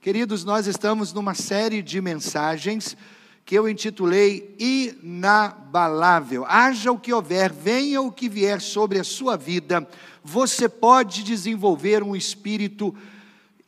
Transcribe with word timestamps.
Queridos, 0.00 0.44
nós 0.44 0.66
estamos 0.66 1.12
numa 1.12 1.34
série 1.34 1.82
de 1.82 2.00
mensagens 2.00 2.96
que 3.44 3.54
eu 3.54 3.68
intitulei 3.68 4.54
Inabalável. 4.58 6.44
Haja 6.48 6.90
o 6.90 6.98
que 6.98 7.12
houver, 7.12 7.52
venha 7.52 8.00
o 8.00 8.10
que 8.10 8.28
vier 8.28 8.60
sobre 8.60 8.98
a 8.98 9.04
sua 9.04 9.36
vida, 9.36 9.86
você 10.22 10.68
pode 10.68 11.22
desenvolver 11.22 12.02
um 12.02 12.16
espírito 12.16 12.94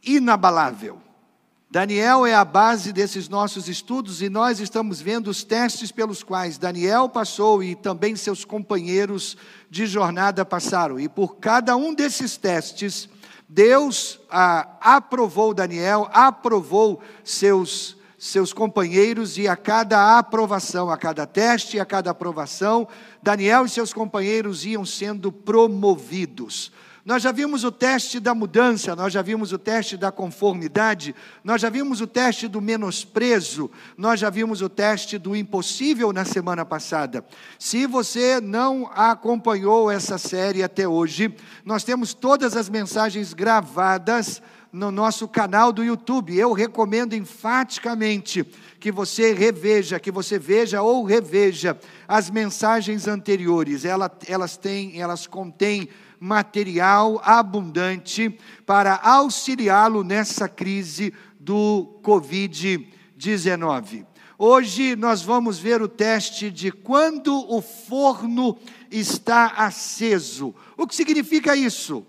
inabalável. 0.03 0.99
Daniel 1.71 2.25
é 2.25 2.35
a 2.35 2.45
base 2.45 2.93
desses 2.93 3.29
nossos 3.29 3.69
estudos 3.69 4.23
e 4.23 4.31
nós 4.31 4.61
estamos 4.61 5.01
vendo 5.01 5.29
os 5.29 5.45
testes 5.45 5.93
pelos 5.93 6.23
quais 6.23 6.57
Daniel 6.57 7.09
passou 7.09 7.63
e 7.63 7.75
também 7.75 8.17
seus 8.17 8.45
companheiros 8.45 9.37
de 9.69 9.85
jornada 9.85 10.45
passaram. 10.45 10.99
E 10.99 11.09
por 11.09 11.37
cada 11.37 11.77
um 11.77 11.93
desses 11.93 12.37
testes, 12.37 13.09
Deus 13.49 14.19
ah, 14.29 14.77
aprovou 14.81 15.55
Daniel, 15.55 16.09
aprovou 16.13 17.01
seus, 17.23 17.97
seus 18.19 18.53
companheiros, 18.53 19.39
e 19.39 19.47
a 19.47 19.57
cada 19.57 20.19
aprovação, 20.19 20.91
a 20.91 20.97
cada 20.97 21.27
teste, 21.27 21.79
a 21.79 21.85
cada 21.85 22.11
aprovação, 22.11 22.89
Daniel 23.23 23.65
e 23.65 23.69
seus 23.69 23.93
companheiros 23.93 24.65
iam 24.65 24.85
sendo 24.85 25.31
promovidos. 25.31 26.73
Nós 27.07 27.23
já 27.23 27.31
vimos 27.31 27.63
o 27.63 27.71
teste 27.71 28.19
da 28.19 28.35
mudança, 28.35 28.97
nós 28.97 29.13
já 29.13 29.23
vimos 29.23 29.53
o 29.53 29.59
teste 29.59 29.97
da 29.97 30.11
conformidade, 30.11 31.15
nós 31.45 31.61
já 31.63 31.71
vimos 31.71 32.01
o 32.01 32.07
teste 32.07 32.49
do 32.49 32.61
menosprezo, 32.61 33.71
nós 33.97 34.19
já 34.19 34.29
vimos 34.29 34.61
o 34.61 34.69
teste 34.69 35.17
do 35.17 35.37
impossível 35.37 36.13
na 36.13 36.25
semana 36.25 36.65
passada. 36.65 37.25
Se 37.61 37.87
você 37.87 38.41
não 38.41 38.91
acompanhou 38.93 39.89
essa 39.89 40.19
série 40.19 40.65
até 40.65 40.89
hoje, 40.89 41.33
nós 41.65 41.85
temos 41.85 42.13
todas 42.13 42.57
as 42.57 42.69
mensagens 42.69 43.33
gravadas 43.33 44.43
no 44.73 44.91
nosso 44.91 45.29
canal 45.29 45.73
do 45.73 45.85
YouTube. 45.85 46.37
Eu 46.37 46.53
recomendo 46.53 47.15
enfaticamente 47.15 48.43
que 48.81 48.91
você 48.91 49.33
reveja, 49.33 50.01
que 50.01 50.11
você 50.11 50.41
veja 50.41 50.83
ou 50.83 51.05
reveja 51.05 51.79
as 52.09 52.29
mensagens 52.31 53.07
anteriores. 53.07 53.85
Elas, 53.85 54.57
têm, 54.57 55.01
elas 55.01 55.29
contêm 55.29 55.89
material 56.21 57.21
abundante 57.25 58.39
para 58.65 58.97
auxiliá-lo 58.97 60.03
nessa 60.03 60.49
crise 60.49 61.13
do 61.39 62.01
Covid-19. 62.03 64.07
Hoje 64.39 64.95
nós 64.97 65.23
vamos 65.23 65.59
ver 65.59 65.81
o 65.81 65.89
teste 65.89 66.51
de 66.51 66.71
quando 66.71 67.33
o 67.51 67.63
forno 67.63 68.59
está 68.91 69.47
aceso. 69.57 70.55
O 70.77 70.87
que 70.87 70.95
significa 70.95 71.57
isso? 71.57 72.07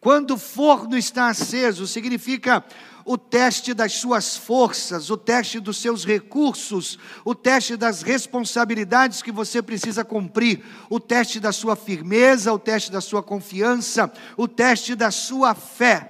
Quando 0.00 0.32
o 0.32 0.38
forno 0.38 0.96
está 0.96 1.28
aceso, 1.28 1.86
significa 1.86 2.64
o 3.04 3.18
teste 3.18 3.74
das 3.74 3.92
suas 3.94 4.36
forças, 4.36 5.10
o 5.10 5.16
teste 5.16 5.58
dos 5.60 5.78
seus 5.78 6.04
recursos, 6.04 6.98
o 7.24 7.34
teste 7.34 7.76
das 7.76 8.02
responsabilidades 8.02 9.22
que 9.22 9.32
você 9.32 9.62
precisa 9.62 10.04
cumprir, 10.04 10.64
o 10.88 11.00
teste 11.00 11.40
da 11.40 11.52
sua 11.52 11.76
firmeza, 11.76 12.52
o 12.52 12.58
teste 12.58 12.92
da 12.92 13.00
sua 13.00 13.22
confiança, 13.22 14.12
o 14.36 14.46
teste 14.46 14.94
da 14.94 15.10
sua 15.10 15.54
fé. 15.54 16.08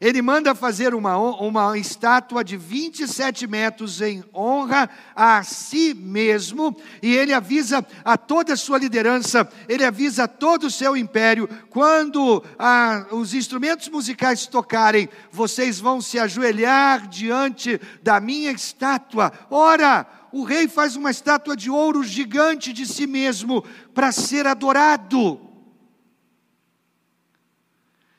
Ele 0.01 0.23
manda 0.23 0.55
fazer 0.55 0.95
uma, 0.95 1.17
uma 1.17 1.77
estátua 1.77 2.45
de 2.45 2.57
27 2.57 3.49
metros 3.49 4.01
em 4.01 4.23
honra 4.33 4.89
a 5.15 5.43
si 5.43 5.93
mesmo, 5.93 6.77
e 7.03 7.13
ele 7.17 7.33
avisa 7.33 7.85
a 8.05 8.17
toda 8.17 8.53
a 8.53 8.57
sua 8.57 8.79
liderança, 8.79 9.49
ele 9.69 9.85
avisa 9.85 10.25
a 10.25 10.29
todo 10.29 10.69
o 10.69 10.71
seu 10.71 10.97
império: 10.97 11.49
quando 11.69 12.45
ah, 12.57 13.07
os 13.11 13.35
instrumentos 13.35 13.89
musicais 13.89 14.47
tocarem, 14.47 15.09
vocês 15.33 15.81
vão 15.81 16.01
se 16.01 16.17
ajoelhar 16.17 17.09
diante 17.09 17.81
da 18.01 18.21
minha 18.21 18.53
estátua. 18.53 19.33
Ora, 19.51 20.07
o 20.31 20.45
rei 20.45 20.69
faz 20.69 20.95
uma 20.95 21.11
estátua 21.11 21.57
de 21.57 21.71
ouro 21.71 22.05
gigante 22.05 22.73
de 22.73 22.87
si 22.87 23.07
mesmo 23.07 23.65
para 23.93 24.13
ser 24.13 24.47
adorado. 24.47 25.48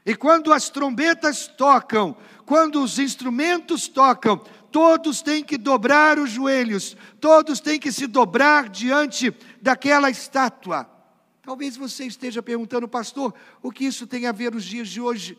E 0.09 0.15
quando 0.15 0.51
as 0.51 0.71
trombetas 0.71 1.45
tocam, 1.45 2.17
quando 2.43 2.81
os 2.81 2.97
instrumentos 2.97 3.87
tocam, 3.87 4.39
todos 4.71 5.21
têm 5.21 5.43
que 5.43 5.55
dobrar 5.55 6.17
os 6.17 6.31
joelhos, 6.31 6.97
todos 7.21 7.59
têm 7.59 7.79
que 7.79 7.91
se 7.91 8.07
dobrar 8.07 8.69
diante 8.69 9.31
daquela 9.61 10.09
estátua. 10.09 10.89
Talvez 11.43 11.77
você 11.77 12.07
esteja 12.07 12.41
perguntando, 12.41 12.87
pastor, 12.87 13.35
o 13.61 13.71
que 13.71 13.85
isso 13.85 14.07
tem 14.07 14.25
a 14.25 14.31
ver 14.31 14.51
nos 14.51 14.63
dias 14.63 14.89
de 14.89 14.99
hoje? 14.99 15.37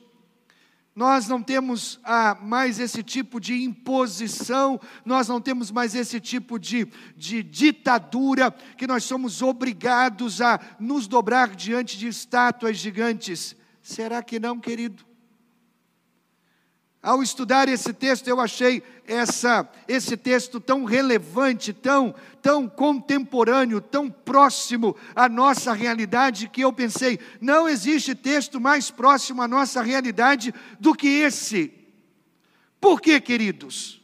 Nós 0.95 1.27
não 1.27 1.43
temos 1.43 1.99
ah, 2.05 2.39
mais 2.41 2.79
esse 2.79 3.03
tipo 3.03 3.41
de 3.41 3.65
imposição, 3.65 4.81
nós 5.05 5.27
não 5.27 5.41
temos 5.41 5.73
mais 5.73 5.97
esse 5.97 6.21
tipo 6.21 6.61
de, 6.61 6.87
de 7.17 7.43
ditadura, 7.43 8.53
que 8.79 8.87
nós 8.87 9.03
somos 9.03 9.43
obrigados 9.43 10.41
a 10.41 10.61
nos 10.79 11.09
dobrar 11.09 11.57
diante 11.57 11.99
de 11.99 12.07
estátuas 12.07 12.77
gigantes. 12.77 13.59
Será 13.91 14.23
que 14.23 14.39
não, 14.39 14.61
querido? 14.61 15.05
Ao 17.03 17.25
estudar 17.25 17.69
esse 17.69 17.93
texto, 17.93 18.29
eu 18.29 18.39
achei 18.39 18.85
essa, 19.05 19.69
esse 19.89 20.17
texto 20.17 20.61
tão 20.61 20.85
relevante, 20.85 21.73
tão, 21.73 22.15
tão 22.41 22.69
contemporâneo, 22.69 23.81
tão 23.81 24.09
próximo 24.09 24.95
à 25.13 25.29
nossa 25.29 25.73
realidade, 25.73 26.49
que 26.49 26.61
eu 26.61 26.73
pensei: 26.73 27.19
não 27.41 27.69
existe 27.69 28.15
texto 28.15 28.61
mais 28.61 28.93
próximo 28.93 29.43
à 29.43 29.49
nossa 29.49 29.83
realidade 29.83 30.55
do 30.79 30.95
que 30.95 31.09
esse. 31.09 31.75
Por 32.81 33.01
quê, 33.01 33.21
queridos? 33.21 34.01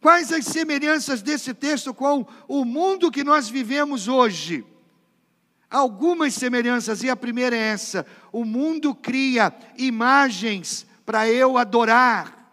Quais 0.00 0.32
as 0.32 0.44
semelhanças 0.46 1.22
desse 1.22 1.54
texto 1.54 1.94
com 1.94 2.26
o 2.48 2.64
mundo 2.64 3.12
que 3.12 3.22
nós 3.22 3.48
vivemos 3.48 4.08
hoje? 4.08 4.66
Algumas 5.74 6.34
semelhanças, 6.34 7.02
e 7.02 7.10
a 7.10 7.16
primeira 7.16 7.56
é 7.56 7.58
essa: 7.58 8.06
o 8.30 8.44
mundo 8.44 8.94
cria 8.94 9.52
imagens 9.76 10.86
para 11.04 11.28
eu 11.28 11.58
adorar, 11.58 12.48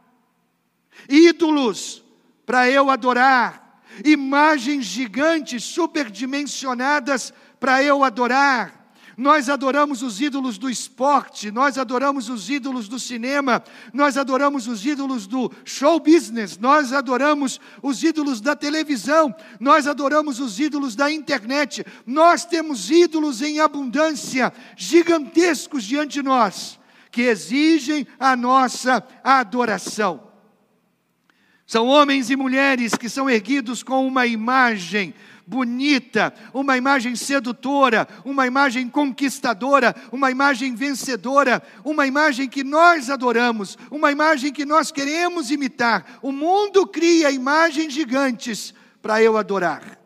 ídolos 1.08 2.04
para 2.46 2.70
eu 2.70 2.90
adorar, 2.90 3.82
imagens 4.04 4.86
gigantes, 4.86 5.64
superdimensionadas 5.64 7.32
para 7.60 7.84
eu 7.84 8.04
adorar. 8.04 8.81
Nós 9.18 9.50
adoramos 9.50 10.02
os 10.02 10.22
ídolos 10.22 10.58
do 10.58 10.70
esporte, 10.70 11.52
nós 11.52 11.78
adoramos 11.78 12.30
os 12.30 12.50
ídolos 12.50 12.88
do 12.88 13.00
cinema, 13.00 13.64
nós 13.94 14.18
adoramos 14.18 14.68
os 14.68 14.86
ídolos 14.86 15.28
do 15.28 15.52
show 15.66 16.00
business, 16.00 16.58
nós 16.58 16.94
adoramos 16.94 17.60
os 17.82 18.02
ídolos 18.04 18.40
da 18.40 18.56
televisão, 18.56 19.36
nós 19.60 19.86
adoramos 19.88 20.40
os 20.40 20.60
ídolos 20.60 20.96
da 20.96 21.12
internet. 21.12 21.86
Nós 22.06 22.46
temos 22.46 22.90
ídolos 22.90 23.42
em 23.42 23.60
abundância, 23.60 24.54
gigantescos 24.78 25.84
diante 25.84 26.14
de 26.14 26.24
nós, 26.24 26.80
que 27.12 27.24
exigem 27.24 28.08
a 28.20 28.36
nossa 28.36 29.06
adoração. 29.24 30.32
São 31.72 31.88
homens 31.88 32.30
e 32.30 32.36
mulheres 32.36 32.96
que 32.96 33.08
são 33.08 33.30
erguidos 33.30 33.82
com 33.82 34.06
uma 34.06 34.28
imagem 34.28 35.14
bonita, 35.52 36.34
uma 36.54 36.78
imagem 36.78 37.14
sedutora, 37.14 38.08
uma 38.24 38.48
imagem 38.48 38.88
conquistadora, 38.88 39.94
uma 40.10 40.32
imagem 40.32 40.74
vencedora, 40.74 41.62
uma 41.84 42.08
imagem 42.08 42.48
que 42.48 42.64
nós 42.64 43.10
adoramos, 43.10 43.78
uma 43.92 44.14
imagem 44.14 44.54
que 44.54 44.64
nós 44.64 44.94
queremos 44.94 45.52
imitar. 45.52 46.20
O 46.22 46.32
mundo 46.32 46.88
cria 46.88 47.30
imagens 47.32 47.92
gigantes 47.92 48.74
para 49.02 49.22
eu 49.22 49.36
adorar. 49.36 50.00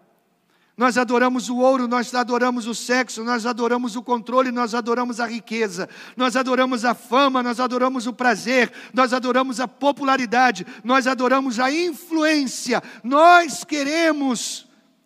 Nós 0.76 0.98
adoramos 0.98 1.48
o 1.48 1.58
ouro, 1.58 1.88
nós 1.88 2.14
adoramos 2.16 2.66
o 2.66 2.74
sexo, 2.74 3.24
nós 3.24 3.46
adoramos 3.46 3.96
o 3.96 4.02
controle, 4.02 4.52
nós 4.52 4.74
adoramos 4.74 5.20
a 5.20 5.28
riqueza, 5.28 5.88
nós 6.18 6.36
adoramos 6.36 6.84
a 6.84 6.96
fama, 6.96 7.44
nós 7.44 7.60
adoramos 7.60 8.08
o 8.08 8.14
prazer, 8.14 8.74
nós 8.94 9.14
adoramos 9.14 9.60
a 9.60 9.68
popularidade, 9.68 10.66
nós 10.84 11.06
adoramos 11.06 11.60
a 11.60 11.72
influência. 11.72 12.82
Nós 13.04 13.64
queremos 13.64 14.66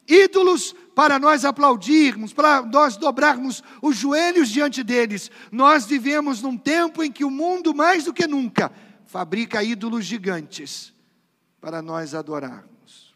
ídolos 0.10 0.76
para 0.96 1.20
nós 1.20 1.46
aplaudirmos, 1.46 2.34
para 2.34 2.62
nós 2.64 2.98
dobrarmos 2.98 3.64
os 3.82 3.96
joelhos 3.96 4.50
diante 4.50 4.84
deles. 4.84 5.30
Nós 5.52 5.86
vivemos 5.86 6.42
num 6.42 6.58
tempo 6.58 7.04
em 7.04 7.12
que 7.12 7.24
o 7.24 7.30
mundo, 7.30 7.74
mais 7.74 8.06
do 8.06 8.14
que 8.14 8.28
nunca, 8.28 8.72
fabrica 9.06 9.64
ídolos 9.64 10.06
gigantes 10.06 10.94
para 11.62 11.82
nós 11.82 12.16
adorarmos. 12.16 13.16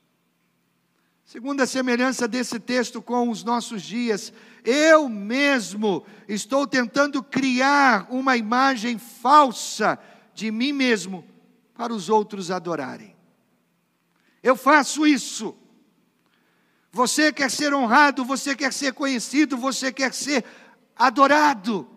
Segundo 1.26 1.62
a 1.62 1.66
semelhança 1.66 2.28
desse 2.28 2.60
texto 2.60 3.02
com 3.02 3.28
os 3.30 3.44
nossos 3.44 3.82
dias, 3.82 4.32
eu 4.64 5.10
mesmo 5.10 6.06
estou 6.28 6.68
tentando 6.68 7.24
criar 7.24 8.06
uma 8.12 8.38
imagem 8.38 9.00
falsa 9.00 9.98
de 10.36 10.52
mim 10.52 10.72
mesmo 10.72 11.26
para 11.74 11.92
os 11.92 12.08
outros 12.08 12.52
adorarem. 12.52 13.16
Eu 14.44 14.56
faço 14.56 15.08
isso. 15.08 15.58
Você 16.94 17.34
quer 17.34 17.50
ser 17.50 17.74
honrado, 17.74 18.24
você 18.24 18.56
quer 18.56 18.72
ser 18.72 18.94
conhecido, 18.94 19.58
você 19.58 19.92
quer 19.92 20.14
ser 20.14 20.46
adorado. 20.96 21.88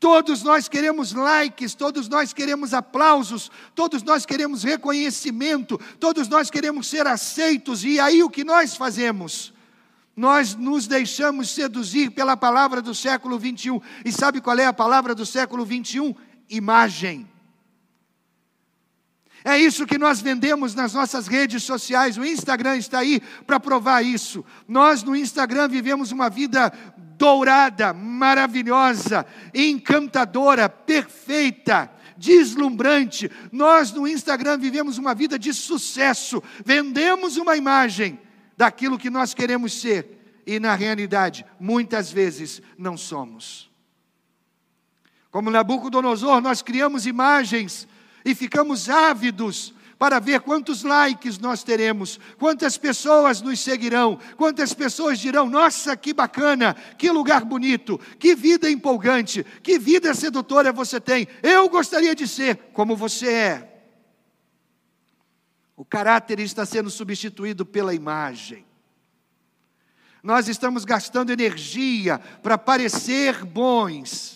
Todos 0.00 0.42
nós 0.42 0.68
queremos 0.68 1.12
likes, 1.12 1.74
todos 1.74 2.08
nós 2.08 2.32
queremos 2.32 2.72
aplausos, 2.72 3.50
todos 3.74 4.02
nós 4.02 4.24
queremos 4.24 4.62
reconhecimento, 4.62 5.78
todos 6.00 6.28
nós 6.28 6.50
queremos 6.50 6.86
ser 6.86 7.06
aceitos, 7.06 7.84
e 7.84 8.00
aí 8.00 8.22
o 8.22 8.30
que 8.30 8.42
nós 8.42 8.74
fazemos? 8.74 9.52
Nós 10.16 10.54
nos 10.54 10.86
deixamos 10.86 11.50
seduzir 11.50 12.12
pela 12.12 12.38
palavra 12.38 12.80
do 12.80 12.94
século 12.94 13.38
21. 13.38 13.82
E 14.02 14.10
sabe 14.10 14.40
qual 14.40 14.58
é 14.58 14.64
a 14.64 14.72
palavra 14.72 15.14
do 15.14 15.26
século 15.26 15.62
21? 15.62 16.14
Imagem. 16.48 17.35
É 19.46 19.56
isso 19.56 19.86
que 19.86 19.96
nós 19.96 20.20
vendemos 20.20 20.74
nas 20.74 20.92
nossas 20.92 21.28
redes 21.28 21.62
sociais. 21.62 22.18
O 22.18 22.24
Instagram 22.24 22.78
está 22.78 22.98
aí 22.98 23.22
para 23.46 23.60
provar 23.60 24.02
isso. 24.02 24.44
Nós 24.66 25.04
no 25.04 25.14
Instagram 25.14 25.68
vivemos 25.68 26.10
uma 26.10 26.28
vida 26.28 26.72
dourada, 27.16 27.92
maravilhosa, 27.92 29.24
encantadora, 29.54 30.68
perfeita, 30.68 31.88
deslumbrante. 32.16 33.30
Nós 33.52 33.92
no 33.92 34.08
Instagram 34.08 34.58
vivemos 34.58 34.98
uma 34.98 35.14
vida 35.14 35.38
de 35.38 35.54
sucesso, 35.54 36.42
vendemos 36.64 37.36
uma 37.36 37.56
imagem 37.56 38.18
daquilo 38.56 38.98
que 38.98 39.08
nós 39.08 39.32
queremos 39.32 39.80
ser 39.80 40.42
e 40.44 40.58
na 40.58 40.74
realidade, 40.74 41.46
muitas 41.60 42.10
vezes 42.10 42.60
não 42.76 42.96
somos. 42.96 43.70
Como 45.30 45.52
Nabucodonosor, 45.52 46.40
nós 46.40 46.62
criamos 46.62 47.06
imagens 47.06 47.86
e 48.26 48.34
ficamos 48.34 48.90
ávidos 48.90 49.72
para 49.96 50.18
ver 50.18 50.40
quantos 50.40 50.82
likes 50.82 51.38
nós 51.38 51.62
teremos, 51.62 52.18
quantas 52.38 52.76
pessoas 52.76 53.40
nos 53.40 53.60
seguirão, 53.60 54.18
quantas 54.36 54.74
pessoas 54.74 55.20
dirão: 55.20 55.48
nossa, 55.48 55.96
que 55.96 56.12
bacana, 56.12 56.74
que 56.98 57.08
lugar 57.08 57.44
bonito, 57.44 57.98
que 58.18 58.34
vida 58.34 58.68
empolgante, 58.68 59.46
que 59.62 59.78
vida 59.78 60.12
sedutora 60.12 60.72
você 60.72 61.00
tem. 61.00 61.28
Eu 61.40 61.68
gostaria 61.68 62.16
de 62.16 62.26
ser 62.26 62.56
como 62.72 62.96
você 62.96 63.32
é. 63.32 63.72
O 65.76 65.84
caráter 65.84 66.40
está 66.40 66.66
sendo 66.66 66.90
substituído 66.90 67.64
pela 67.64 67.94
imagem. 67.94 68.66
Nós 70.20 70.48
estamos 70.48 70.84
gastando 70.84 71.30
energia 71.30 72.18
para 72.42 72.58
parecer 72.58 73.44
bons 73.44 74.35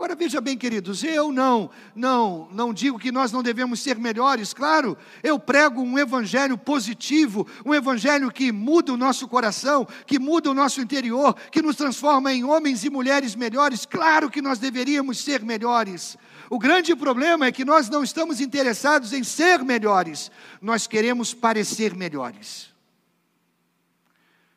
Agora 0.00 0.14
veja 0.14 0.40
bem, 0.40 0.56
queridos, 0.56 1.04
eu 1.04 1.30
não, 1.30 1.68
não, 1.94 2.48
não 2.52 2.72
digo 2.72 2.98
que 2.98 3.12
nós 3.12 3.30
não 3.32 3.42
devemos 3.42 3.80
ser 3.80 3.98
melhores, 3.98 4.54
claro, 4.54 4.96
eu 5.22 5.38
prego 5.38 5.82
um 5.82 5.98
evangelho 5.98 6.56
positivo, 6.56 7.46
um 7.66 7.74
evangelho 7.74 8.30
que 8.30 8.50
muda 8.50 8.94
o 8.94 8.96
nosso 8.96 9.28
coração, 9.28 9.86
que 10.06 10.18
muda 10.18 10.50
o 10.50 10.54
nosso 10.54 10.80
interior, 10.80 11.36
que 11.52 11.60
nos 11.60 11.76
transforma 11.76 12.32
em 12.32 12.44
homens 12.44 12.82
e 12.82 12.88
mulheres 12.88 13.34
melhores, 13.34 13.84
claro 13.84 14.30
que 14.30 14.40
nós 14.40 14.58
deveríamos 14.58 15.18
ser 15.18 15.44
melhores. 15.44 16.16
O 16.48 16.58
grande 16.58 16.96
problema 16.96 17.44
é 17.44 17.52
que 17.52 17.62
nós 17.62 17.90
não 17.90 18.02
estamos 18.02 18.40
interessados 18.40 19.12
em 19.12 19.22
ser 19.22 19.62
melhores, 19.62 20.30
nós 20.62 20.86
queremos 20.86 21.34
parecer 21.34 21.94
melhores. 21.94 22.70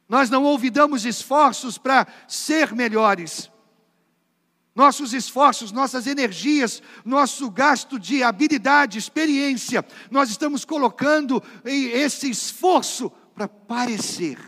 Nós 0.07 0.29
não 0.29 0.45
ouvidamos 0.45 1.05
esforços 1.05 1.77
para 1.77 2.07
ser 2.29 2.73
melhores, 2.73 3.51
nossos 4.75 5.13
esforços, 5.13 5.71
nossas 5.71 6.07
energias, 6.07 6.81
nosso 7.05 7.49
gasto 7.49 7.99
de 7.99 8.23
habilidade, 8.23 8.97
experiência, 8.97 9.85
nós 10.09 10.29
estamos 10.29 10.65
colocando 10.65 11.41
esse 11.63 12.29
esforço 12.29 13.11
para 13.35 13.47
parecer 13.47 14.39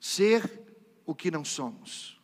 ser 0.00 0.60
o 1.04 1.14
que 1.14 1.30
não 1.30 1.44
somos. 1.44 2.18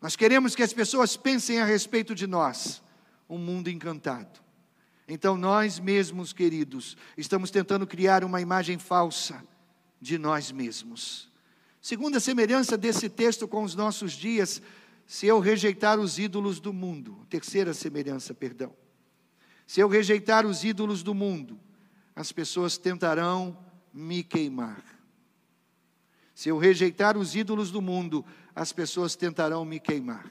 Nós 0.00 0.16
queremos 0.16 0.54
que 0.54 0.62
as 0.62 0.72
pessoas 0.72 1.16
pensem 1.16 1.60
a 1.60 1.64
respeito 1.64 2.14
de 2.14 2.26
nós, 2.26 2.82
um 3.28 3.38
mundo 3.38 3.68
encantado. 3.68 4.40
Então 5.06 5.36
nós 5.36 5.78
mesmos, 5.78 6.32
queridos, 6.32 6.96
estamos 7.16 7.50
tentando 7.50 7.86
criar 7.86 8.24
uma 8.24 8.40
imagem 8.40 8.78
falsa 8.78 9.42
de 10.00 10.18
nós 10.18 10.52
mesmos. 10.52 11.28
Segundo 11.80 12.16
a 12.16 12.20
semelhança 12.20 12.76
desse 12.76 13.08
texto 13.08 13.48
com 13.48 13.62
os 13.62 13.74
nossos 13.74 14.12
dias, 14.12 14.60
se 15.08 15.26
eu 15.26 15.40
rejeitar 15.40 15.98
os 15.98 16.18
ídolos 16.18 16.60
do 16.60 16.70
mundo, 16.70 17.26
terceira 17.30 17.72
semelhança, 17.72 18.34
perdão. 18.34 18.76
Se 19.66 19.80
eu 19.80 19.88
rejeitar 19.88 20.44
os 20.44 20.64
ídolos 20.64 21.02
do 21.02 21.14
mundo, 21.14 21.58
as 22.14 22.30
pessoas 22.30 22.76
tentarão 22.76 23.58
me 23.90 24.22
queimar. 24.22 24.84
Se 26.34 26.50
eu 26.50 26.58
rejeitar 26.58 27.16
os 27.16 27.34
ídolos 27.34 27.70
do 27.70 27.80
mundo, 27.80 28.22
as 28.54 28.70
pessoas 28.70 29.16
tentarão 29.16 29.64
me 29.64 29.80
queimar. 29.80 30.30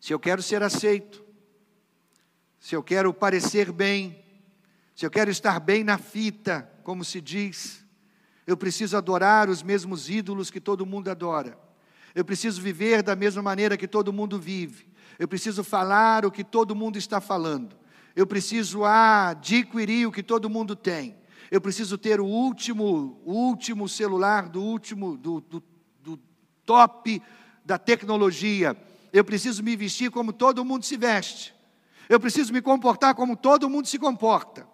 Se 0.00 0.12
eu 0.12 0.18
quero 0.18 0.42
ser 0.42 0.64
aceito, 0.64 1.24
se 2.58 2.74
eu 2.74 2.82
quero 2.82 3.14
parecer 3.14 3.70
bem, 3.70 4.24
se 4.92 5.06
eu 5.06 5.10
quero 5.10 5.30
estar 5.30 5.60
bem 5.60 5.84
na 5.84 5.98
fita, 5.98 6.68
como 6.82 7.04
se 7.04 7.20
diz, 7.20 7.86
eu 8.44 8.56
preciso 8.56 8.96
adorar 8.96 9.48
os 9.48 9.62
mesmos 9.62 10.10
ídolos 10.10 10.50
que 10.50 10.60
todo 10.60 10.84
mundo 10.84 11.08
adora. 11.08 11.62
Eu 12.14 12.24
preciso 12.24 12.60
viver 12.62 13.02
da 13.02 13.16
mesma 13.16 13.42
maneira 13.42 13.76
que 13.76 13.88
todo 13.88 14.12
mundo 14.12 14.38
vive. 14.38 14.86
Eu 15.18 15.26
preciso 15.26 15.64
falar 15.64 16.24
o 16.24 16.30
que 16.30 16.44
todo 16.44 16.74
mundo 16.74 16.96
está 16.96 17.20
falando. 17.20 17.76
Eu 18.14 18.26
preciso 18.26 18.84
adquirir 18.84 20.06
o 20.06 20.12
que 20.12 20.22
todo 20.22 20.48
mundo 20.48 20.76
tem. 20.76 21.16
Eu 21.50 21.60
preciso 21.60 21.98
ter 21.98 22.20
o 22.20 22.26
último, 22.26 23.20
o 23.24 23.32
último 23.32 23.88
celular 23.88 24.48
do 24.48 24.62
último, 24.62 25.16
do, 25.16 25.40
do, 25.40 25.62
do 26.02 26.20
top 26.64 27.20
da 27.64 27.78
tecnologia. 27.78 28.76
Eu 29.12 29.24
preciso 29.24 29.62
me 29.62 29.76
vestir 29.76 30.10
como 30.10 30.32
todo 30.32 30.64
mundo 30.64 30.84
se 30.84 30.96
veste. 30.96 31.54
Eu 32.08 32.20
preciso 32.20 32.52
me 32.52 32.62
comportar 32.62 33.14
como 33.14 33.36
todo 33.36 33.68
mundo 33.68 33.88
se 33.88 33.98
comporta. 33.98 34.66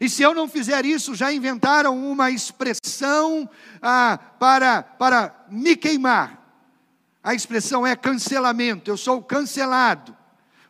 E 0.00 0.08
se 0.08 0.22
eu 0.22 0.34
não 0.34 0.48
fizer 0.48 0.84
isso, 0.84 1.14
já 1.14 1.32
inventaram 1.32 1.96
uma 2.10 2.30
expressão 2.30 3.48
ah, 3.80 4.18
para, 4.38 4.82
para 4.82 5.46
me 5.50 5.76
queimar. 5.76 6.47
A 7.28 7.34
expressão 7.34 7.86
é 7.86 7.94
cancelamento, 7.94 8.90
eu 8.90 8.96
sou 8.96 9.22
cancelado. 9.22 10.16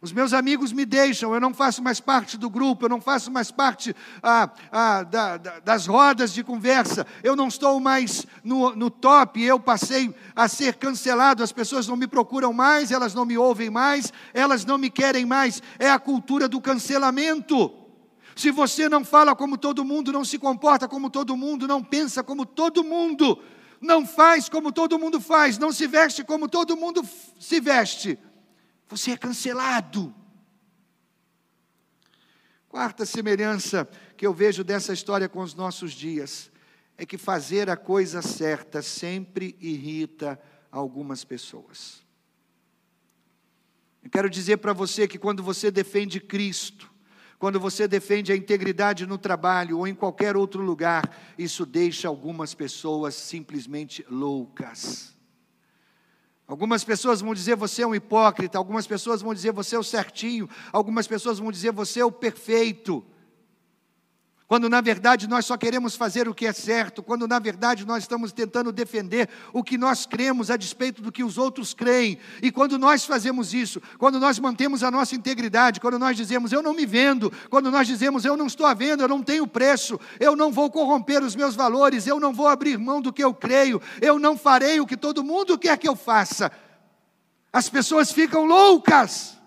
Os 0.03 0.12
meus 0.12 0.33
amigos 0.33 0.73
me 0.73 0.85
deixam, 0.85 1.33
eu 1.33 1.41
não 1.41 1.55
faço 1.55 1.81
mais 1.81 2.00
parte 2.00 2.37
do 2.37 2.50
grupo, 2.50 2.85
eu 2.85 2.88
não 2.88 3.00
faço 3.00 3.31
mais 3.31 3.53
parte 3.53 3.95
ah, 4.21 4.50
ah, 4.73 5.05
da, 5.05 5.37
da, 5.37 5.61
das 5.61 5.87
rodas 5.87 6.35
de 6.35 6.43
conversa, 6.43 7.07
eu 7.23 7.37
não 7.37 7.47
estou 7.47 7.79
mais 7.79 8.27
no, 8.43 8.75
no 8.75 8.91
top, 8.91 9.41
eu 9.41 9.61
passei 9.61 10.12
a 10.35 10.49
ser 10.49 10.75
cancelado, 10.75 11.45
as 11.45 11.53
pessoas 11.53 11.87
não 11.87 11.95
me 11.95 12.09
procuram 12.09 12.53
mais, 12.53 12.91
elas 12.91 13.15
não 13.15 13.25
me 13.25 13.38
ouvem 13.38 13.71
mais, 13.71 14.12
elas 14.35 14.65
não 14.65 14.79
me 14.79 14.91
querem 14.91 15.25
mais. 15.25 15.62
É 15.79 15.88
a 15.88 15.99
cultura 16.00 16.49
do 16.49 16.61
cancelamento. 16.61 17.73
Se 18.35 18.50
você 18.50 18.88
não 18.88 19.05
fala 19.05 19.37
como 19.37 19.57
todo 19.57 19.85
mundo, 19.85 20.12
não 20.12 20.25
se 20.25 20.38
comporta 20.38 20.88
como 20.88 21.09
todo 21.09 21.37
mundo, 21.37 21.69
não 21.69 21.85
pensa 21.85 22.21
como 22.21 22.45
todo 22.45 22.83
mundo, 22.83 23.38
não 23.81 24.07
faz 24.07 24.49
como 24.49 24.73
todo 24.73 24.99
mundo 24.99 25.21
faz, 25.21 25.59
não 25.59 25.73
se 25.73 25.87
veste 25.87 26.25
como 26.25 26.49
todo 26.49 26.77
mundo 26.77 27.03
se 27.39 27.61
veste, 27.61 28.19
você 28.89 29.13
é 29.13 29.17
cancelado. 29.17 30.15
Quarta 32.69 33.07
semelhança 33.07 33.89
que 34.17 34.27
eu 34.27 34.35
vejo 34.35 34.63
dessa 34.63 34.93
história 34.93 35.29
com 35.29 35.41
os 35.41 35.55
nossos 35.55 35.93
dias 35.93 36.51
é 36.97 37.07
que 37.07 37.17
fazer 37.17 37.71
a 37.71 37.77
coisa 37.77 38.21
certa 38.21 38.83
sempre 38.83 39.57
irrita 39.61 40.41
algumas 40.71 41.25
pessoas. 41.25 42.05
Eu 44.03 44.11
quero 44.11 44.29
dizer 44.29 44.59
para 44.59 44.73
você 44.73 45.07
que 45.07 45.19
quando 45.19 45.43
você 45.43 45.71
defende 45.71 46.21
Cristo, 46.21 46.91
quando 47.38 47.61
você 47.61 47.87
defende 47.87 48.33
a 48.33 48.37
integridade 48.37 49.07
no 49.07 49.16
trabalho 49.16 49.78
ou 49.78 49.87
em 49.87 49.95
qualquer 49.95 50.37
outro 50.37 50.61
lugar, 50.62 51.16
isso 51.38 51.64
deixa 51.64 52.09
algumas 52.09 52.52
pessoas 52.52 53.14
simplesmente 53.14 54.04
loucas. 54.11 55.16
Algumas 56.47 56.83
pessoas 56.83 57.21
vão 57.21 57.35
dizer 57.35 57.54
você 57.57 57.83
é 57.83 57.87
um 57.87 57.95
hipócrita, 57.95 58.59
algumas 58.59 58.87
pessoas 58.87 59.23
vão 59.23 59.35
dizer 59.35 59.52
você 59.52 59.76
é 59.76 59.78
o 59.78 59.85
certinho, 59.85 60.49
algumas 60.73 61.07
pessoas 61.07 61.38
vão 61.38 61.52
dizer 61.52 61.73
você 61.73 62.00
é 62.00 62.04
o 62.04 62.11
perfeito 62.11 63.04
quando 64.49 64.67
na 64.71 64.81
verdade 64.81 65.28
nós 65.28 65.45
só 65.45 65.59
queremos 65.59 65.95
fazer 65.95 66.26
o 66.26 66.35
que 66.35 66.47
é 66.47 66.55
certo, 66.55 67.02
quando 67.02 67.28
na 67.28 67.38
verdade 67.38 67.87
nós 67.87 68.05
estamos 68.05 68.33
tentando 68.33 68.73
defender 68.73 69.28
o 69.52 69.62
que 69.62 69.76
nós 69.76 70.07
cremos 70.07 70.50
a 70.50 70.57
despeito 70.57 71.02
do 71.02 71.12
que 71.12 71.23
os 71.23 71.37
outros 71.37 71.75
creem. 71.75 72.19
E 72.43 72.50
quando 72.50 72.78
nós 72.78 73.05
fazemos 73.05 73.52
isso, 73.52 73.81
quando 73.99 74.19
nós 74.19 74.38
mantemos 74.38 74.83
a 74.83 74.90
nossa 74.90 75.14
integridade, 75.14 75.81
quando 75.81 75.99
nós 75.99 76.17
dizemos 76.17 76.50
eu 76.50 76.62
não 76.62 76.73
me 76.73 76.87
vendo, 76.87 77.31
quando 77.50 77.71
nós 77.71 77.87
dizemos 77.87 78.25
eu 78.25 78.38
não 78.38 78.47
estou 78.47 78.64
à 78.64 78.73
venda, 78.73 79.05
eu 79.05 79.09
não 79.09 79.23
tenho 79.23 79.47
preço, 79.47 80.00
eu 80.19 80.35
não 80.35 80.50
vou 80.50 80.71
corromper 80.71 81.23
os 81.23 81.37
meus 81.37 81.55
valores, 81.55 82.07
eu 82.07 82.19
não 82.19 82.33
vou 82.33 82.49
abrir 82.49 82.78
mão 82.78 83.02
do 83.02 83.12
que 83.12 83.23
eu 83.23 83.35
creio, 83.35 83.83
eu 84.00 84.19
não 84.19 84.35
farei 84.35 84.81
o 84.81 84.87
que 84.87 84.97
todo 84.97 85.23
mundo 85.23 85.59
quer 85.59 85.76
que 85.76 85.87
eu 85.87 85.95
faça. 85.95 86.50
As 87.52 87.69
pessoas 87.69 88.11
ficam 88.11 88.47
loucas. 88.47 89.38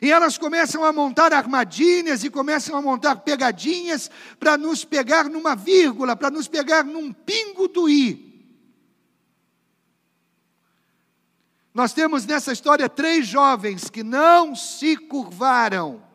E 0.00 0.10
elas 0.10 0.38
começam 0.38 0.84
a 0.84 0.92
montar 0.92 1.32
armadilhas 1.32 2.22
e 2.24 2.30
começam 2.30 2.76
a 2.76 2.82
montar 2.82 3.16
pegadinhas 3.16 4.10
para 4.38 4.56
nos 4.56 4.84
pegar 4.84 5.28
numa 5.28 5.56
vírgula, 5.56 6.14
para 6.14 6.30
nos 6.30 6.46
pegar 6.48 6.84
num 6.84 7.12
pingo 7.12 7.68
do 7.68 7.88
i. 7.88 8.28
Nós 11.74 11.92
temos 11.92 12.26
nessa 12.26 12.52
história 12.52 12.88
três 12.88 13.26
jovens 13.26 13.88
que 13.88 14.02
não 14.02 14.54
se 14.56 14.96
curvaram 14.96 16.07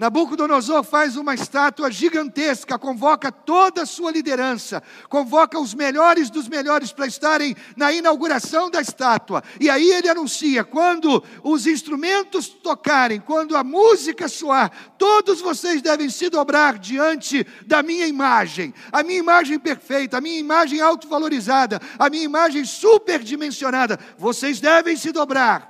Nabucodonosor 0.00 0.82
faz 0.82 1.14
uma 1.14 1.34
estátua 1.34 1.90
gigantesca, 1.90 2.78
convoca 2.78 3.30
toda 3.30 3.82
a 3.82 3.86
sua 3.86 4.10
liderança, 4.10 4.82
convoca 5.10 5.60
os 5.60 5.74
melhores 5.74 6.30
dos 6.30 6.48
melhores 6.48 6.90
para 6.90 7.06
estarem 7.06 7.54
na 7.76 7.92
inauguração 7.92 8.70
da 8.70 8.80
estátua. 8.80 9.42
E 9.60 9.68
aí 9.68 9.90
ele 9.90 10.08
anuncia: 10.08 10.64
quando 10.64 11.22
os 11.44 11.66
instrumentos 11.66 12.48
tocarem, 12.48 13.20
quando 13.20 13.54
a 13.54 13.62
música 13.62 14.26
soar, 14.26 14.72
todos 14.96 15.42
vocês 15.42 15.82
devem 15.82 16.08
se 16.08 16.30
dobrar 16.30 16.78
diante 16.78 17.46
da 17.66 17.82
minha 17.82 18.06
imagem, 18.06 18.72
a 18.90 19.02
minha 19.02 19.18
imagem 19.18 19.58
perfeita, 19.58 20.16
a 20.16 20.20
minha 20.22 20.38
imagem 20.38 20.80
autovalorizada, 20.80 21.78
a 21.98 22.08
minha 22.08 22.24
imagem 22.24 22.64
superdimensionada. 22.64 24.00
Vocês 24.16 24.60
devem 24.60 24.96
se 24.96 25.12
dobrar. 25.12 25.68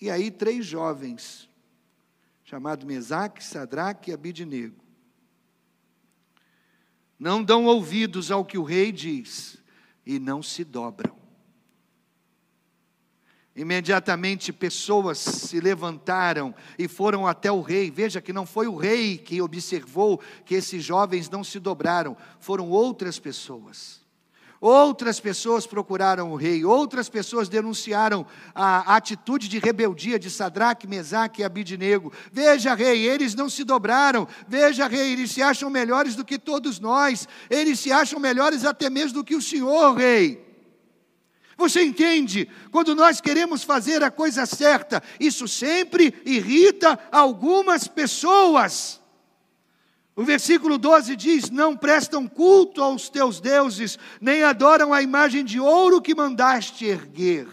E 0.00 0.08
aí, 0.08 0.30
três 0.30 0.64
jovens 0.64 1.49
chamado 2.50 2.84
Mesaque, 2.84 3.44
Sadraque 3.44 4.10
e 4.10 4.12
Abidinego. 4.12 4.84
Não 7.16 7.44
dão 7.44 7.66
ouvidos 7.66 8.28
ao 8.28 8.44
que 8.44 8.58
o 8.58 8.64
rei 8.64 8.90
diz 8.90 9.62
e 10.04 10.18
não 10.18 10.42
se 10.42 10.64
dobram. 10.64 11.16
Imediatamente 13.54 14.52
pessoas 14.52 15.18
se 15.18 15.60
levantaram 15.60 16.52
e 16.76 16.88
foram 16.88 17.24
até 17.24 17.52
o 17.52 17.60
rei. 17.60 17.88
Veja 17.88 18.20
que 18.20 18.32
não 18.32 18.44
foi 18.44 18.66
o 18.66 18.74
rei 18.74 19.16
que 19.16 19.40
observou 19.40 20.20
que 20.44 20.56
esses 20.56 20.82
jovens 20.82 21.30
não 21.30 21.44
se 21.44 21.60
dobraram, 21.60 22.16
foram 22.40 22.68
outras 22.68 23.16
pessoas. 23.16 23.99
Outras 24.60 25.18
pessoas 25.18 25.66
procuraram 25.66 26.32
o 26.32 26.36
rei, 26.36 26.66
outras 26.66 27.08
pessoas 27.08 27.48
denunciaram 27.48 28.26
a 28.54 28.94
atitude 28.94 29.48
de 29.48 29.58
rebeldia 29.58 30.18
de 30.18 30.30
Sadraque, 30.30 30.86
Mesaque 30.86 31.40
e 31.40 31.44
Abidnego. 31.44 32.12
Veja, 32.30 32.74
rei, 32.74 33.08
eles 33.08 33.34
não 33.34 33.48
se 33.48 33.64
dobraram. 33.64 34.28
Veja, 34.46 34.86
rei, 34.86 35.12
eles 35.12 35.30
se 35.30 35.40
acham 35.40 35.70
melhores 35.70 36.14
do 36.14 36.26
que 36.26 36.38
todos 36.38 36.78
nós. 36.78 37.26
Eles 37.48 37.80
se 37.80 37.90
acham 37.90 38.20
melhores 38.20 38.66
até 38.66 38.90
mesmo 38.90 39.14
do 39.14 39.24
que 39.24 39.34
o 39.34 39.40
senhor, 39.40 39.94
rei. 39.94 40.46
Você 41.56 41.82
entende? 41.82 42.46
Quando 42.70 42.94
nós 42.94 43.18
queremos 43.18 43.62
fazer 43.62 44.02
a 44.02 44.10
coisa 44.10 44.44
certa, 44.44 45.02
isso 45.18 45.48
sempre 45.48 46.14
irrita 46.26 46.98
algumas 47.10 47.88
pessoas. 47.88 48.99
O 50.20 50.22
versículo 50.22 50.76
12 50.76 51.16
diz: 51.16 51.48
Não 51.48 51.74
prestam 51.74 52.28
culto 52.28 52.82
aos 52.82 53.08
teus 53.08 53.40
deuses, 53.40 53.98
nem 54.20 54.42
adoram 54.42 54.92
a 54.92 55.00
imagem 55.00 55.42
de 55.42 55.58
ouro 55.58 55.98
que 55.98 56.14
mandaste 56.14 56.84
erguer. 56.84 57.48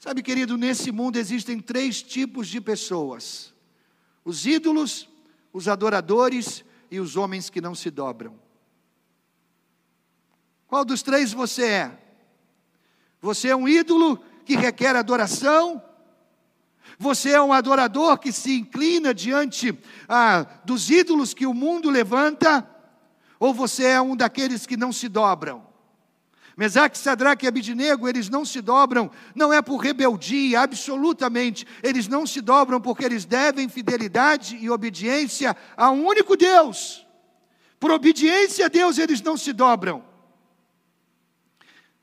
Sabe, 0.00 0.20
querido, 0.20 0.58
nesse 0.58 0.90
mundo 0.90 1.14
existem 1.16 1.60
três 1.60 2.02
tipos 2.02 2.48
de 2.48 2.60
pessoas: 2.60 3.54
os 4.24 4.46
ídolos, 4.46 5.08
os 5.52 5.68
adoradores 5.68 6.64
e 6.90 6.98
os 6.98 7.16
homens 7.16 7.48
que 7.48 7.60
não 7.60 7.72
se 7.72 7.88
dobram. 7.88 8.36
Qual 10.66 10.84
dos 10.84 11.02
três 11.02 11.32
você 11.32 11.66
é? 11.66 12.00
Você 13.20 13.46
é 13.46 13.54
um 13.54 13.68
ídolo 13.68 14.18
que 14.44 14.56
requer 14.56 14.96
adoração 14.96 15.80
você 16.98 17.32
é 17.32 17.42
um 17.42 17.52
adorador 17.52 18.18
que 18.18 18.32
se 18.32 18.58
inclina 18.58 19.12
diante 19.12 19.78
ah, 20.08 20.46
dos 20.64 20.90
ídolos 20.90 21.34
que 21.34 21.46
o 21.46 21.52
mundo 21.52 21.90
levanta? 21.90 22.68
Ou 23.38 23.52
você 23.52 23.84
é 23.84 24.00
um 24.00 24.16
daqueles 24.16 24.66
que 24.66 24.76
não 24.76 24.92
se 24.92 25.08
dobram? 25.08 25.66
Mesaque, 26.56 26.96
Sadraque 26.96 27.44
e 27.44 27.48
Abidinego, 27.48 28.08
eles 28.08 28.30
não 28.30 28.42
se 28.42 28.62
dobram, 28.62 29.10
não 29.34 29.52
é 29.52 29.60
por 29.60 29.76
rebeldia, 29.76 30.60
absolutamente, 30.60 31.66
eles 31.82 32.08
não 32.08 32.26
se 32.26 32.40
dobram 32.40 32.80
porque 32.80 33.04
eles 33.04 33.26
devem 33.26 33.68
fidelidade 33.68 34.56
e 34.56 34.70
obediência 34.70 35.54
a 35.76 35.90
um 35.90 36.06
único 36.06 36.34
Deus. 36.34 37.06
Por 37.78 37.90
obediência 37.90 38.64
a 38.64 38.68
Deus, 38.68 38.96
eles 38.96 39.20
não 39.20 39.36
se 39.36 39.52
dobram. 39.52 40.02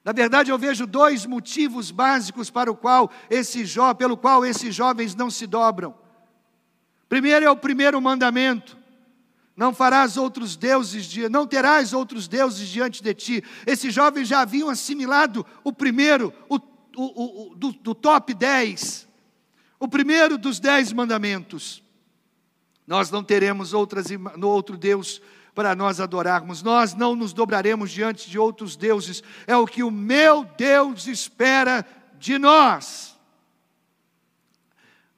Na 0.04 0.12
verdade, 0.12 0.52
eu 0.52 0.58
vejo 0.58 0.86
dois 0.86 1.26
motivos 1.26 1.90
básicos 1.90 2.50
para 2.50 2.70
o 2.70 2.76
qual 2.76 3.10
esse 3.30 3.64
jo, 3.64 3.96
pelo 3.96 4.18
qual 4.18 4.46
esses 4.46 4.76
jovens 4.76 5.16
não 5.16 5.30
se 5.30 5.48
dobram. 5.48 5.96
Primeiro 7.08 7.46
é 7.46 7.50
o 7.50 7.56
primeiro 7.56 8.02
mandamento: 8.02 8.78
não 9.56 9.74
farás 9.74 10.18
outros 10.18 10.58
deuses, 10.58 11.16
não 11.30 11.48
terás 11.48 11.94
outros 11.94 12.28
deuses 12.28 12.68
diante 12.68 13.02
de 13.02 13.14
ti. 13.14 13.44
Esses 13.66 13.94
jovens 13.94 14.28
já 14.28 14.42
haviam 14.42 14.70
assimilado 14.70 15.46
o 15.64 15.72
primeiro, 15.72 16.34
o, 16.50 16.58
o, 16.98 17.52
o 17.52 17.56
do, 17.56 17.72
do 17.72 17.96
top 17.96 18.34
10, 18.34 19.08
o 19.80 19.88
primeiro 19.88 20.38
dos 20.38 20.60
dez 20.60 20.92
mandamentos. 20.92 21.82
Nós 22.86 23.10
não 23.10 23.24
teremos 23.24 23.74
outras, 23.74 24.08
no 24.36 24.50
outro 24.50 24.78
Deus 24.78 25.22
para 25.54 25.76
nós 25.76 26.00
adorarmos. 26.00 26.62
Nós 26.62 26.94
não 26.94 27.16
nos 27.16 27.34
dobraremos 27.34 27.92
diante 27.92 28.30
de 28.30 28.40
outros 28.40 28.76
deuses, 28.76 29.24
é 29.48 29.56
o 29.56 29.66
que 29.66 29.84
o 29.84 29.92
meu 29.92 30.46
Deus 30.58 31.08
espera 31.08 31.86
de 32.18 32.38
nós. 32.38 33.16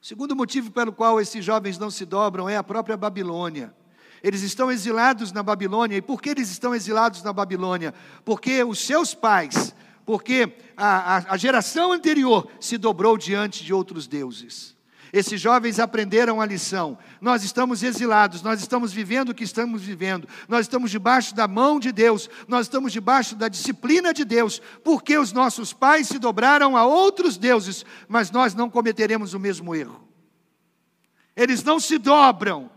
O 0.00 0.06
segundo 0.06 0.36
motivo 0.36 0.70
pelo 0.70 0.92
qual 0.92 1.20
esses 1.20 1.44
jovens 1.44 1.78
não 1.78 1.90
se 1.90 2.04
dobram 2.04 2.48
é 2.48 2.56
a 2.56 2.62
própria 2.62 2.96
Babilônia. 2.96 3.74
Eles 4.22 4.42
estão 4.42 4.70
exilados 4.70 5.32
na 5.32 5.42
Babilônia. 5.42 5.96
E 5.96 6.02
por 6.02 6.22
que 6.22 6.30
eles 6.30 6.50
estão 6.50 6.74
exilados 6.74 7.22
na 7.22 7.32
Babilônia? 7.32 7.92
Porque 8.24 8.62
os 8.62 8.78
seus 8.78 9.14
pais, 9.14 9.74
porque 10.04 10.56
a, 10.76 11.16
a, 11.16 11.34
a 11.34 11.36
geração 11.36 11.92
anterior 11.92 12.48
se 12.60 12.78
dobrou 12.78 13.18
diante 13.18 13.64
de 13.64 13.74
outros 13.74 14.06
deuses. 14.06 14.75
Esses 15.12 15.40
jovens 15.40 15.78
aprenderam 15.78 16.40
a 16.40 16.46
lição. 16.46 16.98
Nós 17.20 17.44
estamos 17.44 17.82
exilados, 17.82 18.42
nós 18.42 18.60
estamos 18.60 18.92
vivendo 18.92 19.30
o 19.30 19.34
que 19.34 19.44
estamos 19.44 19.82
vivendo, 19.82 20.28
nós 20.48 20.62
estamos 20.62 20.90
debaixo 20.90 21.34
da 21.34 21.46
mão 21.46 21.78
de 21.78 21.92
Deus, 21.92 22.28
nós 22.48 22.66
estamos 22.66 22.92
debaixo 22.92 23.36
da 23.36 23.48
disciplina 23.48 24.12
de 24.12 24.24
Deus, 24.24 24.60
porque 24.82 25.16
os 25.16 25.32
nossos 25.32 25.72
pais 25.72 26.08
se 26.08 26.18
dobraram 26.18 26.76
a 26.76 26.84
outros 26.84 27.36
deuses, 27.36 27.84
mas 28.08 28.30
nós 28.30 28.54
não 28.54 28.68
cometeremos 28.68 29.32
o 29.34 29.40
mesmo 29.40 29.74
erro. 29.74 30.06
Eles 31.36 31.62
não 31.62 31.78
se 31.78 31.98
dobram. 31.98 32.70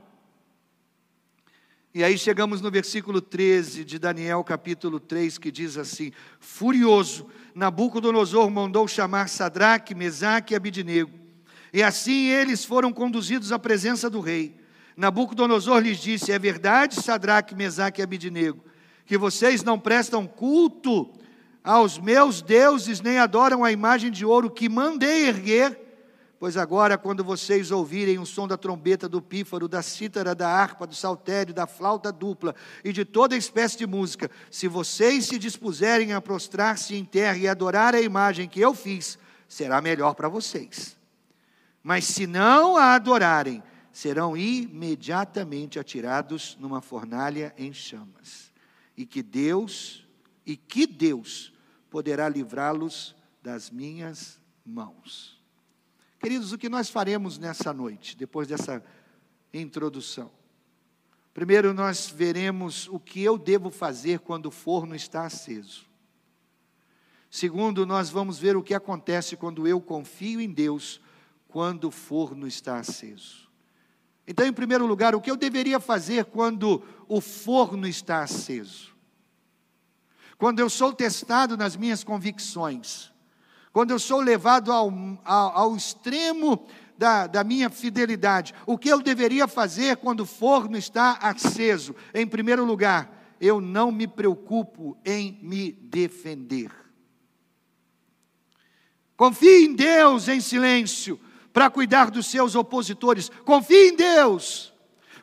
E 1.92 2.04
aí 2.04 2.18
chegamos 2.18 2.62
no 2.62 2.70
versículo 2.70 3.20
13 3.20 3.84
de 3.84 3.98
Daniel, 3.98 4.44
capítulo 4.44 5.00
3, 5.00 5.40
que 5.40 5.52
diz 5.52 5.76
assim: 5.78 6.12
Furioso, 6.40 7.28
Nabucodonosor 7.56 8.50
mandou 8.52 8.88
chamar 8.88 9.28
Sadraque, 9.28 9.96
Mesaque 9.96 10.54
e 10.54 10.56
Abidinego 10.56 11.29
e 11.72 11.84
assim 11.84 12.28
eles 12.28 12.66
foram 12.66 12.92
conduzidos 12.92 13.52
à 13.52 13.60
presença 13.60 14.10
do 14.10 14.20
rei. 14.20 14.56
Nabucodonosor 15.00 15.80
lhes 15.80 15.98
disse: 15.98 16.32
É 16.32 16.38
verdade, 16.38 16.96
Sadraque, 17.02 17.56
Mesaque 17.56 18.02
e 18.02 18.04
Abidinego, 18.04 18.64
que 19.06 19.18
vocês 19.18 19.64
não 19.64 19.80
prestam 19.80 20.28
culto 20.28 21.10
aos 21.64 21.98
meus 21.98 22.42
deuses, 22.42 23.00
nem 23.00 23.18
adoram 23.18 23.64
a 23.64 23.72
imagem 23.72 24.12
de 24.12 24.26
ouro 24.26 24.50
que 24.50 24.68
mandei 24.68 25.28
erguer. 25.28 25.88
Pois 26.40 26.56
agora, 26.58 26.98
quando 26.98 27.24
vocês 27.24 27.70
ouvirem 27.70 28.18
o 28.18 28.26
som 28.26 28.48
da 28.48 28.58
trombeta, 28.58 29.10
do 29.10 29.22
pífaro, 29.22 29.68
da 29.68 29.82
cítara, 29.82 30.34
da 30.34 30.50
harpa, 30.50 30.88
do 30.88 30.96
saltério, 30.96 31.54
da 31.54 31.68
flauta 31.68 32.12
dupla 32.12 32.56
e 32.84 32.94
de 32.94 33.04
toda 33.06 33.36
espécie 33.36 33.78
de 33.78 33.86
música, 33.86 34.32
se 34.50 34.68
vocês 34.68 35.26
se 35.26 35.38
dispuserem 35.38 36.14
a 36.14 36.22
prostrar-se 36.22 36.96
em 36.96 37.06
terra 37.06 37.38
e 37.38 37.48
adorar 37.48 37.94
a 37.94 38.02
imagem 38.02 38.48
que 38.48 38.60
eu 38.60 38.74
fiz, 38.74 39.18
será 39.48 39.82
melhor 39.82 40.14
para 40.14 40.30
vocês. 40.30 40.99
Mas 41.82 42.06
se 42.06 42.28
não 42.28 42.78
a 42.78 42.96
adorarem, 42.96 43.64
serão 43.92 44.36
imediatamente 44.36 45.80
atirados 45.80 46.58
numa 46.60 46.82
fornalha 46.82 47.54
em 47.58 47.74
chamas. 47.74 48.52
E 48.96 49.06
que 49.06 49.24
Deus, 49.24 50.06
e 50.46 50.56
que 50.56 50.86
Deus 50.86 51.54
poderá 51.90 52.30
livrá-los 52.30 53.16
das 53.42 53.70
minhas 53.70 54.40
mãos. 54.66 55.42
Queridos, 56.20 56.52
o 56.52 56.58
que 56.58 56.68
nós 56.70 56.90
faremos 56.90 57.38
nessa 57.38 57.72
noite, 57.74 58.16
depois 58.18 58.48
dessa 58.48 58.84
introdução? 59.54 60.30
Primeiro, 61.34 61.74
nós 61.74 62.10
veremos 62.10 62.88
o 62.90 63.00
que 63.00 63.24
eu 63.24 63.38
devo 63.38 63.72
fazer 63.72 64.20
quando 64.20 64.48
o 64.48 64.52
forno 64.52 64.96
está 64.96 65.26
aceso. 65.26 65.86
Segundo, 67.30 67.86
nós 67.86 68.10
vamos 68.10 68.38
ver 68.40 68.58
o 68.58 68.64
que 68.64 68.74
acontece 68.74 69.38
quando 69.38 69.68
eu 69.68 69.80
confio 69.80 70.42
em 70.42 70.52
Deus, 70.52 71.00
quando 71.50 71.86
o 71.86 71.92
forno 71.92 72.48
está 72.48 72.78
aceso. 72.78 73.50
Então, 74.26 74.46
em 74.46 74.54
primeiro 74.54 74.86
lugar, 74.86 75.16
o 75.16 75.22
que 75.22 75.32
eu 75.32 75.36
deveria 75.36 75.80
fazer 75.80 76.26
quando 76.26 76.84
o 77.08 77.20
forno 77.20 77.88
está 77.88 78.22
aceso? 78.22 78.96
Quando 80.38 80.60
eu 80.60 80.70
sou 80.70 80.94
testado 80.94 81.58
nas 81.58 81.76
minhas 81.76 82.04
convicções, 82.04 83.12
quando 83.74 83.92
eu 83.92 84.00
sou 84.00 84.22
levado 84.22 84.72
ao, 84.72 84.94
ao, 85.26 85.58
ao 85.58 85.76
extremo 85.76 86.68
da, 86.98 87.26
da, 87.26 87.44
minha 87.44 87.70
fidelidade, 87.70 88.54
o 88.68 88.78
que 88.78 88.90
eu 88.90 89.02
deveria 89.02 89.48
fazer 89.48 89.98
quando 89.98 90.22
o 90.22 90.28
forno 90.28 90.78
está 90.78 91.14
aceso? 91.14 91.96
Em 92.14 92.28
primeiro 92.28 92.64
lugar, 92.64 93.36
eu 93.42 93.60
não 93.60 93.92
me 93.92 94.08
preocupo 94.08 94.96
em 95.04 95.40
me 95.42 95.72
defender. 95.72 96.72
Confie 99.18 99.66
em 99.66 99.76
Deus 99.76 100.28
em 100.28 100.40
silêncio 100.40 101.20
para 101.52 101.70
cuidar 101.70 102.12
dos 102.12 102.28
seus 102.28 102.56
opositores. 102.56 103.30
Confie 103.46 103.90
em 103.90 103.96
Deus. 103.96 104.74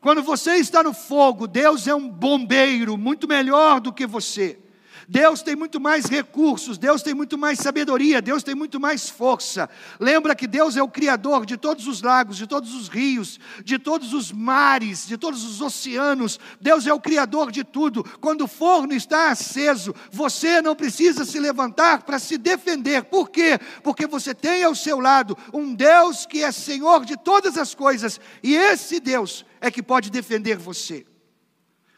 Quando 0.01 0.23
você 0.23 0.57
está 0.57 0.83
no 0.83 0.95
fogo, 0.95 1.47
Deus 1.47 1.87
é 1.87 1.95
um 1.95 2.09
bombeiro 2.09 2.97
muito 2.97 3.27
melhor 3.27 3.81
do 3.81 3.93
que 3.93 4.07
você. 4.07 4.59
Deus 5.09 5.41
tem 5.41 5.55
muito 5.55 5.79
mais 5.79 6.07
recursos, 6.07 6.79
Deus 6.79 7.03
tem 7.03 7.15
muito 7.15 7.39
mais 7.39 7.59
sabedoria, 7.61 8.21
Deus 8.21 8.43
tem 8.43 8.55
muito 8.55 8.81
mais 8.81 9.09
força. 9.09 9.71
Lembra 10.01 10.35
que 10.35 10.47
Deus 10.47 10.77
é 10.77 10.83
o 10.83 10.89
Criador 10.89 11.47
de 11.47 11.57
todos 11.57 11.87
os 11.87 12.03
lagos, 12.03 12.37
de 12.37 12.47
todos 12.47 12.75
os 12.75 12.89
rios, 12.89 13.39
de 13.65 13.79
todos 13.79 14.13
os 14.13 14.33
mares, 14.33 15.07
de 15.07 15.17
todos 15.17 15.45
os 15.45 15.61
oceanos. 15.61 16.41
Deus 16.61 16.87
é 16.87 16.93
o 16.93 17.01
Criador 17.01 17.53
de 17.53 17.63
tudo. 17.63 18.03
Quando 18.21 18.43
o 18.43 18.49
forno 18.49 18.93
está 18.95 19.31
aceso, 19.31 19.95
você 20.11 20.61
não 20.61 20.75
precisa 20.75 21.25
se 21.25 21.39
levantar 21.39 22.03
para 22.03 22.19
se 22.19 22.37
defender. 22.37 23.05
Por 23.05 23.31
quê? 23.31 23.59
Porque 23.85 24.07
você 24.07 24.35
tem 24.35 24.65
ao 24.65 24.75
seu 24.75 24.99
lado 24.99 25.39
um 25.53 25.73
Deus 25.73 26.27
que 26.27 26.43
é 26.43 26.51
Senhor 26.51 27.05
de 27.05 27.17
todas 27.17 27.57
as 27.57 27.75
coisas, 27.75 28.21
e 28.43 28.55
esse 28.55 28.99
Deus 28.99 29.45
é 29.61 29.71
que 29.71 29.83
pode 29.83 30.11
defender 30.11 30.57
você. 30.57 31.07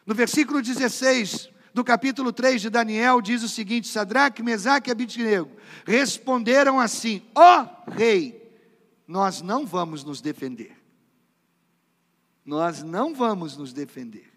No 0.07 0.15
versículo 0.15 0.61
16, 0.61 1.51
do 1.73 1.85
capítulo 1.85 2.33
3 2.33 2.61
de 2.61 2.71
Daniel 2.71 3.21
diz 3.21 3.43
o 3.43 3.49
seguinte: 3.49 3.89
Sadraque, 3.89 4.43
Mesaque 4.43 4.91
e 4.91 4.93
Abidnego 4.93 5.51
responderam 5.85 6.81
assim: 6.81 7.23
Ó 7.35 7.63
oh, 7.63 7.91
rei, 7.91 8.53
nós 9.07 9.43
não 9.43 9.67
vamos 9.67 10.05
nos 10.05 10.21
defender. 10.21 10.77
Nós 12.45 12.83
não 12.83 13.15
vamos 13.15 13.57
nos 13.57 13.73
defender. 13.73 14.33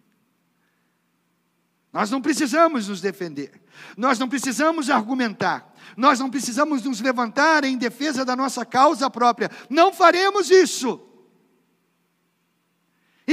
Nós 1.94 2.10
não 2.10 2.22
precisamos 2.22 2.88
nos 2.88 3.02
defender. 3.02 3.62
Nós 3.98 4.18
não 4.18 4.30
precisamos 4.30 4.90
argumentar. 4.90 5.74
Nós 5.98 6.20
não 6.20 6.30
precisamos 6.30 6.84
nos 6.84 7.02
levantar 7.02 7.64
em 7.66 7.78
defesa 7.78 8.24
da 8.24 8.36
nossa 8.36 8.66
causa 8.66 9.10
própria. 9.10 9.52
Não 9.70 9.92
faremos 9.92 10.50
isso. 10.50 11.11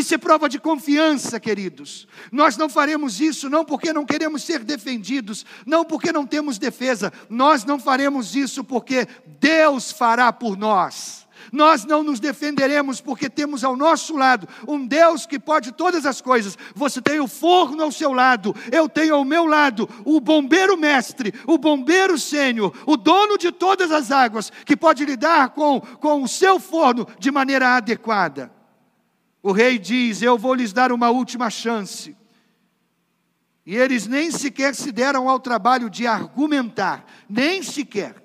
Isso 0.08 0.14
é 0.14 0.16
prova 0.16 0.48
de 0.48 0.58
confiança, 0.58 1.38
queridos. 1.38 2.08
Nós 2.32 2.56
não 2.56 2.66
faremos 2.66 3.20
isso 3.20 3.50
não 3.50 3.62
porque 3.62 3.92
não 3.92 4.06
queremos 4.06 4.42
ser 4.42 4.60
defendidos, 4.64 5.44
não 5.66 5.84
porque 5.84 6.10
não 6.10 6.24
temos 6.24 6.56
defesa. 6.56 7.12
Nós 7.28 7.62
não 7.66 7.78
faremos 7.78 8.34
isso 8.34 8.64
porque 8.64 9.06
Deus 9.38 9.92
fará 9.92 10.32
por 10.32 10.56
nós. 10.56 11.28
Nós 11.52 11.84
não 11.84 12.02
nos 12.02 12.20
defenderemos 12.20 13.02
porque 13.02 13.28
temos 13.28 13.62
ao 13.62 13.76
nosso 13.76 14.16
lado 14.16 14.48
um 14.66 14.86
Deus 14.86 15.26
que 15.26 15.38
pode 15.38 15.72
todas 15.72 16.06
as 16.06 16.22
coisas. 16.22 16.56
Você 16.74 17.02
tem 17.02 17.20
o 17.20 17.28
forno 17.28 17.82
ao 17.82 17.92
seu 17.92 18.14
lado, 18.14 18.56
eu 18.72 18.88
tenho 18.88 19.14
ao 19.14 19.26
meu 19.26 19.44
lado 19.44 19.86
o 20.06 20.22
bombeiro 20.22 20.74
mestre, 20.78 21.34
o 21.46 21.58
bombeiro 21.58 22.18
sênior, 22.18 22.72
o 22.86 22.96
dono 22.96 23.36
de 23.36 23.52
todas 23.52 23.92
as 23.92 24.10
águas, 24.10 24.50
que 24.64 24.74
pode 24.74 25.04
lidar 25.04 25.50
com, 25.50 25.78
com 25.78 26.22
o 26.22 26.28
seu 26.28 26.58
forno 26.58 27.06
de 27.18 27.30
maneira 27.30 27.76
adequada. 27.76 28.56
O 29.42 29.52
rei 29.52 29.78
diz: 29.78 30.22
Eu 30.22 30.36
vou 30.36 30.54
lhes 30.54 30.72
dar 30.72 30.92
uma 30.92 31.10
última 31.10 31.50
chance. 31.50 32.16
E 33.64 33.76
eles 33.76 34.06
nem 34.06 34.30
sequer 34.30 34.74
se 34.74 34.90
deram 34.90 35.28
ao 35.28 35.38
trabalho 35.38 35.90
de 35.90 36.06
argumentar, 36.06 37.04
nem 37.28 37.62
sequer. 37.62 38.24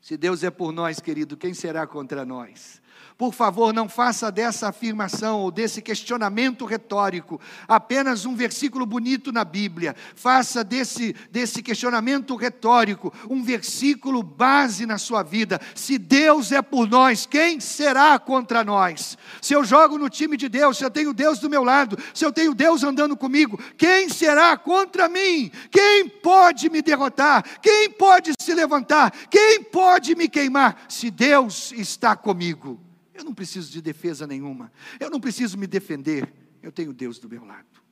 Se 0.00 0.16
Deus 0.16 0.42
é 0.42 0.50
por 0.50 0.72
nós, 0.72 1.00
querido, 1.00 1.36
quem 1.36 1.52
será 1.52 1.86
contra 1.86 2.24
nós? 2.24 2.79
Por 3.20 3.34
favor, 3.34 3.74
não 3.74 3.86
faça 3.86 4.32
dessa 4.32 4.68
afirmação 4.68 5.40
ou 5.40 5.50
desse 5.50 5.82
questionamento 5.82 6.64
retórico 6.64 7.38
apenas 7.68 8.24
um 8.24 8.34
versículo 8.34 8.86
bonito 8.86 9.30
na 9.30 9.44
Bíblia. 9.44 9.94
Faça 10.14 10.64
desse, 10.64 11.14
desse 11.30 11.62
questionamento 11.62 12.34
retórico 12.34 13.12
um 13.28 13.42
versículo 13.42 14.22
base 14.22 14.86
na 14.86 14.96
sua 14.96 15.22
vida. 15.22 15.60
Se 15.74 15.98
Deus 15.98 16.50
é 16.50 16.62
por 16.62 16.88
nós, 16.88 17.26
quem 17.26 17.60
será 17.60 18.18
contra 18.18 18.64
nós? 18.64 19.18
Se 19.42 19.52
eu 19.52 19.64
jogo 19.64 19.98
no 19.98 20.08
time 20.08 20.34
de 20.34 20.48
Deus, 20.48 20.78
se 20.78 20.84
eu 20.86 20.90
tenho 20.90 21.12
Deus 21.12 21.38
do 21.40 21.50
meu 21.50 21.62
lado, 21.62 21.98
se 22.14 22.24
eu 22.24 22.32
tenho 22.32 22.54
Deus 22.54 22.82
andando 22.82 23.14
comigo, 23.18 23.62
quem 23.76 24.08
será 24.08 24.56
contra 24.56 25.10
mim? 25.10 25.52
Quem 25.70 26.08
pode 26.08 26.70
me 26.70 26.80
derrotar? 26.80 27.44
Quem 27.60 27.90
pode 27.90 28.32
se 28.40 28.54
levantar? 28.54 29.10
Quem 29.28 29.62
pode 29.62 30.14
me 30.14 30.26
queimar? 30.26 30.86
Se 30.88 31.10
Deus 31.10 31.70
está 31.72 32.16
comigo. 32.16 32.88
Eu 33.20 33.24
não 33.24 33.34
preciso 33.34 33.70
de 33.70 33.82
defesa 33.82 34.26
nenhuma. 34.26 34.72
Eu 34.98 35.10
não 35.10 35.20
preciso 35.20 35.58
me 35.58 35.66
defender. 35.66 36.32
Eu 36.62 36.72
tenho 36.72 36.90
Deus 36.90 37.18
do 37.18 37.28
meu 37.28 37.44
lado. 37.44 37.82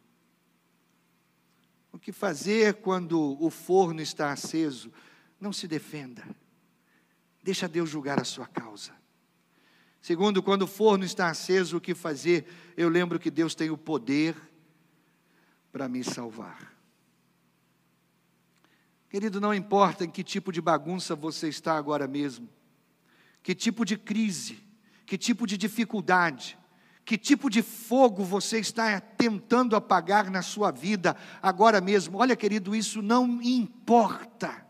O 1.92 1.98
que 1.98 2.12
fazer 2.12 2.76
quando 2.76 3.36
o 3.38 3.50
forno 3.50 4.00
está 4.00 4.32
aceso? 4.32 4.90
Não 5.38 5.52
se 5.52 5.68
defenda. 5.68 6.24
Deixa 7.42 7.68
Deus 7.68 7.90
julgar 7.90 8.18
a 8.18 8.24
sua 8.24 8.46
causa. 8.46 8.92
Segundo, 10.00 10.42
quando 10.42 10.62
o 10.62 10.66
forno 10.66 11.04
está 11.04 11.28
aceso, 11.28 11.76
o 11.76 11.80
que 11.80 11.94
fazer? 11.94 12.46
Eu 12.74 12.88
lembro 12.88 13.18
que 13.18 13.30
Deus 13.30 13.54
tem 13.54 13.68
o 13.68 13.76
poder 13.76 14.34
para 15.70 15.88
me 15.90 16.02
salvar. 16.02 16.74
Querido, 19.10 19.42
não 19.42 19.52
importa 19.52 20.06
em 20.06 20.10
que 20.10 20.24
tipo 20.24 20.50
de 20.50 20.62
bagunça 20.62 21.14
você 21.14 21.48
está 21.48 21.76
agora 21.76 22.08
mesmo, 22.08 22.48
que 23.42 23.54
tipo 23.54 23.84
de 23.84 23.98
crise, 23.98 24.67
que 25.08 25.16
tipo 25.16 25.46
de 25.46 25.56
dificuldade, 25.56 26.58
que 27.02 27.16
tipo 27.16 27.48
de 27.48 27.62
fogo 27.62 28.22
você 28.22 28.58
está 28.58 29.00
tentando 29.00 29.74
apagar 29.74 30.30
na 30.30 30.42
sua 30.42 30.70
vida 30.70 31.16
agora 31.40 31.80
mesmo. 31.80 32.18
Olha, 32.18 32.36
querido, 32.36 32.76
isso 32.76 33.00
não 33.00 33.40
importa. 33.40 34.66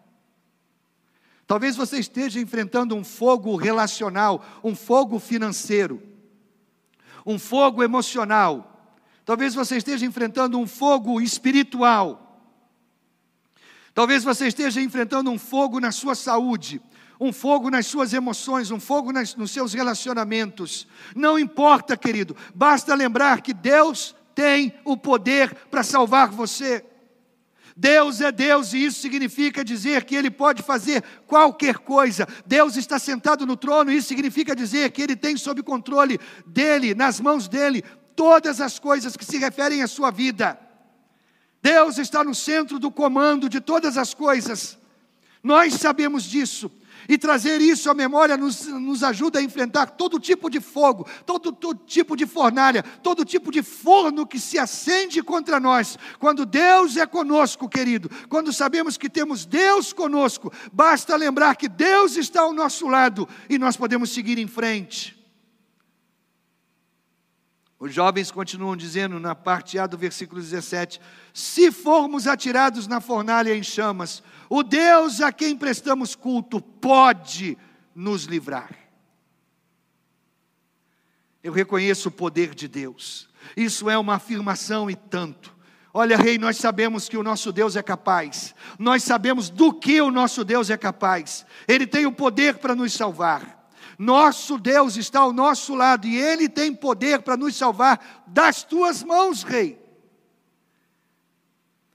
Talvez 1.45 1.75
você 1.75 1.99
esteja 1.99 2.39
enfrentando 2.39 2.95
um 2.95 3.03
fogo 3.03 3.57
relacional, 3.57 4.45
um 4.63 4.77
fogo 4.77 5.19
financeiro, 5.19 6.01
um 7.27 7.37
fogo 7.37 7.83
emocional. 7.83 8.95
Talvez 9.25 9.57
você 9.57 9.77
esteja 9.77 10.07
enfrentando 10.07 10.57
um 10.57 10.69
fogo 10.69 11.21
espiritual. 11.21 12.41
Talvez 13.93 14.23
você 14.23 14.47
esteja 14.47 14.81
enfrentando 14.81 15.33
um 15.33 15.39
fogo 15.39 15.81
na 15.81 15.91
sua 15.91 16.15
saúde, 16.15 16.81
um 17.21 17.33
fogo 17.33 17.71
nas 17.71 17.87
suas 17.87 18.13
emoções, 18.13 18.71
um 18.71 18.79
fogo 18.79 19.13
nas, 19.13 19.35
nos 19.35 19.51
seus 19.51 19.73
relacionamentos. 19.75 20.87
Não 21.15 21.39
importa, 21.39 21.97
querido, 21.97 22.37
basta 22.55 22.95
lembrar 22.95 23.41
que 23.41 23.53
Deus 23.53 24.15
tem 24.35 24.73
o 24.85 24.97
poder 24.97 25.55
para 25.71 25.83
salvar 25.83 26.29
você. 26.29 26.85
Deus 27.77 28.21
é 28.21 28.33
Deus 28.33 28.73
e 28.73 28.85
isso 28.87 29.01
significa 29.01 29.65
dizer 29.65 30.05
que 30.05 30.17
Ele 30.17 30.31
pode 30.31 30.63
fazer 30.65 31.03
qualquer 31.27 31.79
coisa. 31.79 32.27
Deus 32.45 32.77
está 32.77 32.99
sentado 32.99 33.47
no 33.47 33.57
trono 33.57 33.93
e 33.93 33.97
isso 33.97 34.09
significa 34.09 34.55
dizer 34.55 34.91
que 34.91 35.01
Ele 35.01 35.15
tem 35.15 35.37
sob 35.37 35.63
controle 35.63 36.19
dele, 36.45 36.93
nas 36.95 37.21
mãos 37.21 37.47
dele, 37.47 37.85
todas 38.17 38.61
as 38.61 38.81
coisas 38.81 39.17
que 39.17 39.25
se 39.25 39.39
referem 39.39 39.81
à 39.81 39.87
sua 39.87 40.11
vida. 40.11 40.59
Deus 41.63 41.99
está 41.99 42.25
no 42.25 42.35
centro 42.35 42.81
do 42.81 42.91
comando 42.91 43.49
de 43.49 43.61
todas 43.61 43.97
as 43.97 44.13
coisas. 44.13 44.77
Nós 45.43 45.75
sabemos 45.75 46.25
disso. 46.25 46.71
E 47.07 47.19
trazer 47.19 47.61
isso 47.61 47.91
à 47.91 47.95
memória 47.95 48.37
nos, 48.37 48.67
nos 48.67 49.03
ajuda 49.03 49.39
a 49.39 49.43
enfrentar 49.43 49.91
todo 49.91 50.19
tipo 50.19 50.49
de 50.49 50.61
fogo, 50.61 51.07
todo, 51.27 51.53
todo 51.53 51.81
tipo 51.87 52.17
de 52.17 52.25
fornalha, 52.25 52.83
todo 53.03 53.25
tipo 53.25 53.51
de 53.51 53.63
forno 53.63 54.27
que 54.27 54.39
se 54.39 54.59
acende 54.59 55.23
contra 55.23 55.61
nós. 55.61 55.99
Quando 56.19 56.47
Deus 56.47 56.97
é 56.97 57.05
conosco, 57.05 57.69
querido, 57.69 58.11
quando 58.29 58.53
sabemos 58.53 58.97
que 58.97 59.11
temos 59.11 59.45
Deus 59.45 59.93
conosco, 59.93 60.53
basta 60.73 61.17
lembrar 61.17 61.57
que 61.57 61.69
Deus 61.69 62.17
está 62.17 62.43
ao 62.43 62.53
nosso 62.53 62.89
lado 62.89 63.29
e 63.51 63.59
nós 63.59 63.77
podemos 63.77 64.11
seguir 64.11 64.39
em 64.39 64.47
frente. 64.47 65.18
Os 67.79 67.95
jovens 67.95 68.33
continuam 68.33 68.77
dizendo 68.77 69.21
na 69.21 69.37
parte 69.37 69.79
A 69.79 69.87
do 69.87 69.97
versículo 69.97 70.41
17: 70.41 71.01
Se 71.33 71.71
formos 71.71 72.27
atirados 72.27 72.89
na 72.89 73.01
fornalha 73.01 73.55
em 73.55 73.63
chamas, 73.63 74.23
o 74.51 74.65
Deus 74.65 75.21
a 75.21 75.31
quem 75.31 75.57
prestamos 75.57 76.17
culto 76.17 76.61
pode 76.61 77.57
nos 77.95 78.25
livrar. 78.25 78.71
Eu 81.43 81.53
reconheço 81.53 82.09
o 82.09 82.13
poder 82.13 82.53
de 82.53 82.67
Deus, 82.67 83.29
isso 83.57 83.89
é 83.89 83.97
uma 83.97 84.17
afirmação 84.17 84.91
e 84.91 84.97
tanto. 84.97 85.57
Olha, 85.95 86.17
Rei, 86.17 86.37
nós 86.37 86.57
sabemos 86.57 87.09
que 87.09 87.17
o 87.17 87.23
nosso 87.23 87.53
Deus 87.53 87.77
é 87.77 87.83
capaz, 87.83 88.55
nós 88.77 89.05
sabemos 89.05 89.49
do 89.49 89.73
que 89.73 90.01
o 90.01 90.11
nosso 90.11 90.45
Deus 90.45 90.69
é 90.69 90.77
capaz, 90.77 91.47
Ele 91.67 91.87
tem 91.87 92.07
o 92.07 92.13
poder 92.13 92.59
para 92.59 92.75
nos 92.75 92.93
salvar. 92.93 93.58
Nosso 93.99 94.57
Deus 94.59 94.97
está 94.97 95.21
ao 95.21 95.33
nosso 95.33 95.75
lado 95.75 96.07
e 96.07 96.17
Ele 96.17 96.49
tem 96.49 96.73
poder 96.73 97.21
para 97.23 97.37
nos 97.37 97.57
salvar 97.57 98.25
das 98.29 98.63
tuas 98.63 99.03
mãos, 99.03 99.43
Rei. 99.43 99.77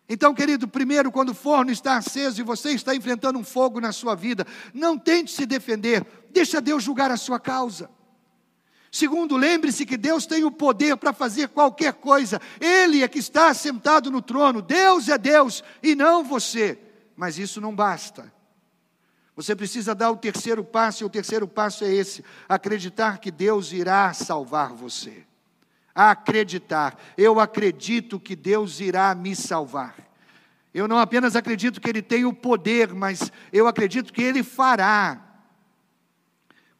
Então, 0.10 0.34
querido, 0.34 0.68
primeiro, 0.68 1.10
quando 1.12 1.30
o 1.30 1.34
forno 1.34 1.72
está 1.72 1.96
aceso 1.96 2.42
e 2.42 2.44
você 2.44 2.72
está 2.72 2.94
enfrentando 2.94 3.40
um 3.40 3.44
fogo 3.44 3.80
na 3.80 3.94
sua 3.94 4.16
vida, 4.16 4.46
não 4.74 4.98
tente 4.98 5.32
se 5.32 5.46
defender, 5.46 6.06
deixa 6.30 6.60
Deus 6.60 6.84
julgar 6.84 7.10
a 7.10 7.16
sua 7.16 7.40
causa. 7.40 7.90
Segundo, 8.92 9.38
lembre-se 9.38 9.86
que 9.86 9.98
Deus 9.98 10.26
tem 10.26 10.44
o 10.44 10.52
poder 10.52 10.98
para 10.98 11.14
fazer 11.14 11.48
qualquer 11.48 11.94
coisa, 11.94 12.40
Ele 12.60 13.02
é 13.02 13.08
que 13.08 13.18
está 13.18 13.54
sentado 13.54 14.12
no 14.12 14.22
trono, 14.22 14.62
Deus 14.62 15.08
é 15.08 15.18
Deus 15.18 15.64
e 15.82 15.96
não 15.96 16.24
você, 16.24 16.78
mas 17.16 17.40
isso 17.40 17.62
não 17.62 17.74
basta. 17.74 18.32
Você 19.36 19.56
precisa 19.56 19.96
dar 19.96 20.12
o 20.12 20.18
terceiro 20.18 20.64
passo, 20.64 21.04
e 21.04 21.06
o 21.06 21.10
terceiro 21.10 21.48
passo 21.48 21.84
é 21.84 21.92
esse: 21.92 22.24
acreditar 22.48 23.18
que 23.18 23.32
Deus 23.32 23.72
irá 23.72 24.14
salvar 24.14 24.74
você. 24.74 25.26
Acreditar, 25.96 26.98
eu 27.18 27.40
acredito 27.40 28.20
que 28.20 28.36
Deus 28.36 28.80
irá 28.80 29.14
me 29.14 29.36
salvar. 29.36 29.96
Eu 30.74 30.88
não 30.88 30.98
apenas 30.98 31.36
acredito 31.36 31.80
que 31.80 31.90
Ele 31.90 32.02
tem 32.02 32.26
o 32.26 32.34
poder, 32.34 32.94
mas 32.94 33.32
eu 33.52 33.68
acredito 33.68 34.12
que 34.12 34.24
Ele 34.24 34.44
fará. 34.44 35.33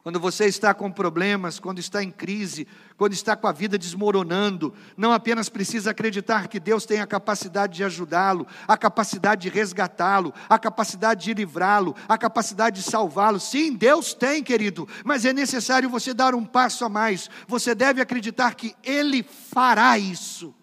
Quando 0.04 0.20
você 0.20 0.44
está 0.44 0.74
com 0.74 0.92
problemas, 0.92 1.58
quando 1.58 1.78
está 1.78 2.04
em 2.04 2.10
crise, 2.10 2.68
quando 2.94 3.14
está 3.14 3.34
com 3.34 3.46
a 3.46 3.52
vida 3.52 3.78
desmoronando, 3.78 4.74
não 4.98 5.14
apenas 5.14 5.48
precisa 5.48 5.92
acreditar 5.92 6.46
que 6.46 6.60
Deus 6.60 6.84
tem 6.84 7.00
a 7.00 7.06
capacidade 7.06 7.76
de 7.76 7.84
ajudá-lo, 7.84 8.46
a 8.68 8.76
capacidade 8.76 9.40
de 9.40 9.48
resgatá-lo, 9.48 10.34
a 10.46 10.58
capacidade 10.58 11.24
de 11.24 11.32
livrá-lo, 11.32 11.96
a 12.06 12.18
capacidade 12.18 12.82
de 12.82 12.90
salvá-lo. 12.90 13.40
Sim, 13.40 13.72
Deus 13.72 14.12
tem, 14.12 14.42
querido, 14.42 14.86
mas 15.06 15.24
é 15.24 15.32
necessário 15.32 15.88
você 15.88 16.12
dar 16.12 16.34
um 16.34 16.44
passo 16.44 16.84
a 16.84 16.88
mais. 16.90 17.30
Você 17.48 17.74
deve 17.74 18.02
acreditar 18.02 18.54
que 18.56 18.76
Ele 18.84 19.22
fará 19.22 19.98
isso. 19.98 20.54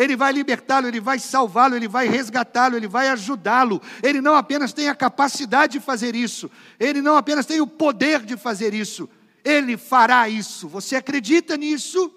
Ele 0.00 0.16
vai 0.16 0.32
libertá-lo, 0.32 0.88
ele 0.88 0.98
vai 0.98 1.18
salvá-lo, 1.18 1.76
ele 1.76 1.86
vai 1.86 2.08
resgatá-lo, 2.08 2.74
ele 2.74 2.88
vai 2.88 3.08
ajudá-lo. 3.08 3.82
Ele 4.02 4.22
não 4.22 4.34
apenas 4.34 4.72
tem 4.72 4.88
a 4.88 4.94
capacidade 4.94 5.74
de 5.74 5.80
fazer 5.80 6.16
isso, 6.16 6.50
ele 6.78 7.02
não 7.02 7.16
apenas 7.16 7.44
tem 7.44 7.60
o 7.60 7.66
poder 7.66 8.20
de 8.20 8.34
fazer 8.34 8.72
isso, 8.72 9.06
ele 9.44 9.76
fará 9.76 10.26
isso. 10.26 10.68
Você 10.68 10.96
acredita 10.96 11.54
nisso? 11.54 12.10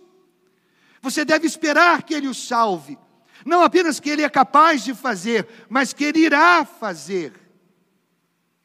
Você 1.01 1.25
deve 1.25 1.45
esperar 1.45 2.03
que 2.03 2.13
ele 2.13 2.29
o 2.29 2.33
salve. 2.33 2.97
Não 3.45 3.61
apenas 3.61 3.99
que 3.99 4.09
ele 4.09 4.21
é 4.21 4.29
capaz 4.29 4.85
de 4.85 4.93
fazer, 4.93 5.45
mas 5.67 5.91
que 5.91 6.05
ele 6.05 6.19
irá 6.19 6.63
fazer. 6.63 7.33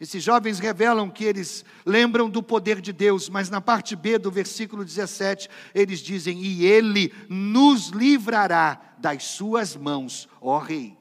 Esses 0.00 0.22
jovens 0.22 0.60
revelam 0.60 1.10
que 1.10 1.24
eles 1.24 1.64
lembram 1.84 2.30
do 2.30 2.40
poder 2.40 2.80
de 2.80 2.92
Deus, 2.92 3.28
mas 3.28 3.50
na 3.50 3.60
parte 3.60 3.96
B 3.96 4.16
do 4.16 4.30
versículo 4.30 4.84
17, 4.84 5.48
eles 5.74 5.98
dizem: 5.98 6.40
E 6.40 6.64
Ele 6.64 7.12
nos 7.28 7.88
livrará 7.88 8.80
das 8.98 9.24
suas 9.24 9.74
mãos, 9.74 10.28
ó 10.40 10.58
Rei. 10.58 10.96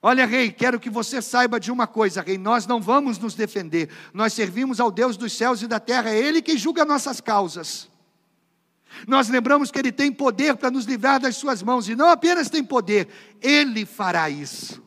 Olha, 0.00 0.24
Rei, 0.24 0.50
quero 0.50 0.80
que 0.80 0.88
você 0.88 1.20
saiba 1.20 1.60
de 1.60 1.70
uma 1.70 1.86
coisa, 1.86 2.22
Rei: 2.22 2.38
nós 2.38 2.66
não 2.66 2.80
vamos 2.80 3.18
nos 3.18 3.34
defender, 3.34 3.90
nós 4.14 4.32
servimos 4.32 4.80
ao 4.80 4.90
Deus 4.90 5.18
dos 5.18 5.34
céus 5.34 5.60
e 5.60 5.66
da 5.66 5.78
terra, 5.78 6.08
é 6.08 6.18
Ele 6.18 6.40
quem 6.40 6.56
julga 6.56 6.86
nossas 6.86 7.20
causas. 7.20 7.86
Nós 9.06 9.28
lembramos 9.28 9.70
que 9.70 9.78
Ele 9.78 9.92
tem 9.92 10.10
poder 10.10 10.56
para 10.56 10.70
nos 10.70 10.86
livrar 10.86 11.20
das 11.20 11.36
suas 11.36 11.62
mãos, 11.62 11.86
e 11.86 11.94
não 11.94 12.08
apenas 12.08 12.48
tem 12.48 12.64
poder, 12.64 13.08
Ele 13.42 13.84
fará 13.84 14.30
isso. 14.30 14.85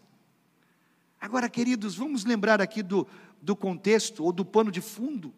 Agora, 1.19 1.49
queridos, 1.49 1.95
vamos 1.95 2.23
lembrar 2.23 2.61
aqui 2.61 2.81
do, 2.81 3.07
do 3.41 3.55
contexto 3.55 4.23
ou 4.23 4.31
do 4.31 4.45
pano 4.45 4.71
de 4.71 4.81
fundo. 4.81 5.33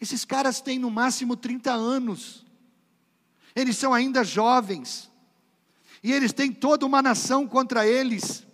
Esses 0.00 0.24
caras 0.24 0.60
têm 0.60 0.78
no 0.78 0.90
máximo 0.90 1.36
30 1.36 1.72
anos, 1.72 2.44
eles 3.54 3.76
são 3.76 3.94
ainda 3.94 4.24
jovens, 4.24 5.10
e 6.02 6.12
eles 6.12 6.32
têm 6.32 6.52
toda 6.52 6.84
uma 6.84 7.00
nação 7.00 7.46
contra 7.46 7.86
eles. 7.86 8.44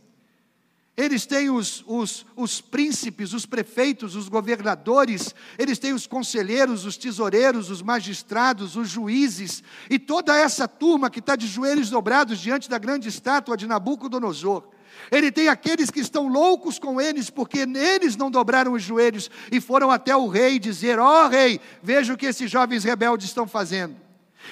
Eles 0.96 1.24
têm 1.24 1.48
os, 1.48 1.84
os, 1.86 2.26
os 2.34 2.60
príncipes, 2.60 3.32
os 3.32 3.46
prefeitos, 3.46 4.16
os 4.16 4.28
governadores, 4.28 5.32
eles 5.56 5.78
têm 5.78 5.92
os 5.92 6.08
conselheiros, 6.08 6.84
os 6.84 6.96
tesoureiros, 6.96 7.70
os 7.70 7.80
magistrados, 7.80 8.74
os 8.74 8.88
juízes, 8.88 9.62
e 9.88 9.96
toda 9.96 10.36
essa 10.36 10.66
turma 10.66 11.08
que 11.08 11.20
está 11.20 11.36
de 11.36 11.46
joelhos 11.46 11.88
dobrados 11.88 12.40
diante 12.40 12.68
da 12.68 12.78
grande 12.78 13.08
estátua 13.08 13.56
de 13.56 13.64
Nabucodonosor. 13.64 14.64
Ele 15.10 15.32
tem 15.32 15.48
aqueles 15.48 15.90
que 15.90 16.00
estão 16.00 16.28
loucos 16.28 16.78
com 16.78 17.00
eles, 17.00 17.30
porque 17.30 17.60
eles 17.60 18.16
não 18.16 18.30
dobraram 18.30 18.72
os 18.72 18.82
joelhos 18.82 19.30
e 19.50 19.60
foram 19.60 19.90
até 19.90 20.14
o 20.16 20.28
rei 20.28 20.58
dizer: 20.58 20.98
Ó 20.98 21.26
oh, 21.26 21.28
rei, 21.28 21.60
veja 21.82 22.12
o 22.14 22.16
que 22.16 22.26
esses 22.26 22.50
jovens 22.50 22.84
rebeldes 22.84 23.26
estão 23.26 23.46
fazendo. 23.46 23.96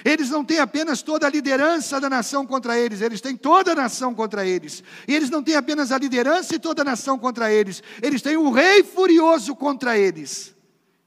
Eles 0.05 0.31
não 0.31 0.45
têm 0.45 0.59
apenas 0.59 1.03
toda 1.03 1.27
a 1.27 1.31
liderança 1.31 2.01
da 2.01 2.11
nação 2.11 2.47
contra 2.47 2.79
eles, 2.79 3.01
eles 3.01 3.21
têm 3.21 3.37
toda 3.37 3.73
a 3.73 3.75
nação 3.75 4.15
contra 4.15 4.47
eles. 4.47 4.83
E 5.07 5.15
eles 5.15 5.31
não 5.31 5.43
têm 5.43 5.57
apenas 5.57 5.93
a 5.93 5.99
liderança 5.99 6.55
e 6.55 6.59
toda 6.59 6.83
a 6.83 6.85
nação 6.85 7.19
contra 7.19 7.53
eles, 7.53 7.83
eles 8.03 8.21
têm 8.21 8.37
um 8.37 8.51
rei 8.51 8.83
furioso 8.83 9.55
contra 9.55 9.97
eles. 9.97 10.55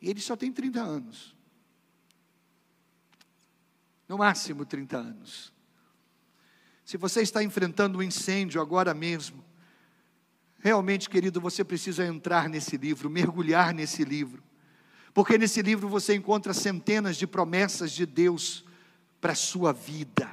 E 0.01 0.09
eles 0.09 0.23
só 0.23 0.35
têm 0.35 0.51
30 0.51 0.81
anos. 0.81 1.35
No 4.07 4.17
máximo 4.17 4.65
30 4.65 4.97
anos. 4.97 5.53
Se 6.89 6.97
você 6.97 7.21
está 7.21 7.43
enfrentando 7.43 7.99
um 7.99 8.01
incêndio 8.01 8.59
agora 8.59 8.95
mesmo, 8.95 9.45
realmente, 10.57 11.07
querido, 11.07 11.39
você 11.39 11.63
precisa 11.63 12.03
entrar 12.03 12.49
nesse 12.49 12.77
livro, 12.77 13.11
mergulhar 13.11 13.75
nesse 13.75 14.03
livro, 14.03 14.41
porque 15.13 15.37
nesse 15.37 15.61
livro 15.61 15.87
você 15.87 16.15
encontra 16.15 16.51
centenas 16.51 17.15
de 17.15 17.27
promessas 17.27 17.91
de 17.91 18.07
Deus 18.07 18.65
para 19.21 19.33
a 19.33 19.35
sua 19.35 19.71
vida. 19.71 20.27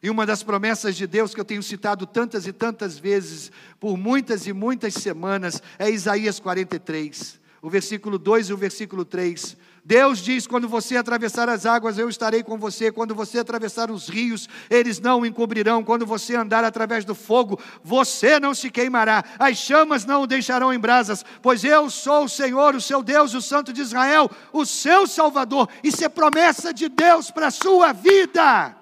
E 0.00 0.08
uma 0.08 0.24
das 0.24 0.44
promessas 0.44 0.94
de 0.94 1.08
Deus 1.08 1.34
que 1.34 1.40
eu 1.40 1.44
tenho 1.44 1.60
citado 1.60 2.06
tantas 2.06 2.46
e 2.46 2.52
tantas 2.52 2.96
vezes, 2.96 3.50
por 3.80 3.96
muitas 3.96 4.46
e 4.46 4.52
muitas 4.52 4.94
semanas, 4.94 5.60
é 5.76 5.90
Isaías 5.90 6.38
43, 6.38 7.40
o 7.60 7.68
versículo 7.68 8.16
2 8.16 8.50
e 8.50 8.52
o 8.52 8.56
versículo 8.56 9.04
3. 9.04 9.56
Deus 9.84 10.20
diz: 10.20 10.46
quando 10.46 10.68
você 10.68 10.96
atravessar 10.96 11.48
as 11.48 11.66
águas, 11.66 11.98
eu 11.98 12.08
estarei 12.08 12.42
com 12.42 12.56
você. 12.56 12.92
Quando 12.92 13.14
você 13.14 13.40
atravessar 13.40 13.90
os 13.90 14.08
rios, 14.08 14.48
eles 14.70 15.00
não 15.00 15.20
o 15.20 15.26
encobrirão. 15.26 15.82
Quando 15.82 16.06
você 16.06 16.36
andar 16.36 16.64
através 16.64 17.04
do 17.04 17.14
fogo, 17.14 17.58
você 17.82 18.38
não 18.38 18.54
se 18.54 18.70
queimará. 18.70 19.24
As 19.38 19.58
chamas 19.58 20.04
não 20.04 20.22
o 20.22 20.26
deixarão 20.26 20.72
em 20.72 20.78
brasas, 20.78 21.24
pois 21.42 21.64
eu 21.64 21.90
sou 21.90 22.24
o 22.24 22.28
Senhor, 22.28 22.76
o 22.76 22.80
seu 22.80 23.02
Deus, 23.02 23.34
o 23.34 23.42
Santo 23.42 23.72
de 23.72 23.80
Israel, 23.80 24.30
o 24.52 24.64
seu 24.64 25.06
Salvador. 25.06 25.68
Isso 25.82 26.04
é 26.04 26.08
promessa 26.08 26.72
de 26.72 26.88
Deus 26.88 27.32
para 27.32 27.48
a 27.48 27.50
sua 27.50 27.92
vida. 27.92 28.76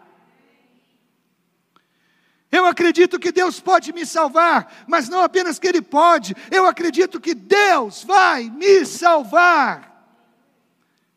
Eu 2.53 2.67
acredito 2.67 3.19
que 3.19 3.33
Deus 3.33 3.59
pode 3.59 3.93
me 3.93 4.05
salvar, 4.05 4.85
mas 4.87 5.09
não 5.09 5.23
apenas 5.23 5.59
que 5.59 5.69
Ele 5.69 5.81
pode, 5.81 6.37
eu 6.51 6.67
acredito 6.67 7.21
que 7.21 7.33
Deus 7.33 8.03
vai 8.03 8.51
me 8.51 8.85
salvar. 8.85 9.90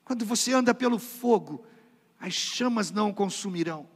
Quando 0.05 0.25
você 0.25 0.53
anda 0.53 0.73
pelo 0.73 0.99
fogo, 0.99 1.65
as 2.19 2.33
chamas 2.33 2.91
não 2.91 3.09
o 3.09 3.13
consumirão. 3.13 3.87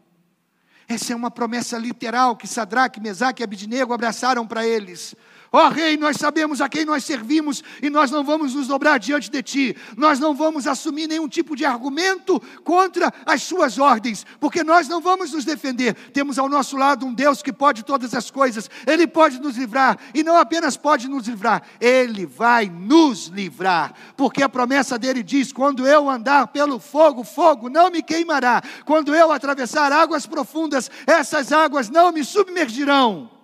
Essa 0.87 1.11
é 1.11 1.15
uma 1.15 1.29
promessa 1.29 1.77
literal 1.77 2.35
que 2.37 2.47
Sadraque, 2.47 3.01
Mesaque 3.01 3.41
e 3.41 3.43
Abidnego 3.43 3.93
abraçaram 3.93 4.47
para 4.47 4.65
eles. 4.65 5.15
Ó 5.57 5.65
oh, 5.65 5.69
Rei, 5.69 5.97
nós 5.97 6.17
sabemos 6.17 6.61
a 6.61 6.69
quem 6.69 6.85
nós 6.85 7.03
servimos 7.03 7.63
e 7.81 7.89
nós 7.89 8.11
não 8.11 8.23
vamos 8.23 8.53
nos 8.53 8.67
dobrar 8.67 8.99
diante 8.99 9.27
de 9.31 9.41
Ti, 9.41 9.75
nós 9.97 10.19
não 10.19 10.35
vamos 10.35 10.67
assumir 10.67 11.07
nenhum 11.07 11.27
tipo 11.27 11.55
de 11.55 11.65
argumento 11.65 12.39
contra 12.63 13.11
as 13.25 13.41
Suas 13.41 13.79
ordens, 13.79 14.23
porque 14.39 14.63
nós 14.63 14.87
não 14.87 15.01
vamos 15.01 15.33
nos 15.33 15.43
defender. 15.43 15.95
Temos 16.13 16.37
ao 16.37 16.47
nosso 16.47 16.77
lado 16.77 17.07
um 17.07 17.11
Deus 17.11 17.41
que 17.41 17.51
pode 17.51 17.83
todas 17.83 18.13
as 18.13 18.29
coisas, 18.29 18.69
Ele 18.85 19.07
pode 19.07 19.41
nos 19.41 19.57
livrar 19.57 19.97
e 20.13 20.21
não 20.21 20.37
apenas 20.37 20.77
pode 20.77 21.07
nos 21.07 21.27
livrar, 21.27 21.63
Ele 21.81 22.27
vai 22.27 22.69
nos 22.69 23.25
livrar, 23.25 23.95
porque 24.15 24.43
a 24.43 24.49
promessa 24.49 24.99
dele 24.99 25.23
diz: 25.23 25.51
quando 25.51 25.87
eu 25.87 26.07
andar 26.07 26.49
pelo 26.49 26.77
fogo, 26.77 27.23
fogo 27.23 27.67
não 27.67 27.89
me 27.89 28.03
queimará, 28.03 28.61
quando 28.85 29.15
eu 29.15 29.31
atravessar 29.31 29.91
águas 29.91 30.27
profundas, 30.27 30.91
essas 31.07 31.51
águas 31.51 31.89
não 31.89 32.11
me 32.11 32.23
submergirão 32.23 33.36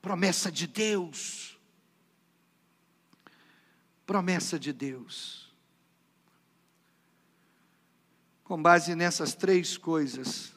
promessa 0.00 0.50
de 0.50 0.66
Deus. 0.66 1.58
Promessa 4.06 4.58
de 4.58 4.72
Deus. 4.72 5.52
Com 8.42 8.60
base 8.60 8.94
nessas 8.94 9.34
três 9.34 9.76
coisas, 9.76 10.52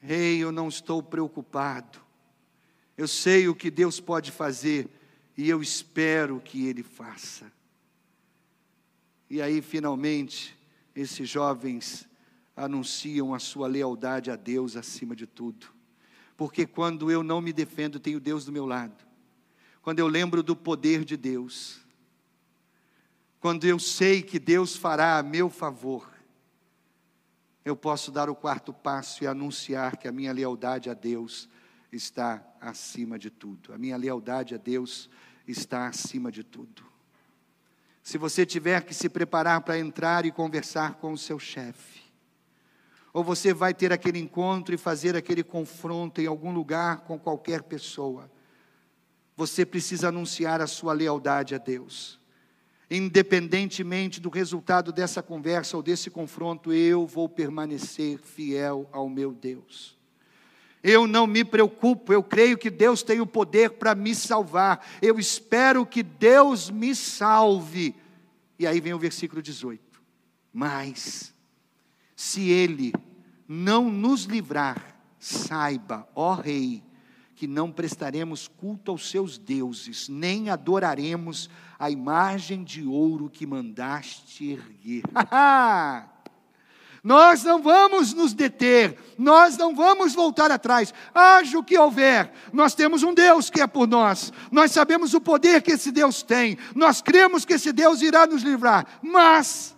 Rei, 0.00 0.38
eu 0.38 0.50
não 0.50 0.68
estou 0.68 1.02
preocupado. 1.02 2.00
Eu 2.96 3.08
sei 3.08 3.48
o 3.48 3.54
que 3.54 3.70
Deus 3.70 4.00
pode 4.00 4.30
fazer 4.30 4.88
e 5.36 5.48
eu 5.48 5.60
espero 5.60 6.40
que 6.40 6.66
Ele 6.66 6.82
faça. 6.82 7.52
E 9.28 9.42
aí, 9.42 9.60
finalmente, 9.60 10.56
esses 10.94 11.28
jovens 11.28 12.08
anunciam 12.56 13.34
a 13.34 13.38
sua 13.38 13.66
lealdade 13.66 14.30
a 14.30 14.36
Deus 14.36 14.76
acima 14.76 15.16
de 15.16 15.26
tudo 15.26 15.73
porque 16.36 16.66
quando 16.66 17.10
eu 17.10 17.22
não 17.22 17.40
me 17.40 17.52
defendo, 17.52 18.00
tenho 18.00 18.20
Deus 18.20 18.44
do 18.44 18.52
meu 18.52 18.66
lado. 18.66 19.04
Quando 19.82 19.98
eu 19.98 20.06
lembro 20.06 20.42
do 20.42 20.56
poder 20.56 21.04
de 21.04 21.16
Deus, 21.16 21.80
quando 23.38 23.64
eu 23.64 23.78
sei 23.78 24.22
que 24.22 24.38
Deus 24.38 24.74
fará 24.74 25.18
a 25.18 25.22
meu 25.22 25.50
favor, 25.50 26.10
eu 27.64 27.76
posso 27.76 28.10
dar 28.10 28.28
o 28.28 28.34
quarto 28.34 28.72
passo 28.72 29.24
e 29.24 29.26
anunciar 29.26 29.96
que 29.96 30.08
a 30.08 30.12
minha 30.12 30.32
lealdade 30.32 30.90
a 30.90 30.94
Deus 30.94 31.48
está 31.90 32.42
acima 32.60 33.18
de 33.18 33.30
tudo. 33.30 33.72
A 33.72 33.78
minha 33.78 33.96
lealdade 33.96 34.54
a 34.54 34.58
Deus 34.58 35.08
está 35.46 35.86
acima 35.86 36.30
de 36.30 36.42
tudo. 36.42 36.84
Se 38.02 38.18
você 38.18 38.44
tiver 38.44 38.84
que 38.84 38.92
se 38.92 39.08
preparar 39.08 39.62
para 39.62 39.78
entrar 39.78 40.26
e 40.26 40.32
conversar 40.32 40.94
com 40.96 41.12
o 41.12 41.18
seu 41.18 41.38
chefe, 41.38 42.03
ou 43.14 43.22
você 43.22 43.54
vai 43.54 43.72
ter 43.72 43.92
aquele 43.92 44.18
encontro 44.18 44.74
e 44.74 44.78
fazer 44.78 45.14
aquele 45.14 45.44
confronto 45.44 46.20
em 46.20 46.26
algum 46.26 46.52
lugar 46.52 47.02
com 47.02 47.16
qualquer 47.16 47.62
pessoa. 47.62 48.28
Você 49.36 49.64
precisa 49.64 50.08
anunciar 50.08 50.60
a 50.60 50.66
sua 50.66 50.92
lealdade 50.92 51.54
a 51.54 51.58
Deus. 51.58 52.18
Independentemente 52.90 54.20
do 54.20 54.28
resultado 54.28 54.92
dessa 54.92 55.22
conversa 55.22 55.76
ou 55.76 55.82
desse 55.82 56.10
confronto, 56.10 56.72
eu 56.72 57.06
vou 57.06 57.28
permanecer 57.28 58.18
fiel 58.18 58.88
ao 58.90 59.08
meu 59.08 59.32
Deus. 59.32 59.96
Eu 60.82 61.06
não 61.06 61.24
me 61.24 61.44
preocupo, 61.44 62.12
eu 62.12 62.22
creio 62.22 62.58
que 62.58 62.68
Deus 62.68 63.04
tem 63.04 63.20
o 63.20 63.26
poder 63.26 63.70
para 63.70 63.94
me 63.94 64.12
salvar. 64.12 64.84
Eu 65.00 65.20
espero 65.20 65.86
que 65.86 66.02
Deus 66.02 66.68
me 66.68 66.96
salve. 66.96 67.94
E 68.58 68.66
aí 68.66 68.80
vem 68.80 68.92
o 68.92 68.98
versículo 68.98 69.40
18. 69.40 70.02
Mas 70.52 71.33
se 72.16 72.48
ele 72.48 72.92
não 73.48 73.90
nos 73.90 74.24
livrar, 74.24 74.96
saiba, 75.18 76.08
ó 76.14 76.34
Rei, 76.34 76.82
que 77.34 77.46
não 77.46 77.70
prestaremos 77.70 78.48
culto 78.48 78.90
aos 78.90 79.10
seus 79.10 79.36
deuses, 79.36 80.08
nem 80.08 80.50
adoraremos 80.50 81.50
a 81.78 81.90
imagem 81.90 82.62
de 82.62 82.84
ouro 82.84 83.28
que 83.28 83.46
mandaste 83.46 84.50
erguer. 84.52 85.02
Nós 87.02 87.44
não 87.44 87.60
vamos 87.60 88.14
nos 88.14 88.32
deter, 88.32 88.98
nós 89.18 89.58
não 89.58 89.74
vamos 89.74 90.14
voltar 90.14 90.50
atrás, 90.50 90.94
haja 91.14 91.58
o 91.58 91.62
que 91.62 91.76
houver, 91.76 92.32
nós 92.50 92.74
temos 92.74 93.02
um 93.02 93.12
Deus 93.12 93.50
que 93.50 93.60
é 93.60 93.66
por 93.66 93.86
nós, 93.86 94.32
nós 94.50 94.70
sabemos 94.70 95.12
o 95.12 95.20
poder 95.20 95.60
que 95.60 95.72
esse 95.72 95.92
Deus 95.92 96.22
tem, 96.22 96.56
nós 96.74 97.02
cremos 97.02 97.44
que 97.44 97.52
esse 97.52 97.74
Deus 97.74 98.00
irá 98.00 98.26
nos 98.26 98.42
livrar, 98.42 98.86
mas 99.02 99.73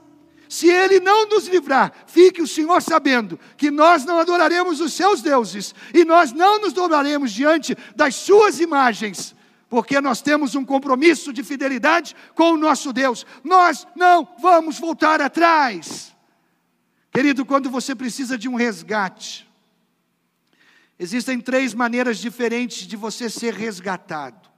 se 0.48 0.68
ele 0.68 1.00
não 1.00 1.28
nos 1.28 1.46
livrar, 1.48 1.92
fique 2.06 2.40
o 2.40 2.46
Senhor 2.46 2.80
sabendo 2.80 3.38
que 3.56 3.70
nós 3.70 4.04
não 4.04 4.18
adoraremos 4.18 4.80
os 4.80 4.92
seus 4.92 5.20
deuses 5.20 5.74
e 5.92 6.04
nós 6.04 6.32
não 6.32 6.60
nos 6.60 6.72
dobraremos 6.72 7.32
diante 7.32 7.76
das 7.94 8.14
suas 8.14 8.60
imagens, 8.60 9.34
porque 9.68 10.00
nós 10.00 10.22
temos 10.22 10.54
um 10.54 10.64
compromisso 10.64 11.32
de 11.32 11.42
fidelidade 11.42 12.14
com 12.34 12.52
o 12.52 12.56
nosso 12.56 12.92
Deus. 12.92 13.26
Nós 13.42 13.86
não 13.96 14.28
vamos 14.40 14.78
voltar 14.78 15.20
atrás. 15.20 16.14
Querido, 17.12 17.44
quando 17.44 17.70
você 17.70 17.94
precisa 17.94 18.36
de 18.36 18.48
um 18.48 18.54
resgate, 18.54 19.48
existem 20.98 21.40
três 21.40 21.74
maneiras 21.74 22.18
diferentes 22.18 22.86
de 22.86 22.96
você 22.96 23.28
ser 23.30 23.54
resgatado. 23.54 24.48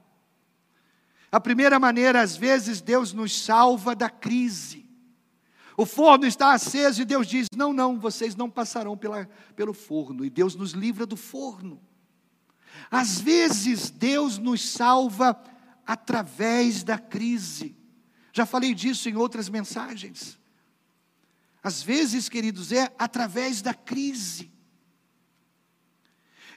A 1.31 1.39
primeira 1.39 1.79
maneira, 1.79 2.21
às 2.21 2.35
vezes, 2.35 2.81
Deus 2.81 3.13
nos 3.13 3.43
salva 3.43 3.95
da 3.95 4.09
crise. 4.09 4.88
O 5.79 5.85
forno 5.85 6.25
está 6.25 6.51
aceso 6.51 7.01
e 7.01 7.05
Deus 7.05 7.25
diz: 7.25 7.47
Não, 7.55 7.71
não, 7.71 7.97
vocês 7.97 8.35
não 8.35 8.49
passarão 8.49 8.97
pela, 8.97 9.29
pelo 9.55 9.73
forno. 9.73 10.25
E 10.25 10.29
Deus 10.29 10.53
nos 10.53 10.71
livra 10.71 11.05
do 11.05 11.15
forno. 11.15 11.81
Às 12.91 13.21
vezes, 13.21 13.89
Deus 13.89 14.37
nos 14.37 14.71
salva 14.71 15.41
através 15.87 16.83
da 16.83 16.97
crise. 16.99 17.77
Já 18.33 18.45
falei 18.45 18.73
disso 18.73 19.07
em 19.07 19.15
outras 19.15 19.47
mensagens. 19.47 20.37
Às 21.63 21.81
vezes, 21.81 22.27
queridos, 22.27 22.73
é 22.73 22.93
através 22.99 23.61
da 23.61 23.73
crise. 23.73 24.51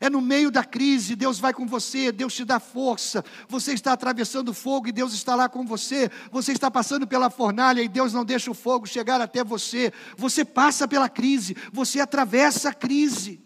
É 0.02 0.10
no 0.10 0.20
meio 0.20 0.50
da 0.50 0.64
crise, 0.64 1.14
Deus 1.14 1.38
vai 1.38 1.54
com 1.54 1.64
você, 1.64 2.10
Deus 2.10 2.34
te 2.34 2.44
dá 2.44 2.58
força. 2.58 3.24
Você 3.48 3.72
está 3.72 3.92
atravessando 3.92 4.52
fogo 4.52 4.88
e 4.88 4.92
Deus 4.92 5.14
está 5.14 5.36
lá 5.36 5.48
com 5.48 5.64
você. 5.64 6.10
Você 6.32 6.50
está 6.50 6.68
passando 6.68 7.06
pela 7.06 7.30
fornalha 7.30 7.80
e 7.80 7.86
Deus 7.86 8.12
não 8.12 8.24
deixa 8.24 8.50
o 8.50 8.54
fogo 8.54 8.84
chegar 8.84 9.20
até 9.20 9.44
você. 9.44 9.92
Você 10.16 10.44
passa 10.44 10.88
pela 10.88 11.08
crise, 11.08 11.56
você 11.72 12.00
atravessa 12.00 12.70
a 12.70 12.74
crise. 12.74 13.40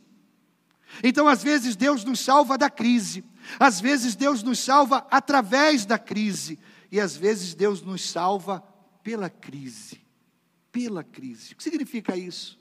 Então, 1.05 1.29
às 1.29 1.42
vezes, 1.42 1.77
Deus 1.77 2.05
nos 2.05 2.21
salva 2.21 2.57
da 2.57 2.71
crise, 2.71 3.23
às 3.61 3.79
vezes, 3.79 4.16
Deus 4.16 4.42
nos 4.42 4.59
salva 4.59 5.07
através 5.11 5.85
da 5.85 5.99
crise, 5.99 6.59
e 6.90 6.99
às 6.99 7.14
vezes, 7.14 7.53
Deus 7.53 7.83
nos 7.83 8.09
salva 8.09 8.64
pela 9.03 9.29
crise. 9.29 10.01
Pela 10.73 11.05
crise. 11.05 11.53
O 11.53 11.57
que 11.57 11.62
significa 11.62 12.16
isso? 12.16 12.59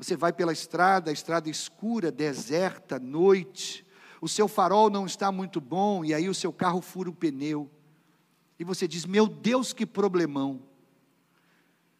Você 0.00 0.16
vai 0.16 0.32
pela 0.32 0.50
estrada, 0.50 1.10
a 1.10 1.12
estrada 1.12 1.50
escura, 1.50 2.10
deserta, 2.10 2.98
noite. 2.98 3.86
O 4.18 4.26
seu 4.26 4.48
farol 4.48 4.88
não 4.88 5.04
está 5.04 5.30
muito 5.30 5.60
bom 5.60 6.02
e 6.02 6.14
aí 6.14 6.26
o 6.26 6.32
seu 6.32 6.50
carro 6.50 6.80
fura 6.80 7.10
o 7.10 7.14
pneu. 7.14 7.70
E 8.58 8.64
você 8.64 8.88
diz: 8.88 9.04
Meu 9.04 9.28
Deus, 9.28 9.74
que 9.74 9.84
problemão. 9.84 10.62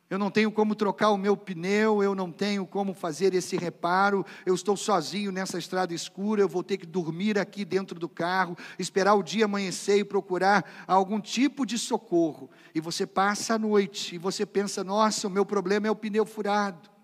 Eu 0.09 0.19
não 0.19 0.31
tenho 0.31 0.51
como 0.51 0.75
trocar 0.75 1.11
o 1.11 1.19
meu 1.19 1.37
pneu, 1.37 2.03
eu 2.03 2.15
não 2.15 2.33
tenho 2.33 2.67
como 2.67 2.95
fazer 2.95 3.35
esse 3.35 3.59
reparo, 3.59 4.25
eu 4.47 4.55
estou 4.55 4.79
sozinho 4.79 5.31
nessa 5.31 5.59
estrada 5.59 5.93
escura, 5.93 6.41
eu 6.41 6.49
vou 6.49 6.65
ter 6.65 6.79
que 6.79 6.87
dormir 6.87 7.39
aqui 7.39 7.67
dentro 7.67 8.01
do 8.01 8.09
carro, 8.09 8.57
esperar 8.79 9.15
o 9.15 9.23
dia 9.23 9.45
amanhecer 9.45 9.99
e 9.99 10.05
procurar 10.05 10.65
algum 10.87 11.21
tipo 11.21 11.67
de 11.67 11.77
socorro. 11.77 12.51
E 12.75 12.81
você 12.81 13.07
passa 13.07 13.57
a 13.57 13.59
noite 13.59 14.15
e 14.15 14.19
você 14.19 14.47
pensa: 14.47 14.83
nossa, 14.83 15.29
o 15.29 15.31
meu 15.31 15.45
problema 15.45 15.87
é 15.87 15.91
o 15.91 15.97
pneu 15.97 16.25
furado. 16.25 17.00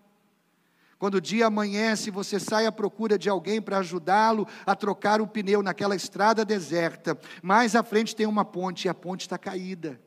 Quando 0.99 1.17
o 1.17 1.21
dia 1.21 1.47
amanhece, 1.47 2.11
você 2.11 2.41
sai 2.41 2.67
à 2.67 2.73
procura 2.73 3.19
de 3.19 3.29
alguém 3.29 3.61
para 3.61 3.79
ajudá-lo 3.79 4.47
a 4.65 4.75
trocar 4.75 5.21
o 5.21 5.27
pneu 5.27 5.63
naquela 5.63 5.95
estrada 5.95 6.45
deserta. 6.45 7.19
Mais 7.43 7.77
à 7.77 7.83
frente 7.83 8.17
tem 8.17 8.27
uma 8.27 8.45
ponte 8.45 8.87
e 8.87 8.89
a 8.89 8.95
ponte 8.95 9.23
está 9.23 9.37
caída. 9.37 10.01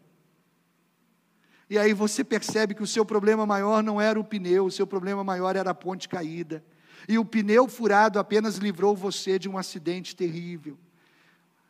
E 1.70 1.78
aí 1.78 1.94
você 1.94 2.24
percebe 2.24 2.74
que 2.74 2.82
o 2.82 2.88
seu 2.88 3.06
problema 3.06 3.46
maior 3.46 3.84
não 3.84 4.02
era 4.02 4.20
o 4.20 4.24
pneu, 4.24 4.66
o 4.66 4.72
seu 4.72 4.88
problema 4.88 5.24
maior 5.24 5.56
era 5.56 5.70
a 5.70 5.76
ponte 5.76 6.10
caída. 6.10 6.64
E 7.08 7.20
o 7.20 7.26
pneu 7.26 7.68
furado 7.68 8.18
apenas 8.18 8.56
livrou 8.56 8.96
você 8.96 9.38
de 9.38 9.48
um 9.48 9.58
acidente 9.58 10.16
terrível. 10.16 10.78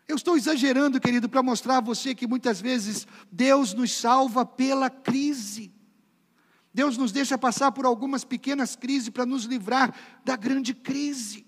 Eu 0.07 0.15
estou 0.15 0.37
exagerando, 0.37 0.99
querido, 0.99 1.27
para 1.27 1.43
mostrar 1.43 1.77
a 1.77 1.81
você 1.81 2.15
que 2.15 2.25
muitas 2.25 2.61
vezes 2.61 3.05
Deus 3.29 3.73
nos 3.73 3.91
salva 3.91 4.45
pela 4.45 4.89
crise. 4.89 5.71
Deus 6.73 6.97
nos 6.97 7.11
deixa 7.11 7.37
passar 7.37 7.71
por 7.71 7.85
algumas 7.85 8.23
pequenas 8.23 8.75
crises 8.75 9.09
para 9.09 9.25
nos 9.25 9.45
livrar 9.45 9.93
da 10.23 10.35
grande 10.35 10.73
crise. 10.73 11.45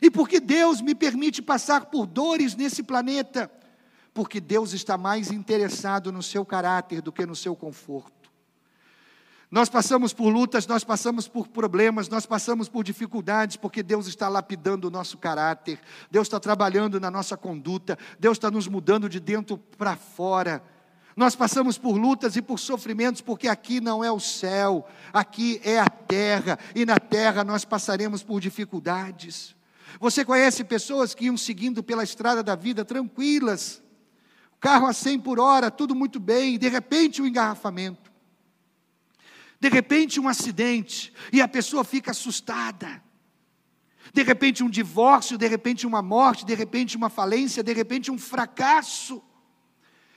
E 0.00 0.10
por 0.10 0.28
que 0.28 0.40
Deus 0.40 0.80
me 0.80 0.94
permite 0.94 1.42
passar 1.42 1.86
por 1.86 2.06
dores 2.06 2.54
nesse 2.54 2.82
planeta? 2.82 3.50
Porque 4.14 4.40
Deus 4.40 4.72
está 4.72 4.96
mais 4.96 5.30
interessado 5.30 6.10
no 6.10 6.22
seu 6.22 6.44
caráter 6.44 7.02
do 7.02 7.12
que 7.12 7.26
no 7.26 7.36
seu 7.36 7.54
conforto. 7.54 8.20
Nós 9.50 9.68
passamos 9.68 10.12
por 10.12 10.30
lutas, 10.30 10.66
nós 10.66 10.84
passamos 10.84 11.26
por 11.26 11.48
problemas, 11.48 12.08
nós 12.08 12.24
passamos 12.24 12.68
por 12.68 12.84
dificuldades, 12.84 13.56
porque 13.56 13.82
Deus 13.82 14.06
está 14.06 14.28
lapidando 14.28 14.86
o 14.86 14.90
nosso 14.90 15.18
caráter, 15.18 15.80
Deus 16.08 16.28
está 16.28 16.38
trabalhando 16.38 17.00
na 17.00 17.10
nossa 17.10 17.36
conduta, 17.36 17.98
Deus 18.18 18.36
está 18.36 18.48
nos 18.48 18.68
mudando 18.68 19.08
de 19.08 19.18
dentro 19.18 19.58
para 19.58 19.96
fora. 19.96 20.62
Nós 21.16 21.34
passamos 21.34 21.76
por 21.76 21.96
lutas 21.96 22.36
e 22.36 22.42
por 22.42 22.58
sofrimentos, 22.58 23.20
porque 23.20 23.48
aqui 23.48 23.80
não 23.80 24.02
é 24.02 24.10
o 24.10 24.20
céu, 24.20 24.88
aqui 25.12 25.60
é 25.64 25.78
a 25.78 25.88
terra, 25.88 26.58
e 26.74 26.86
na 26.86 26.98
terra 26.98 27.44
nós 27.44 27.64
passaremos 27.64 28.22
por 28.22 28.40
dificuldades. 28.40 29.54
Você 29.98 30.24
conhece 30.24 30.62
pessoas 30.62 31.14
que 31.14 31.26
iam 31.26 31.36
seguindo 31.36 31.82
pela 31.82 32.04
estrada 32.04 32.42
da 32.42 32.54
vida 32.54 32.84
tranquilas, 32.84 33.82
carro 34.60 34.86
a 34.86 34.92
100 34.92 35.20
por 35.20 35.40
hora, 35.40 35.70
tudo 35.70 35.94
muito 35.94 36.20
bem, 36.20 36.54
e 36.54 36.58
de 36.58 36.68
repente 36.68 37.20
um 37.20 37.26
engarrafamento 37.26 38.10
de 39.60 39.68
repente, 39.68 40.18
um 40.18 40.26
acidente 40.26 41.12
e 41.30 41.42
a 41.42 41.46
pessoa 41.46 41.84
fica 41.84 42.12
assustada. 42.12 43.02
De 44.12 44.22
repente, 44.22 44.64
um 44.64 44.70
divórcio, 44.70 45.36
de 45.36 45.46
repente, 45.46 45.86
uma 45.86 46.00
morte, 46.00 46.46
de 46.46 46.54
repente, 46.54 46.96
uma 46.96 47.10
falência, 47.10 47.62
de 47.62 47.72
repente, 47.74 48.10
um 48.10 48.18
fracasso. 48.18 49.22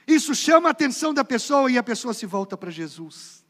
Isso 0.08 0.36
chama 0.36 0.70
a 0.70 0.72
atenção 0.72 1.13
da 1.13 1.24
pessoa 1.24 1.72
e 1.72 1.78
a 1.78 1.84
pessoa 1.84 2.13
se 2.13 2.26
volta 2.26 2.58
para 2.58 2.70
Jesus. 2.70 3.46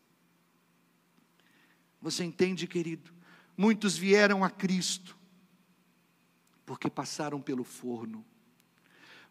Você 2.02 2.24
entende, 2.24 2.68
querido? 2.68 3.12
Muitos 3.58 3.98
vieram 3.98 4.44
a 4.44 4.50
Cristo 4.50 5.18
porque 6.66 6.90
passaram 6.90 7.42
pelo 7.42 7.64
forno. 7.64 8.26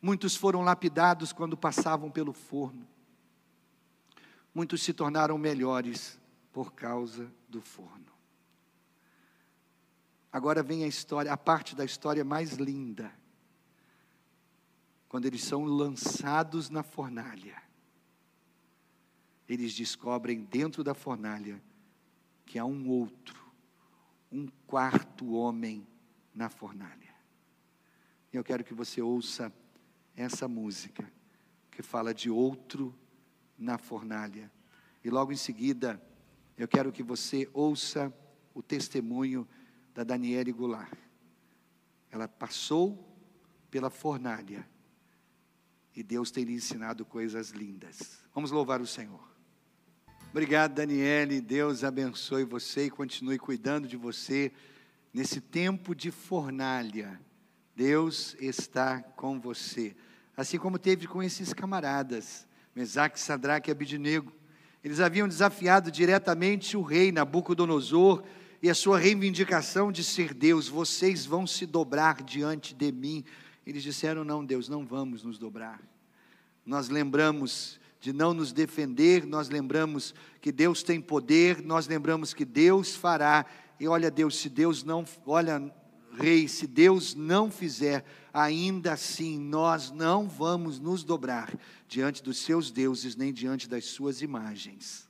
Muitos 0.01 0.35
foram 0.35 0.63
lapidados 0.63 1.33
quando 1.33 1.57
passavam 1.57 2.11
pelo 2.11 2.33
forno. 2.33 2.87
Muitos 4.55 4.83
se 4.83 4.93
tornaram 4.93 5.39
melhores 5.39 6.19
por 6.53 6.73
causa 6.73 7.33
do 7.49 7.61
forno. 7.61 8.13
Agora 10.33 10.63
vem 10.63 10.85
a 10.85 10.89
história, 10.89 11.33
a 11.33 11.37
parte 11.37 11.77
da 11.77 11.85
história 11.85 12.25
mais 12.25 12.55
linda. 12.55 13.13
Quando 15.13 15.27
eles 15.27 15.45
são 15.45 15.65
lançados 15.65 16.71
na 16.71 16.83
fornalha, 16.83 17.63
eles 19.47 19.75
descobrem 19.75 20.43
dentro 20.43 20.83
da 20.83 20.95
fornalha 20.95 21.63
que 22.47 22.59
há 22.59 22.65
um 22.65 22.89
outro, 22.89 23.39
um 24.33 24.49
quarto 24.67 25.33
homem 25.33 25.87
na 26.35 26.49
fornalha. 26.49 27.15
Eu 28.33 28.43
quero 28.43 28.65
que 28.65 28.73
você 28.73 29.03
ouça 29.03 29.53
essa 30.17 30.49
música 30.49 31.13
que 31.71 31.83
fala 31.83 32.15
de 32.15 32.31
outro 32.31 32.99
na 33.59 33.77
fornalha. 33.77 34.51
E 35.05 35.11
logo 35.11 35.31
em 35.31 35.37
seguida, 35.37 36.03
eu 36.57 36.67
quero 36.67 36.91
que 36.91 37.03
você 37.03 37.47
ouça 37.53 38.11
o 38.55 38.63
testemunho 38.63 39.47
da 39.93 40.05
Daniele 40.05 40.53
Goulart. 40.53 40.99
Ela 42.11 42.27
passou 42.27 43.15
pela 43.71 43.91
fornalha 43.91 44.72
e 45.95 46.03
Deus 46.03 46.31
tem 46.31 46.45
lhe 46.45 46.55
ensinado 46.55 47.05
coisas 47.05 47.51
lindas. 47.51 48.23
Vamos 48.35 48.51
louvar 48.51 48.81
o 48.81 48.87
Senhor. 48.87 49.21
Obrigado, 50.31 50.75
Daniele. 50.75 51.41
Deus 51.41 51.85
abençoe 51.85 52.45
você 52.45 52.87
e 52.87 52.91
continue 52.91 53.39
cuidando 53.39 53.87
de 53.87 53.97
você 53.97 54.51
nesse 55.13 55.41
tempo 55.41 55.95
de 55.95 56.11
fornalha. 56.11 57.21
Deus 57.77 58.35
está 58.41 59.03
com 59.03 59.39
você. 59.39 59.95
Assim 60.37 60.59
como 60.59 60.79
teve 60.79 61.07
com 61.07 61.23
esses 61.23 61.53
camaradas, 61.53 62.47
Mesaque, 62.75 63.21
Sadraque 63.21 63.71
e 63.71 63.73
Abidinego. 63.73 64.33
Eles 64.83 65.01
haviam 65.01 65.29
desafiado 65.29 65.91
diretamente 65.91 66.77
o 66.77 66.83
rei 66.83 67.13
Nabucodonosor 67.13 68.25
e 68.63 68.71
a 68.71 68.75
sua 68.75 68.99
reivindicação 68.99 69.93
de 69.93 70.03
ser 70.03 70.33
Deus. 70.33 70.69
Vocês 70.69 71.27
vão 71.27 71.47
se 71.47 71.67
dobrar 71.67 72.23
diante 72.23 72.75
de 72.75 72.91
mim. 72.91 73.25
Eles 73.67 73.83
disseram: 73.83 74.25
Não, 74.25 74.45
Deus, 74.45 74.69
não 74.69 74.85
vamos 74.85 75.23
nos 75.23 75.39
dobrar. 75.39 75.81
Nós 76.65 76.89
lembramos 76.89 77.81
de 78.01 78.13
não 78.13 78.35
nos 78.35 78.53
defender, 78.53 79.25
nós 79.25 79.49
lembramos 79.49 80.15
que 80.41 80.51
Deus 80.51 80.83
tem 80.83 81.01
poder, 81.01 81.63
nós 81.63 81.87
lembramos 81.87 82.35
que 82.35 82.45
Deus 82.45 82.97
fará. 82.97 83.47
E 83.79 83.87
olha, 83.87 84.11
Deus, 84.11 84.37
se 84.37 84.49
Deus 84.49 84.83
não, 84.83 85.05
olha, 85.25 85.73
rei, 86.19 86.49
se 86.49 86.67
Deus 86.67 87.15
não 87.15 87.51
fizer, 87.51 88.05
ainda 88.33 88.93
assim 88.93 89.39
nós 89.39 89.91
não 89.91 90.29
vamos 90.29 90.81
nos 90.81 91.05
dobrar 91.05 91.57
diante 91.87 92.23
dos 92.23 92.39
seus 92.39 92.71
deuses, 92.71 93.15
nem 93.15 93.33
diante 93.33 93.69
das 93.69 93.85
suas 93.85 94.21
imagens. 94.21 95.09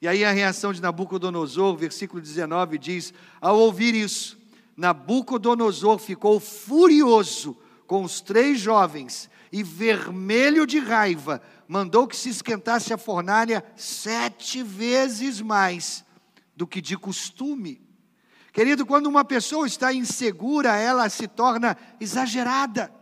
E 0.00 0.08
aí 0.08 0.24
a 0.24 0.32
reação 0.32 0.72
de 0.72 0.82
Nabucodonosor, 0.82 1.76
versículo 1.76 2.20
19 2.20 2.78
diz: 2.78 3.14
Ao 3.40 3.56
ouvir 3.56 3.94
isso, 3.94 4.36
Nabucodonosor 4.76 5.98
ficou 5.98 6.40
furioso 6.40 7.56
com 7.86 8.04
os 8.04 8.20
três 8.20 8.58
jovens 8.58 9.28
e, 9.52 9.62
vermelho 9.62 10.66
de 10.66 10.78
raiva, 10.78 11.42
mandou 11.68 12.06
que 12.06 12.16
se 12.16 12.30
esquentasse 12.30 12.92
a 12.92 12.98
fornalha 12.98 13.64
sete 13.76 14.62
vezes 14.62 15.40
mais 15.40 16.04
do 16.56 16.66
que 16.66 16.80
de 16.80 16.96
costume. 16.96 17.80
Querido, 18.52 18.84
quando 18.84 19.06
uma 19.06 19.24
pessoa 19.24 19.66
está 19.66 19.92
insegura, 19.92 20.76
ela 20.76 21.08
se 21.08 21.26
torna 21.26 21.76
exagerada. 22.00 22.92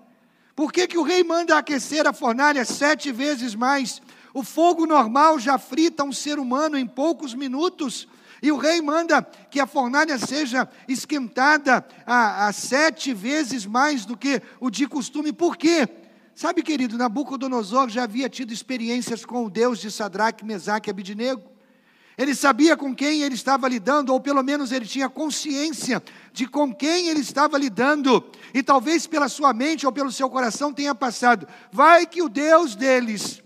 Por 0.54 0.72
que, 0.72 0.86
que 0.86 0.98
o 0.98 1.02
rei 1.02 1.24
manda 1.24 1.56
aquecer 1.56 2.06
a 2.06 2.12
fornalha 2.12 2.64
sete 2.64 3.10
vezes 3.10 3.54
mais? 3.54 4.00
O 4.32 4.42
fogo 4.42 4.86
normal 4.86 5.38
já 5.38 5.58
frita 5.58 6.04
um 6.04 6.12
ser 6.12 6.38
humano 6.38 6.78
em 6.78 6.86
poucos 6.86 7.34
minutos. 7.34 8.06
E 8.42 8.50
o 8.50 8.56
rei 8.56 8.80
manda 8.80 9.22
que 9.50 9.60
a 9.60 9.66
fornalha 9.66 10.18
seja 10.18 10.68
esquentada 10.88 11.84
a, 12.06 12.46
a, 12.46 12.52
sete 12.52 13.12
vezes 13.12 13.66
mais 13.66 14.06
do 14.06 14.16
que 14.16 14.40
o 14.58 14.70
de 14.70 14.86
costume. 14.86 15.32
Por 15.32 15.56
quê? 15.56 15.88
Sabe, 16.34 16.62
querido, 16.62 16.96
Nabucodonosor 16.96 17.90
já 17.90 18.04
havia 18.04 18.28
tido 18.28 18.52
experiências 18.52 19.24
com 19.24 19.44
o 19.44 19.50
Deus 19.50 19.78
de 19.78 19.90
Sadraque, 19.90 20.44
Mesaque 20.44 20.88
e 20.88 20.90
Abidinego. 20.90 21.42
Ele 22.16 22.34
sabia 22.34 22.76
com 22.76 22.94
quem 22.94 23.22
ele 23.22 23.34
estava 23.34 23.68
lidando, 23.68 24.12
ou 24.12 24.20
pelo 24.20 24.42
menos 24.42 24.72
ele 24.72 24.86
tinha 24.86 25.08
consciência 25.08 26.02
de 26.32 26.46
com 26.46 26.74
quem 26.74 27.08
ele 27.08 27.20
estava 27.20 27.56
lidando, 27.56 28.24
e 28.52 28.62
talvez 28.62 29.06
pela 29.06 29.28
sua 29.28 29.52
mente 29.52 29.86
ou 29.86 29.92
pelo 29.92 30.12
seu 30.12 30.28
coração 30.28 30.72
tenha 30.72 30.94
passado: 30.94 31.46
vai 31.72 32.06
que 32.06 32.22
o 32.22 32.28
Deus 32.28 32.74
deles 32.74 33.42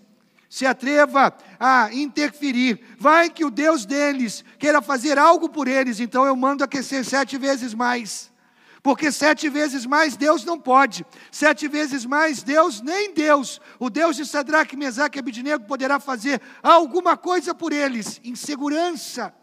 se 0.55 0.65
atreva 0.65 1.35
a 1.59 1.93
interferir, 1.93 2.81
vai 2.97 3.29
que 3.29 3.45
o 3.45 3.51
Deus 3.51 3.85
deles 3.85 4.45
queira 4.57 4.81
fazer 4.81 5.19
algo 5.19 5.49
por 5.49 5.67
eles, 5.67 5.99
então 5.99 6.25
eu 6.25 6.37
mando 6.37 6.63
aquecer 6.63 7.05
sete 7.05 7.37
vezes 7.37 7.75
mais 7.75 8.33
porque 8.81 9.11
sete 9.11 9.49
vezes 9.49 9.85
mais 9.85 10.15
Deus 10.15 10.45
não 10.45 10.61
pode, 10.61 11.05
sete 11.33 11.67
vezes 11.67 12.05
mais 12.05 12.43
Deus, 12.43 12.83
nem 12.83 13.13
Deus, 13.13 13.61
o 13.81 13.91
Deus 13.91 14.15
de 14.15 14.27
Sadraque, 14.27 14.77
Mesaque 14.77 15.19
e 15.19 15.21
Abidnego 15.21 15.65
poderá 15.65 15.99
fazer 15.99 16.41
alguma 16.63 17.17
coisa 17.17 17.53
por 17.55 17.73
eles, 17.73 18.21
insegurança. 18.23 19.35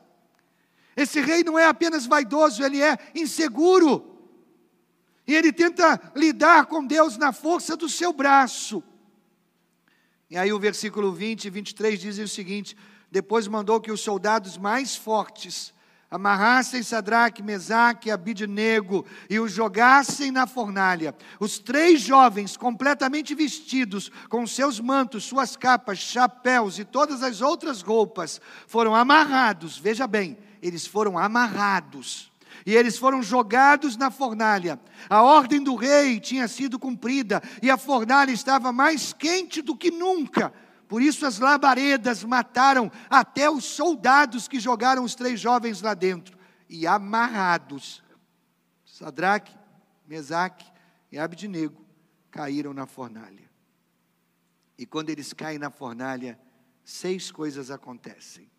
Esse 0.95 1.19
rei 1.19 1.43
não 1.43 1.57
é 1.57 1.65
apenas 1.65 2.05
vaidoso, 2.05 2.63
ele 2.63 2.81
é 2.81 2.97
inseguro. 3.15 4.29
E 5.27 5.35
ele 5.35 5.51
tenta 5.51 5.99
lidar 6.15 6.67
com 6.67 6.85
Deus 6.85 7.17
na 7.17 7.33
força 7.33 7.75
do 7.75 7.89
seu 7.89 8.13
braço. 8.13 8.83
E 10.31 10.37
aí 10.37 10.53
o 10.53 10.59
versículo 10.59 11.11
20 11.11 11.43
e 11.43 11.49
23 11.49 11.99
dizem 11.99 12.23
o 12.23 12.29
seguinte: 12.29 12.77
depois 13.11 13.49
mandou 13.49 13.81
que 13.81 13.91
os 13.91 13.99
soldados 13.99 14.57
mais 14.57 14.95
fortes 14.95 15.73
amarrassem 16.09 16.81
Sadraque, 16.83 17.43
Mesaque 17.43 18.07
e 18.07 18.11
Abidnego 18.11 19.05
e 19.29 19.39
os 19.39 19.51
jogassem 19.51 20.31
na 20.31 20.47
fornalha. 20.47 21.13
Os 21.37 21.59
três 21.59 22.01
jovens, 22.01 22.55
completamente 22.55 23.35
vestidos, 23.35 24.09
com 24.29 24.47
seus 24.47 24.79
mantos, 24.79 25.25
suas 25.25 25.57
capas, 25.57 25.99
chapéus 25.99 26.79
e 26.79 26.85
todas 26.85 27.21
as 27.23 27.41
outras 27.41 27.81
roupas, 27.81 28.39
foram 28.67 28.95
amarrados. 28.95 29.77
Veja 29.77 30.07
bem, 30.07 30.37
eles 30.61 30.87
foram 30.87 31.17
amarrados. 31.17 32.30
E 32.65 32.75
eles 32.75 32.97
foram 32.97 33.23
jogados 33.23 33.97
na 33.97 34.11
fornalha. 34.11 34.79
A 35.09 35.21
ordem 35.21 35.63
do 35.63 35.75
rei 35.75 36.19
tinha 36.19 36.47
sido 36.47 36.77
cumprida 36.77 37.41
e 37.61 37.69
a 37.69 37.77
fornalha 37.77 38.31
estava 38.31 38.71
mais 38.71 39.13
quente 39.13 39.61
do 39.61 39.75
que 39.75 39.91
nunca 39.91 40.53
por 40.91 41.01
isso 41.01 41.25
as 41.25 41.39
labaredas 41.39 42.21
mataram 42.21 42.91
até 43.09 43.49
os 43.49 43.63
soldados 43.63 44.49
que 44.49 44.59
jogaram 44.59 45.05
os 45.05 45.15
três 45.15 45.39
jovens 45.39 45.81
lá 45.81 45.93
dentro. 45.93 46.37
E 46.67 46.85
amarrados, 46.85 48.03
Sadraque, 48.85 49.57
Mesaque 50.05 50.69
e 51.09 51.17
Abednego 51.17 51.81
caíram 52.29 52.73
na 52.73 52.85
fornalha. 52.85 53.49
E 54.77 54.85
quando 54.85 55.09
eles 55.09 55.31
caem 55.31 55.57
na 55.57 55.69
fornalha, 55.69 56.37
seis 56.83 57.31
coisas 57.31 57.71
acontecem. 57.71 58.51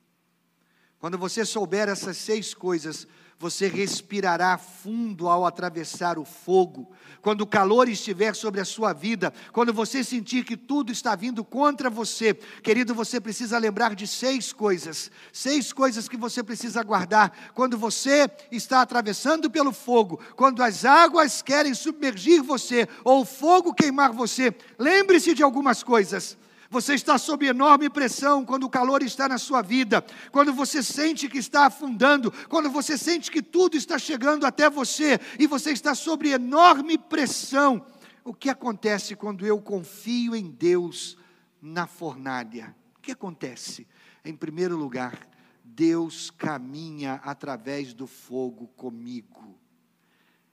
Quando 0.99 1.19
você 1.19 1.45
souber 1.45 1.87
essas 1.87 2.17
seis 2.17 2.55
coisas, 2.55 3.07
você 3.43 3.67
respirará 3.67 4.57
fundo 4.57 5.29
ao 5.29 5.45
atravessar 5.45 6.17
o 6.17 6.25
fogo. 6.25 6.89
Quando 7.21 7.41
o 7.41 7.47
calor 7.47 7.89
estiver 7.89 8.37
sobre 8.37 8.61
a 8.61 8.65
sua 8.65 8.93
vida, 8.93 9.35
quando 9.53 9.73
você 9.73 10.05
sentir 10.05 10.45
que 10.45 10.57
tudo 10.57 10.93
está 10.93 11.17
vindo 11.17 11.43
contra 11.43 11.91
você, 11.91 12.35
querido, 12.35 12.95
você 12.95 13.21
precisa 13.21 13.59
lembrar 13.59 13.97
de 13.97 14.07
seis 14.07 14.53
coisas. 14.53 15.11
Seis 15.33 15.73
coisas 15.73 16.09
que 16.09 16.17
você 16.17 16.41
precisa 16.41 16.85
guardar. 16.85 17.37
Quando 17.53 17.77
você 17.77 18.31
está 18.53 18.81
atravessando 18.81 19.51
pelo 19.51 19.73
fogo, 19.73 20.21
quando 20.37 20.63
as 20.63 20.85
águas 20.85 21.43
querem 21.43 21.75
submergir 21.75 22.45
você, 22.45 22.89
ou 23.03 23.23
o 23.23 23.27
fogo 23.27 23.75
queimar 23.75 24.13
você, 24.13 24.55
lembre-se 24.79 25.35
de 25.35 25.43
algumas 25.43 25.83
coisas. 25.83 26.39
Você 26.73 26.95
está 26.95 27.19
sob 27.19 27.47
enorme 27.47 27.91
pressão 27.91 28.47
quando 28.47 28.65
o 28.65 28.71
calor 28.71 29.03
está 29.03 29.29
na 29.29 29.37
sua 29.37 29.61
vida, 29.61 30.03
quando 30.31 30.55
você 30.55 30.83
sente 30.83 31.29
que 31.29 31.37
está 31.37 31.67
afundando, 31.67 32.33
quando 32.49 32.71
você 32.71 32.97
sente 32.97 33.31
que 33.31 33.43
tudo 33.43 33.77
está 33.77 33.99
chegando 33.99 34.47
até 34.47 34.71
você 34.71 35.21
e 35.39 35.47
você 35.47 35.71
está 35.71 35.95
sob 35.95 36.27
enorme 36.31 36.97
pressão. 36.97 37.85
O 38.25 38.33
que 38.33 38.49
acontece 38.49 39.15
quando 39.15 39.47
eu 39.47 39.61
confio 39.61 40.35
em 40.35 40.51
Deus 40.51 41.19
na 41.61 41.87
fornalha? 41.87 42.75
O 42.97 43.03
que 43.03 43.13
acontece? 43.13 43.87
Em 44.25 44.35
primeiro 44.35 44.75
lugar, 44.75 45.29
Deus 45.63 46.31
caminha 46.31 47.21
através 47.23 47.93
do 47.93 48.07
fogo 48.07 48.67
comigo. 48.69 49.61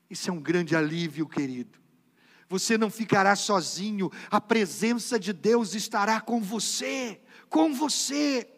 Isso 0.09 0.29
é 0.29 0.33
um 0.33 0.41
grande 0.41 0.75
alívio, 0.75 1.25
querido 1.29 1.78
você 2.49 2.79
não 2.79 2.89
ficará 2.89 3.35
sozinho, 3.35 4.11
a 4.31 4.41
presença 4.41 5.19
de 5.19 5.31
Deus 5.31 5.75
estará 5.75 6.19
com 6.19 6.41
você, 6.41 7.21
com 7.47 7.71
você. 7.71 8.49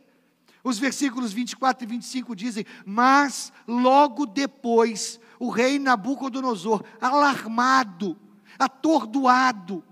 Os 0.64 0.80
versículos 0.80 1.34
24 1.34 1.84
e 1.84 1.88
25 1.88 2.34
dizem: 2.34 2.66
Mas 2.86 3.52
logo 3.68 4.26
depois, 4.26 5.20
o 5.38 5.50
rei 5.50 5.78
Nabucodonosor, 5.78 6.84
alarmado, 7.02 8.18
atordoado, 8.58 9.84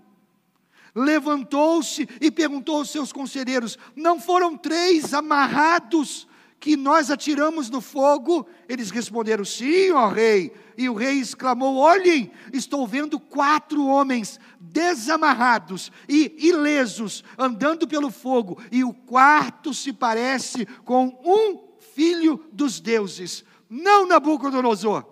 levantou-se 0.96 2.08
e 2.22 2.32
perguntou 2.32 2.78
aos 2.78 2.92
seus 2.92 3.12
conselheiros: 3.12 3.78
Não 3.98 4.18
foram 4.18 4.56
três 4.56 5.14
amarrados 5.14 6.26
que 6.60 6.76
nós 6.76 7.10
atiramos 7.10 7.70
no 7.70 7.80
fogo? 7.80 8.46
Eles 8.68 8.92
responderam: 8.92 9.46
Sim, 9.46 9.92
ó 9.92 10.10
rei. 10.10 10.54
E 10.78 10.90
o 10.90 10.94
rei 10.94 11.20
exclamou: 11.20 11.78
Olhem, 11.78 12.32
estou 12.52 12.86
vendo 12.86 13.20
quatro 13.20 13.86
homens 13.86 14.40
desamarrados 14.60 15.92
e 16.08 16.36
ilesos 16.38 17.24
andando 17.38 17.88
pelo 17.88 18.12
fogo, 18.12 18.62
e 18.72 18.84
o 18.84 18.94
quarto 18.94 19.74
se 19.74 19.94
parece 19.94 20.66
com 20.84 21.08
um 21.24 21.70
filho 21.94 22.44
dos 22.52 22.80
deuses. 22.80 23.46
Não 23.70 24.06
Nabucodonosor, 24.06 25.06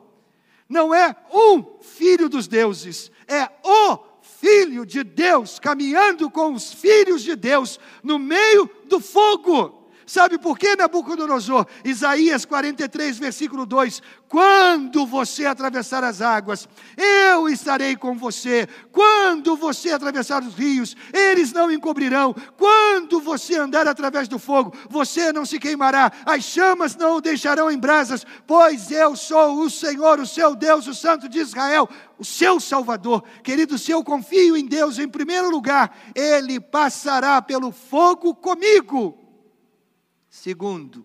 não 0.68 0.94
é 0.94 1.16
um 1.32 1.80
filho 1.82 2.28
dos 2.28 2.48
deuses, 2.48 3.12
é 3.28 3.50
o 3.64 4.00
filho 4.22 4.86
de 4.86 5.04
Deus 5.04 5.60
caminhando 5.60 6.30
com 6.30 6.54
os 6.54 6.74
filhos 6.74 7.24
de 7.24 7.36
Deus 7.36 7.80
no 8.04 8.20
meio 8.20 8.70
do 8.86 9.00
fogo. 9.00 9.77
Sabe 10.08 10.38
por 10.38 10.58
quê, 10.58 10.74
Nabucodonosor? 10.74 11.68
Isaías 11.84 12.46
43, 12.46 13.20
versículo 13.20 13.66
2: 13.66 14.02
Quando 14.30 15.06
você 15.06 15.46
atravessar 15.46 16.02
as 16.02 16.22
águas, 16.22 16.66
eu 16.96 17.50
estarei 17.50 17.94
com 17.98 18.16
você. 18.18 18.70
Quando 18.90 19.58
você 19.58 19.92
atravessar 19.92 20.42
os 20.44 20.56
rios, 20.56 20.96
eles 21.12 21.52
não 21.52 21.70
encobrirão. 21.70 22.34
Quando 22.58 23.20
você 23.20 23.58
andar 23.58 23.86
através 23.86 24.30
do 24.30 24.40
fogo, 24.40 24.74
você 24.90 25.34
não 25.34 25.46
se 25.46 25.60
queimará. 25.60 26.10
As 26.26 26.46
chamas 26.46 26.96
não 26.96 27.18
o 27.18 27.22
deixarão 27.22 27.70
em 27.70 27.78
brasas, 27.78 28.26
pois 28.48 28.90
eu 28.90 29.14
sou 29.14 29.60
o 29.60 29.70
Senhor, 29.70 30.22
o 30.22 30.26
seu 30.26 30.56
Deus, 30.56 30.88
o 30.88 30.94
Santo 30.94 31.28
de 31.28 31.40
Israel, 31.40 31.90
o 32.18 32.24
seu 32.24 32.62
Salvador. 32.62 33.26
Querido, 33.44 33.78
se 33.78 33.92
eu 33.92 34.02
confio 34.06 34.56
em 34.56 34.66
Deus 34.66 35.00
em 35.00 35.10
primeiro 35.10 35.50
lugar, 35.50 35.94
Ele 36.16 36.62
passará 36.62 37.42
pelo 37.42 37.74
fogo 37.74 38.34
comigo. 38.34 39.27
Segundo, 40.40 41.04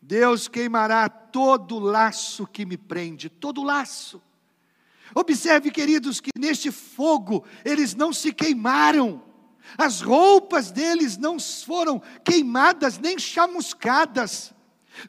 Deus 0.00 0.46
queimará 0.46 1.08
todo 1.08 1.80
laço 1.80 2.46
que 2.46 2.64
me 2.64 2.76
prende, 2.76 3.28
todo 3.28 3.64
laço. 3.64 4.22
Observe, 5.12 5.72
queridos, 5.72 6.20
que 6.20 6.30
neste 6.38 6.70
fogo 6.70 7.44
eles 7.64 7.92
não 7.92 8.12
se 8.12 8.32
queimaram, 8.32 9.20
as 9.76 10.00
roupas 10.00 10.70
deles 10.70 11.16
não 11.16 11.40
foram 11.40 12.00
queimadas 12.24 12.98
nem 12.98 13.18
chamuscadas. 13.18 14.54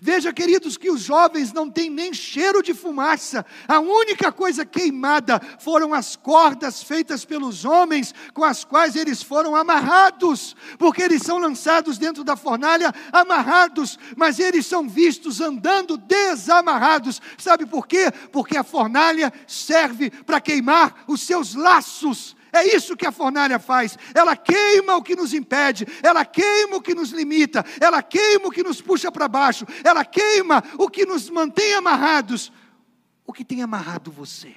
Veja, 0.01 0.31
queridos, 0.33 0.77
que 0.77 0.89
os 0.89 1.01
jovens 1.01 1.51
não 1.51 1.69
têm 1.69 1.89
nem 1.89 2.13
cheiro 2.13 2.61
de 2.61 2.73
fumaça. 2.73 3.45
A 3.67 3.79
única 3.79 4.31
coisa 4.31 4.65
queimada 4.65 5.41
foram 5.59 5.93
as 5.93 6.15
cordas 6.15 6.83
feitas 6.83 7.25
pelos 7.25 7.65
homens 7.65 8.13
com 8.33 8.43
as 8.43 8.63
quais 8.63 8.95
eles 8.95 9.23
foram 9.23 9.55
amarrados, 9.55 10.55
porque 10.77 11.01
eles 11.01 11.23
são 11.23 11.37
lançados 11.37 11.97
dentro 11.97 12.23
da 12.23 12.35
fornalha 12.35 12.93
amarrados, 13.11 13.97
mas 14.15 14.39
eles 14.39 14.65
são 14.65 14.87
vistos 14.87 15.41
andando 15.41 15.97
desamarrados. 15.97 17.21
Sabe 17.37 17.65
por 17.65 17.87
quê? 17.87 18.11
Porque 18.31 18.57
a 18.57 18.63
fornalha 18.63 19.33
serve 19.47 20.09
para 20.09 20.39
queimar 20.39 21.03
os 21.07 21.21
seus 21.21 21.55
laços. 21.55 22.36
É 22.57 22.75
isso 22.75 22.97
que 22.97 23.05
a 23.05 23.11
fornalha 23.11 23.59
faz. 23.59 23.97
Ela 24.13 24.35
queima 24.35 24.95
o 24.95 25.03
que 25.03 25.15
nos 25.15 25.33
impede, 25.33 25.85
ela 26.01 26.25
queima 26.25 26.77
o 26.77 26.81
que 26.81 26.95
nos 26.95 27.11
limita, 27.11 27.63
ela 27.79 28.01
queima 28.01 28.47
o 28.47 28.51
que 28.51 28.63
nos 28.63 28.81
puxa 28.81 29.11
para 29.11 29.27
baixo, 29.27 29.65
ela 29.83 30.03
queima 30.03 30.63
o 30.77 30.89
que 30.89 31.05
nos 31.05 31.29
mantém 31.29 31.73
amarrados. 31.73 32.51
O 33.25 33.33
que 33.33 33.43
tem 33.43 33.61
amarrado 33.61 34.11
você? 34.11 34.55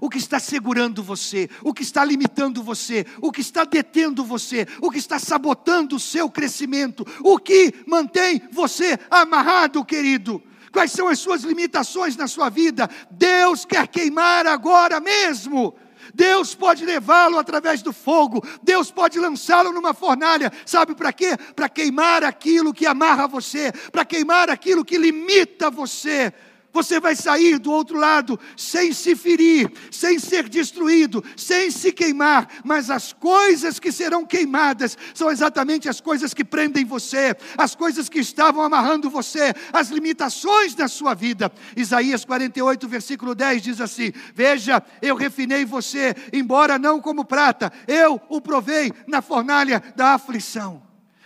O 0.00 0.10
que 0.10 0.18
está 0.18 0.40
segurando 0.40 1.02
você, 1.02 1.48
o 1.62 1.72
que 1.72 1.82
está 1.82 2.04
limitando 2.04 2.62
você, 2.62 3.06
o 3.20 3.30
que 3.30 3.40
está 3.40 3.64
detendo 3.64 4.24
você, 4.24 4.66
o 4.80 4.90
que 4.90 4.98
está 4.98 5.18
sabotando 5.18 5.96
o 5.96 6.00
seu 6.00 6.28
crescimento, 6.28 7.06
o 7.22 7.38
que 7.38 7.72
mantém 7.86 8.42
você 8.50 8.98
amarrado, 9.08 9.84
querido 9.84 10.42
quais 10.76 10.92
são 10.92 11.08
as 11.08 11.18
suas 11.18 11.42
limitações 11.42 12.18
na 12.18 12.28
sua 12.28 12.50
vida. 12.50 12.86
Deus 13.10 13.64
quer 13.64 13.88
queimar 13.88 14.46
agora 14.46 15.00
mesmo. 15.00 15.74
Deus 16.14 16.54
pode 16.54 16.84
levá-lo 16.84 17.38
através 17.38 17.80
do 17.80 17.94
fogo, 17.94 18.46
Deus 18.62 18.90
pode 18.90 19.18
lançá-lo 19.18 19.72
numa 19.72 19.94
fornalha, 19.94 20.52
sabe 20.64 20.94
para 20.94 21.12
quê? 21.12 21.34
Para 21.54 21.68
queimar 21.68 22.22
aquilo 22.24 22.74
que 22.74 22.86
amarra 22.86 23.26
você, 23.26 23.72
para 23.90 24.04
queimar 24.04 24.50
aquilo 24.50 24.84
que 24.84 24.98
limita 24.98 25.70
você. 25.70 26.32
Você 26.76 27.00
vai 27.00 27.16
sair 27.16 27.58
do 27.58 27.72
outro 27.72 27.98
lado 27.98 28.38
sem 28.54 28.92
se 28.92 29.16
ferir, 29.16 29.72
sem 29.90 30.18
ser 30.18 30.46
destruído, 30.46 31.24
sem 31.34 31.70
se 31.70 31.90
queimar, 31.90 32.46
mas 32.62 32.90
as 32.90 33.14
coisas 33.14 33.80
que 33.80 33.90
serão 33.90 34.26
queimadas 34.26 34.98
são 35.14 35.30
exatamente 35.30 35.88
as 35.88 36.02
coisas 36.02 36.34
que 36.34 36.44
prendem 36.44 36.84
você, 36.84 37.34
as 37.56 37.74
coisas 37.74 38.10
que 38.10 38.18
estavam 38.18 38.60
amarrando 38.62 39.08
você, 39.08 39.54
as 39.72 39.88
limitações 39.88 40.74
da 40.74 40.86
sua 40.86 41.14
vida. 41.14 41.50
Isaías 41.74 42.26
48, 42.26 42.86
versículo 42.86 43.34
10 43.34 43.62
diz 43.62 43.80
assim: 43.80 44.12
Veja, 44.34 44.82
eu 45.00 45.16
refinei 45.16 45.64
você, 45.64 46.14
embora 46.30 46.78
não 46.78 47.00
como 47.00 47.24
prata, 47.24 47.72
eu 47.88 48.20
o 48.28 48.38
provei 48.38 48.92
na 49.06 49.22
fornalha 49.22 49.82
da 49.96 50.12
aflição. 50.12 50.82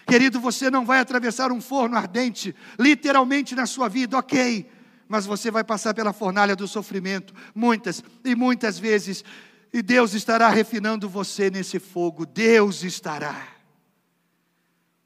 Querido, 0.06 0.38
você 0.38 0.70
não 0.70 0.84
vai 0.84 1.00
atravessar 1.00 1.50
um 1.50 1.60
forno 1.60 1.96
ardente, 1.96 2.54
literalmente 2.78 3.56
na 3.56 3.66
sua 3.66 3.88
vida, 3.88 4.16
ok 4.16 4.78
mas 5.10 5.26
você 5.26 5.50
vai 5.50 5.64
passar 5.64 5.92
pela 5.92 6.12
fornalha 6.12 6.54
do 6.54 6.68
sofrimento, 6.68 7.34
muitas 7.52 8.00
e 8.24 8.36
muitas 8.36 8.78
vezes, 8.78 9.24
e 9.72 9.82
Deus 9.82 10.14
estará 10.14 10.48
refinando 10.48 11.08
você 11.08 11.50
nesse 11.50 11.80
fogo, 11.80 12.24
Deus 12.24 12.84
estará. 12.84 13.48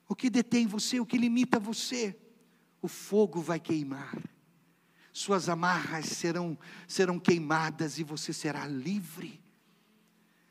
O 0.06 0.14
que 0.14 0.28
detém 0.28 0.66
você, 0.66 1.00
o 1.00 1.06
que 1.06 1.16
limita 1.16 1.58
você, 1.58 2.14
o 2.82 2.86
fogo 2.86 3.40
vai 3.40 3.58
queimar, 3.58 4.14
suas 5.10 5.48
amarras 5.48 6.04
serão, 6.04 6.58
serão 6.86 7.18
queimadas 7.18 7.98
e 7.98 8.04
você 8.04 8.30
será 8.30 8.66
livre. 8.66 9.42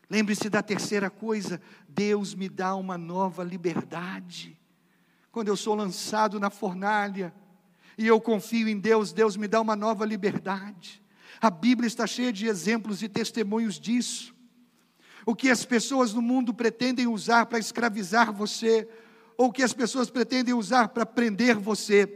Lembre-se 0.09 0.49
da 0.49 0.63
terceira 0.63 1.11
coisa: 1.11 1.61
Deus 1.87 2.33
me 2.33 2.49
dá 2.49 2.73
uma 2.73 2.97
nova 2.97 3.43
liberdade. 3.43 4.59
Quando 5.31 5.49
eu 5.49 5.55
sou 5.55 5.75
lançado 5.75 6.39
na 6.39 6.49
fornalha, 6.49 7.31
e 7.97 8.07
eu 8.07 8.19
confio 8.19 8.67
em 8.67 8.79
Deus, 8.79 9.11
Deus 9.13 9.37
me 9.37 9.47
dá 9.47 9.61
uma 9.61 9.75
nova 9.75 10.05
liberdade. 10.05 11.01
A 11.41 11.49
Bíblia 11.49 11.87
está 11.87 12.07
cheia 12.07 12.31
de 12.31 12.47
exemplos 12.47 13.03
e 13.03 13.09
testemunhos 13.09 13.79
disso. 13.79 14.33
O 15.25 15.35
que 15.35 15.49
as 15.49 15.65
pessoas 15.65 16.13
no 16.13 16.21
mundo 16.21 16.53
pretendem 16.53 17.07
usar 17.07 17.45
para 17.45 17.59
escravizar 17.59 18.33
você, 18.33 18.87
ou 19.37 19.47
o 19.47 19.51
que 19.51 19.63
as 19.63 19.73
pessoas 19.73 20.09
pretendem 20.09 20.53
usar 20.53 20.89
para 20.89 21.05
prender 21.05 21.55
você, 21.55 22.07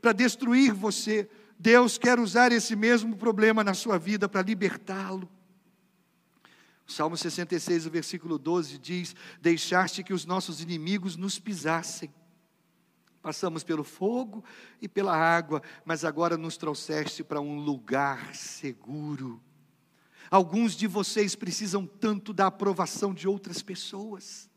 para 0.00 0.12
destruir 0.12 0.72
você, 0.72 1.28
Deus 1.58 1.96
quer 1.96 2.18
usar 2.18 2.52
esse 2.52 2.76
mesmo 2.76 3.16
problema 3.16 3.64
na 3.64 3.74
sua 3.74 3.98
vida 3.98 4.28
para 4.28 4.42
libertá-lo. 4.42 5.28
Salmo 6.86 7.16
66, 7.16 7.86
o 7.86 7.90
versículo 7.90 8.38
12 8.38 8.78
diz: 8.78 9.16
Deixaste 9.40 10.04
que 10.04 10.12
os 10.12 10.24
nossos 10.24 10.60
inimigos 10.60 11.16
nos 11.16 11.38
pisassem 11.38 12.12
Passamos 13.26 13.64
pelo 13.64 13.82
fogo 13.82 14.44
e 14.80 14.86
pela 14.86 15.12
água, 15.12 15.60
mas 15.84 16.04
agora 16.04 16.36
nos 16.36 16.56
trouxeste 16.56 17.24
para 17.24 17.40
um 17.40 17.58
lugar 17.58 18.32
seguro. 18.36 19.42
Alguns 20.30 20.76
de 20.76 20.86
vocês 20.86 21.34
precisam 21.34 21.84
tanto 21.84 22.32
da 22.32 22.46
aprovação 22.46 23.12
de 23.12 23.26
outras 23.26 23.62
pessoas. 23.62 24.48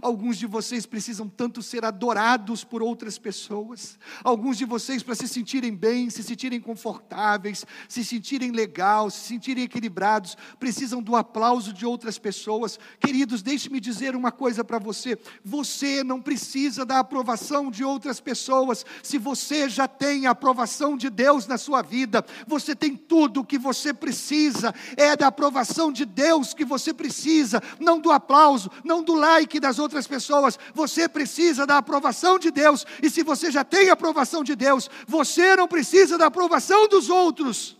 Alguns 0.00 0.38
de 0.38 0.46
vocês 0.46 0.86
precisam 0.86 1.28
tanto 1.28 1.62
ser 1.62 1.84
adorados 1.84 2.64
por 2.64 2.82
outras 2.82 3.18
pessoas. 3.18 3.98
Alguns 4.24 4.56
de 4.56 4.64
vocês, 4.64 5.02
para 5.02 5.14
se 5.14 5.28
sentirem 5.28 5.74
bem, 5.74 6.10
se 6.10 6.22
sentirem 6.22 6.60
confortáveis, 6.60 7.64
se 7.88 8.04
sentirem 8.04 8.50
legal, 8.50 9.10
se 9.10 9.20
sentirem 9.20 9.64
equilibrados, 9.64 10.36
precisam 10.58 11.02
do 11.02 11.14
aplauso 11.14 11.72
de 11.72 11.86
outras 11.86 12.18
pessoas. 12.18 12.78
Queridos, 12.98 13.42
deixe-me 13.42 13.80
dizer 13.80 14.16
uma 14.16 14.32
coisa 14.32 14.64
para 14.64 14.78
você: 14.78 15.18
você 15.44 16.02
não 16.02 16.20
precisa 16.20 16.84
da 16.84 16.98
aprovação 16.98 17.70
de 17.70 17.84
outras 17.84 18.20
pessoas. 18.20 18.84
Se 19.02 19.18
você 19.18 19.68
já 19.68 19.86
tem 19.86 20.26
a 20.26 20.30
aprovação 20.30 20.96
de 20.96 21.10
Deus 21.10 21.46
na 21.46 21.58
sua 21.58 21.82
vida, 21.82 22.24
você 22.46 22.74
tem 22.74 22.96
tudo 22.96 23.40
o 23.40 23.44
que 23.44 23.58
você 23.58 23.92
precisa. 23.92 24.74
É 24.96 25.16
da 25.16 25.28
aprovação 25.28 25.92
de 25.92 26.04
Deus 26.04 26.54
que 26.54 26.64
você 26.64 26.92
precisa, 26.92 27.62
não 27.78 28.00
do 28.00 28.10
aplauso, 28.10 28.70
não 28.84 29.02
do 29.02 29.14
like 29.14 29.60
das 29.66 29.78
outras 29.80 30.06
pessoas. 30.06 30.58
Você 30.74 31.08
precisa 31.08 31.66
da 31.66 31.78
aprovação 31.78 32.38
de 32.38 32.50
Deus, 32.50 32.86
e 33.02 33.10
se 33.10 33.22
você 33.22 33.50
já 33.50 33.64
tem 33.64 33.90
a 33.90 33.94
aprovação 33.94 34.44
de 34.44 34.54
Deus, 34.54 34.88
você 35.06 35.56
não 35.56 35.66
precisa 35.66 36.16
da 36.16 36.26
aprovação 36.26 36.88
dos 36.88 37.10
outros. 37.10 37.76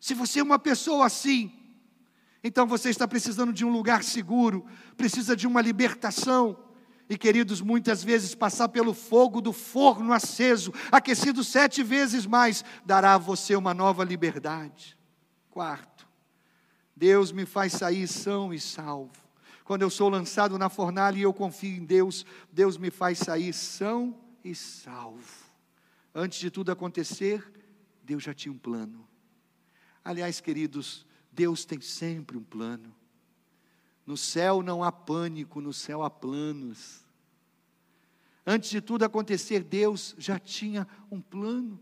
Se 0.00 0.14
você 0.14 0.40
é 0.40 0.42
uma 0.42 0.58
pessoa 0.58 1.06
assim, 1.06 1.52
então 2.42 2.66
você 2.66 2.90
está 2.90 3.08
precisando 3.08 3.52
de 3.52 3.64
um 3.64 3.72
lugar 3.72 4.04
seguro, 4.04 4.66
precisa 4.96 5.34
de 5.34 5.46
uma 5.46 5.60
libertação. 5.60 6.56
E 7.08 7.18
queridos, 7.18 7.60
muitas 7.60 8.04
vezes 8.04 8.34
passar 8.34 8.68
pelo 8.68 8.94
fogo 8.94 9.40
do 9.40 9.52
forno 9.52 10.12
aceso, 10.12 10.72
aquecido 10.92 11.42
sete 11.42 11.82
vezes 11.82 12.24
mais, 12.24 12.64
dará 12.84 13.14
a 13.14 13.18
você 13.18 13.56
uma 13.56 13.74
nova 13.74 14.04
liberdade. 14.04 14.96
Quarto, 15.50 16.06
Deus 16.96 17.32
me 17.32 17.44
faz 17.44 17.72
sair 17.72 18.06
são 18.06 18.54
e 18.54 18.60
salvo. 18.60 19.23
Quando 19.64 19.80
eu 19.80 19.88
sou 19.88 20.10
lançado 20.10 20.58
na 20.58 20.68
fornalha 20.68 21.16
e 21.16 21.22
eu 21.22 21.32
confio 21.32 21.74
em 21.74 21.84
Deus, 21.84 22.26
Deus 22.52 22.76
me 22.76 22.90
faz 22.90 23.18
sair 23.18 23.52
são 23.54 24.14
e 24.44 24.54
salvo. 24.54 25.44
Antes 26.14 26.38
de 26.38 26.50
tudo 26.50 26.70
acontecer, 26.70 27.50
Deus 28.02 28.22
já 28.22 28.34
tinha 28.34 28.52
um 28.52 28.58
plano. 28.58 29.08
Aliás, 30.04 30.38
queridos, 30.38 31.06
Deus 31.32 31.64
tem 31.64 31.80
sempre 31.80 32.36
um 32.36 32.44
plano. 32.44 32.94
No 34.06 34.18
céu 34.18 34.62
não 34.62 34.84
há 34.84 34.92
pânico, 34.92 35.62
no 35.62 35.72
céu 35.72 36.02
há 36.02 36.10
planos. 36.10 37.02
Antes 38.46 38.68
de 38.68 38.82
tudo 38.82 39.04
acontecer, 39.04 39.64
Deus 39.64 40.14
já 40.18 40.38
tinha 40.38 40.86
um 41.10 41.22
plano. 41.22 41.80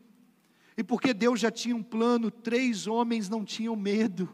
E 0.77 0.85
porque 0.85 1.13
Deus 1.13 1.41
já 1.41 1.51
tinha 1.51 1.75
um 1.75 1.83
plano, 1.83 2.31
três 2.31 2.87
homens 2.87 3.29
não 3.29 3.45
tinham 3.45 3.75
medo. 3.75 4.33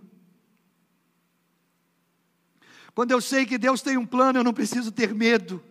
Quando 2.99 3.13
eu 3.13 3.21
sei 3.21 3.47
que 3.47 3.57
Deus 3.57 3.81
tem 3.81 3.97
um 3.97 4.05
plano, 4.05 4.41
eu 4.41 4.43
não 4.43 4.53
preciso 4.53 4.91
ter 4.91 5.15
medo, 5.15 5.63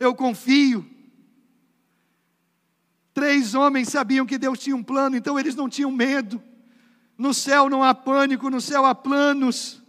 eu 0.00 0.14
confio. 0.14 0.82
Três 3.12 3.54
homens 3.54 3.90
sabiam 3.90 4.24
que 4.24 4.38
Deus 4.38 4.58
tinha 4.58 4.74
um 4.74 4.82
plano, 4.82 5.14
então 5.14 5.38
eles 5.38 5.54
não 5.54 5.68
tinham 5.68 5.90
medo. 5.90 6.42
No 7.18 7.34
céu 7.34 7.68
não 7.68 7.84
há 7.84 7.94
pânico, 7.94 8.48
no 8.48 8.62
céu 8.62 8.86
há 8.86 8.94
planos. 8.94 9.82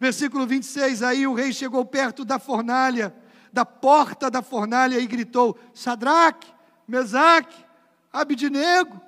Versículo 0.00 0.46
26, 0.46 1.02
aí 1.02 1.26
o 1.26 1.34
rei 1.34 1.52
chegou 1.52 1.84
perto 1.84 2.24
da 2.24 2.38
fornalha, 2.38 3.14
da 3.52 3.66
porta 3.66 4.30
da 4.30 4.40
fornalha 4.40 4.98
e 4.98 5.06
gritou: 5.06 5.58
Sadraque, 5.74 6.48
Mesaque, 6.88 7.62
Abidnego, 8.10 8.98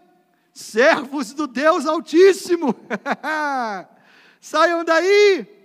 servos 0.53 1.33
do 1.33 1.47
Deus 1.47 1.87
Altíssimo, 1.87 2.75
saiam 4.43 4.85
daí, 4.85 5.58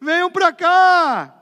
venham 0.00 0.30
para 0.30 0.52
cá. 0.52 1.36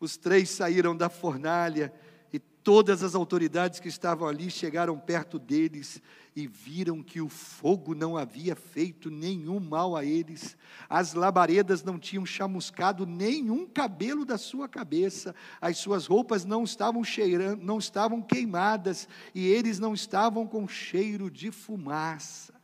Os 0.00 0.16
três 0.16 0.50
saíram 0.50 0.96
da 0.96 1.08
fornalha 1.08 1.92
e 2.32 2.38
todas 2.38 3.02
as 3.02 3.14
autoridades 3.14 3.80
que 3.80 3.88
estavam 3.88 4.28
ali 4.28 4.50
chegaram 4.50 4.98
perto 4.98 5.38
deles 5.38 6.00
e 6.36 6.46
viram 6.46 7.02
que 7.02 7.20
o 7.20 7.28
fogo 7.28 7.96
não 7.96 8.16
havia 8.16 8.54
feito 8.54 9.10
nenhum 9.10 9.58
mal 9.58 9.96
a 9.96 10.04
eles, 10.04 10.56
as 10.88 11.14
labaredas 11.14 11.82
não 11.82 11.98
tinham 11.98 12.24
chamuscado 12.24 13.04
nenhum 13.04 13.66
cabelo 13.66 14.24
da 14.24 14.38
sua 14.38 14.68
cabeça, 14.68 15.34
as 15.60 15.78
suas 15.78 16.06
roupas 16.06 16.44
não 16.44 16.62
estavam 16.62 17.02
cheirando, 17.02 17.60
não 17.60 17.78
estavam 17.78 18.22
queimadas 18.22 19.08
e 19.34 19.48
eles 19.48 19.80
não 19.80 19.94
estavam 19.94 20.46
com 20.46 20.68
cheiro 20.68 21.28
de 21.28 21.50
fumaça. 21.50 22.54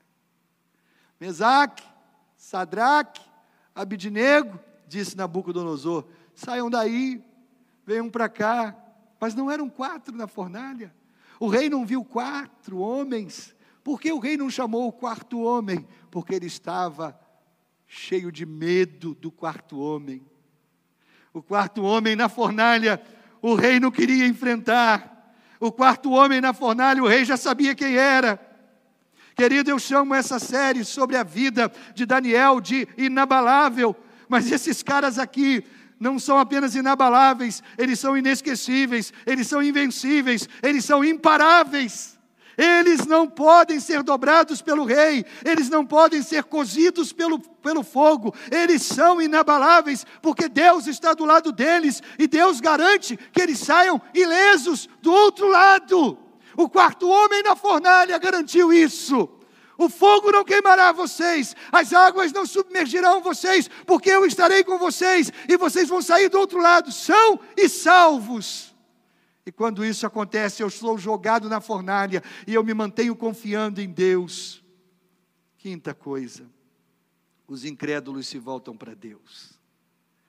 Mesaque, 1.18 1.82
Sadraque, 2.36 3.22
Abidnego, 3.74 4.60
disse 4.94 5.16
Nabucodonosor: 5.16 6.04
saiam 6.34 6.70
daí, 6.70 7.22
venham 7.84 8.08
para 8.08 8.28
cá. 8.28 8.76
Mas 9.20 9.34
não 9.34 9.50
eram 9.50 9.68
quatro 9.68 10.14
na 10.14 10.26
fornalha. 10.26 10.94
O 11.40 11.48
rei 11.48 11.68
não 11.68 11.84
viu 11.86 12.04
quatro 12.04 12.78
homens. 12.78 13.54
Por 13.82 14.00
que 14.00 14.12
o 14.12 14.18
rei 14.18 14.36
não 14.36 14.50
chamou 14.50 14.86
o 14.86 14.92
quarto 14.92 15.40
homem? 15.42 15.86
Porque 16.10 16.34
ele 16.34 16.46
estava 16.46 17.18
cheio 17.86 18.30
de 18.30 18.44
medo 18.44 19.14
do 19.14 19.30
quarto 19.30 19.78
homem. 19.78 20.22
O 21.32 21.42
quarto 21.42 21.82
homem 21.82 22.14
na 22.14 22.28
fornalha, 22.28 23.02
o 23.42 23.54
rei 23.54 23.80
não 23.80 23.90
queria 23.90 24.26
enfrentar. 24.26 25.34
O 25.58 25.72
quarto 25.72 26.10
homem 26.12 26.40
na 26.40 26.52
fornalha, 26.52 27.02
o 27.02 27.08
rei 27.08 27.24
já 27.24 27.36
sabia 27.36 27.74
quem 27.74 27.96
era. 27.96 28.38
Querido, 29.34 29.70
eu 29.70 29.78
chamo 29.78 30.14
essa 30.14 30.38
série 30.38 30.84
sobre 30.84 31.16
a 31.16 31.24
vida 31.24 31.72
de 31.94 32.06
Daniel 32.06 32.60
de 32.60 32.86
inabalável, 32.96 33.96
mas 34.28 34.50
esses 34.50 34.82
caras 34.82 35.18
aqui 35.18 35.64
não 35.98 36.18
são 36.18 36.38
apenas 36.38 36.74
inabaláveis, 36.74 37.62
eles 37.78 37.98
são 37.98 38.16
inesquecíveis, 38.16 39.12
eles 39.26 39.46
são 39.46 39.62
invencíveis, 39.62 40.48
eles 40.62 40.84
são 40.84 41.04
imparáveis. 41.04 42.14
Eles 42.56 43.04
não 43.06 43.28
podem 43.28 43.80
ser 43.80 44.02
dobrados 44.02 44.62
pelo 44.62 44.84
rei, 44.84 45.24
eles 45.44 45.68
não 45.68 45.84
podem 45.84 46.22
ser 46.22 46.44
cozidos 46.44 47.12
pelo, 47.12 47.40
pelo 47.40 47.82
fogo, 47.82 48.32
eles 48.50 48.82
são 48.82 49.20
inabaláveis, 49.20 50.06
porque 50.22 50.48
Deus 50.48 50.86
está 50.86 51.14
do 51.14 51.24
lado 51.24 51.50
deles 51.50 52.00
e 52.18 52.28
Deus 52.28 52.60
garante 52.60 53.18
que 53.32 53.42
eles 53.42 53.58
saiam 53.58 54.00
ilesos 54.14 54.88
do 55.02 55.12
outro 55.12 55.48
lado. 55.48 56.16
O 56.56 56.68
quarto 56.68 57.08
homem 57.08 57.42
na 57.42 57.56
fornalha 57.56 58.16
garantiu 58.18 58.72
isso. 58.72 59.28
O 59.76 59.88
fogo 59.88 60.30
não 60.30 60.44
queimará 60.44 60.92
vocês, 60.92 61.54
as 61.72 61.92
águas 61.92 62.32
não 62.32 62.46
submergirão 62.46 63.20
vocês, 63.20 63.68
porque 63.86 64.10
eu 64.10 64.24
estarei 64.24 64.62
com 64.62 64.78
vocês 64.78 65.32
e 65.48 65.56
vocês 65.56 65.88
vão 65.88 66.00
sair 66.00 66.28
do 66.28 66.38
outro 66.38 66.60
lado, 66.60 66.92
são 66.92 67.40
e 67.56 67.68
salvos. 67.68 68.74
E 69.46 69.52
quando 69.52 69.84
isso 69.84 70.06
acontece, 70.06 70.62
eu 70.62 70.70
sou 70.70 70.96
jogado 70.96 71.48
na 71.48 71.60
fornalha 71.60 72.22
e 72.46 72.54
eu 72.54 72.64
me 72.64 72.72
mantenho 72.72 73.14
confiando 73.14 73.80
em 73.80 73.90
Deus. 73.90 74.64
Quinta 75.58 75.92
coisa, 75.92 76.48
os 77.46 77.64
incrédulos 77.64 78.26
se 78.26 78.38
voltam 78.38 78.76
para 78.76 78.94
Deus. 78.94 79.58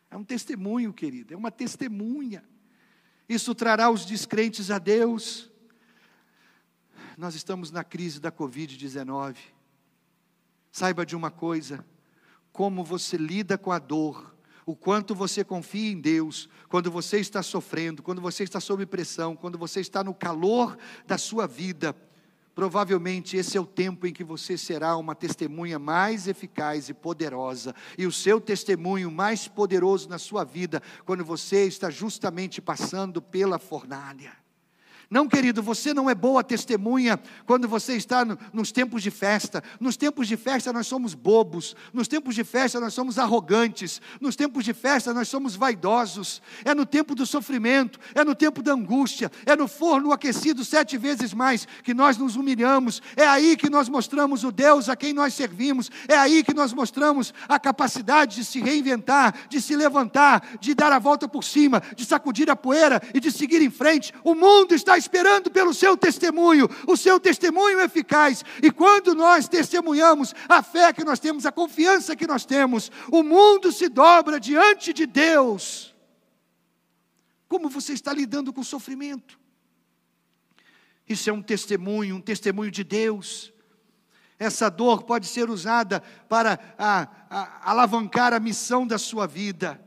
É 0.09 0.17
um 0.17 0.23
testemunho, 0.23 0.91
querido, 0.91 1.33
é 1.33 1.37
uma 1.37 1.51
testemunha. 1.51 2.43
Isso 3.27 3.53
trará 3.55 3.89
os 3.89 4.05
descrentes 4.05 4.69
a 4.71 4.79
Deus 4.79 5.51
nós 7.17 7.35
estamos 7.35 7.71
na 7.71 7.83
crise 7.83 8.19
da 8.19 8.31
Covid-19. 8.31 9.37
Saiba 10.71 11.05
de 11.05 11.15
uma 11.15 11.31
coisa: 11.31 11.85
como 12.51 12.83
você 12.83 13.17
lida 13.17 13.57
com 13.57 13.71
a 13.71 13.79
dor, 13.79 14.35
o 14.65 14.75
quanto 14.75 15.15
você 15.15 15.43
confia 15.43 15.91
em 15.91 15.99
Deus, 15.99 16.49
quando 16.67 16.91
você 16.91 17.19
está 17.19 17.41
sofrendo, 17.41 18.03
quando 18.03 18.21
você 18.21 18.43
está 18.43 18.59
sob 18.59 18.85
pressão, 18.85 19.35
quando 19.35 19.57
você 19.57 19.79
está 19.79 20.03
no 20.03 20.13
calor 20.13 20.77
da 21.05 21.17
sua 21.17 21.47
vida, 21.47 21.95
provavelmente 22.53 23.37
esse 23.37 23.57
é 23.57 23.61
o 23.61 23.65
tempo 23.65 24.07
em 24.07 24.13
que 24.13 24.23
você 24.23 24.57
será 24.57 24.97
uma 24.97 25.15
testemunha 25.15 25.77
mais 25.77 26.27
eficaz 26.27 26.89
e 26.89 26.93
poderosa, 26.93 27.73
e 27.97 28.05
o 28.05 28.11
seu 28.11 28.41
testemunho 28.41 29.11
mais 29.11 29.47
poderoso 29.47 30.09
na 30.09 30.17
sua 30.17 30.43
vida, 30.43 30.81
quando 31.05 31.23
você 31.23 31.65
está 31.65 31.89
justamente 31.89 32.61
passando 32.61 33.21
pela 33.21 33.59
fornalha. 33.59 34.44
Não, 35.09 35.27
querido, 35.27 35.61
você 35.61 35.93
não 35.93 36.09
é 36.09 36.15
boa 36.15 36.43
testemunha 36.43 37.19
quando 37.45 37.67
você 37.67 37.95
está 37.95 38.25
no, 38.25 38.37
nos 38.51 38.71
tempos 38.71 39.03
de 39.03 39.11
festa. 39.11 39.63
Nos 39.79 39.95
tempos 39.95 40.27
de 40.27 40.35
festa 40.35 40.73
nós 40.73 40.87
somos 40.87 41.13
bobos, 41.13 41.75
nos 41.93 42.07
tempos 42.07 42.35
de 42.35 42.43
festa 42.43 42.79
nós 42.79 42.93
somos 42.93 43.19
arrogantes, 43.19 44.01
nos 44.19 44.35
tempos 44.35 44.65
de 44.65 44.73
festa 44.73 45.13
nós 45.13 45.27
somos 45.27 45.55
vaidosos. 45.55 46.41
É 46.63 46.73
no 46.73 46.85
tempo 46.85 47.13
do 47.13 47.25
sofrimento, 47.25 47.99
é 48.15 48.23
no 48.23 48.33
tempo 48.33 48.63
da 48.63 48.73
angústia, 48.73 49.31
é 49.45 49.55
no 49.55 49.67
forno 49.67 50.11
aquecido 50.11 50.65
sete 50.65 50.97
vezes 50.97 51.33
mais 51.33 51.67
que 51.83 51.93
nós 51.93 52.17
nos 52.17 52.35
humilhamos. 52.35 53.01
É 53.15 53.27
aí 53.27 53.55
que 53.55 53.69
nós 53.69 53.87
mostramos 53.87 54.43
o 54.43 54.51
Deus 54.51 54.89
a 54.89 54.95
quem 54.95 55.13
nós 55.13 55.33
servimos. 55.33 55.91
É 56.07 56.15
aí 56.15 56.43
que 56.43 56.53
nós 56.53 56.73
mostramos 56.73 57.33
a 57.47 57.59
capacidade 57.59 58.37
de 58.37 58.45
se 58.45 58.59
reinventar, 58.59 59.35
de 59.49 59.61
se 59.61 59.75
levantar, 59.75 60.57
de 60.59 60.73
dar 60.73 60.91
a 60.91 60.99
volta 60.99 61.27
por 61.27 61.43
cima, 61.43 61.81
de 61.95 62.05
sacudir 62.05 62.49
a 62.49 62.55
poeira 62.55 63.01
e 63.13 63.19
de 63.19 63.31
seguir 63.31 63.61
em 63.61 63.69
frente. 63.69 64.13
O 64.23 64.33
mundo 64.33 64.73
está 64.73 64.94
esperando 64.97 65.51
pelo 65.51 65.73
seu 65.73 65.97
testemunho, 65.97 66.69
o 66.87 66.95
seu 66.97 67.19
testemunho 67.19 67.79
eficaz. 67.79 68.43
E 68.61 68.71
quando 68.71 69.13
nós 69.13 69.47
testemunhamos 69.47 70.33
a 70.47 70.61
fé 70.63 70.91
que 70.93 71.03
nós 71.03 71.19
temos, 71.19 71.45
a 71.45 71.51
confiança 71.51 72.15
que 72.15 72.27
nós 72.27 72.45
temos, 72.45 72.91
o 73.11 73.23
mundo 73.23 73.71
se 73.71 73.89
dobra 73.89 74.39
diante 74.39 74.93
de 74.93 75.05
Deus. 75.05 75.95
Como 77.47 77.69
você 77.69 77.93
está 77.93 78.13
lidando 78.13 78.51
com 78.51 78.61
o 78.61 78.65
sofrimento? 78.65 79.39
Isso 81.07 81.29
é 81.29 81.33
um 81.33 81.41
testemunho, 81.41 82.15
um 82.15 82.21
testemunho 82.21 82.71
de 82.71 82.83
Deus. 82.83 83.53
Essa 84.39 84.69
dor 84.69 85.03
pode 85.03 85.27
ser 85.27 85.49
usada 85.49 86.01
para 86.27 86.59
a, 86.77 87.07
a, 87.29 87.71
alavancar 87.71 88.33
a 88.33 88.39
missão 88.39 88.85
da 88.85 88.97
sua 88.97 89.27
vida. 89.27 89.79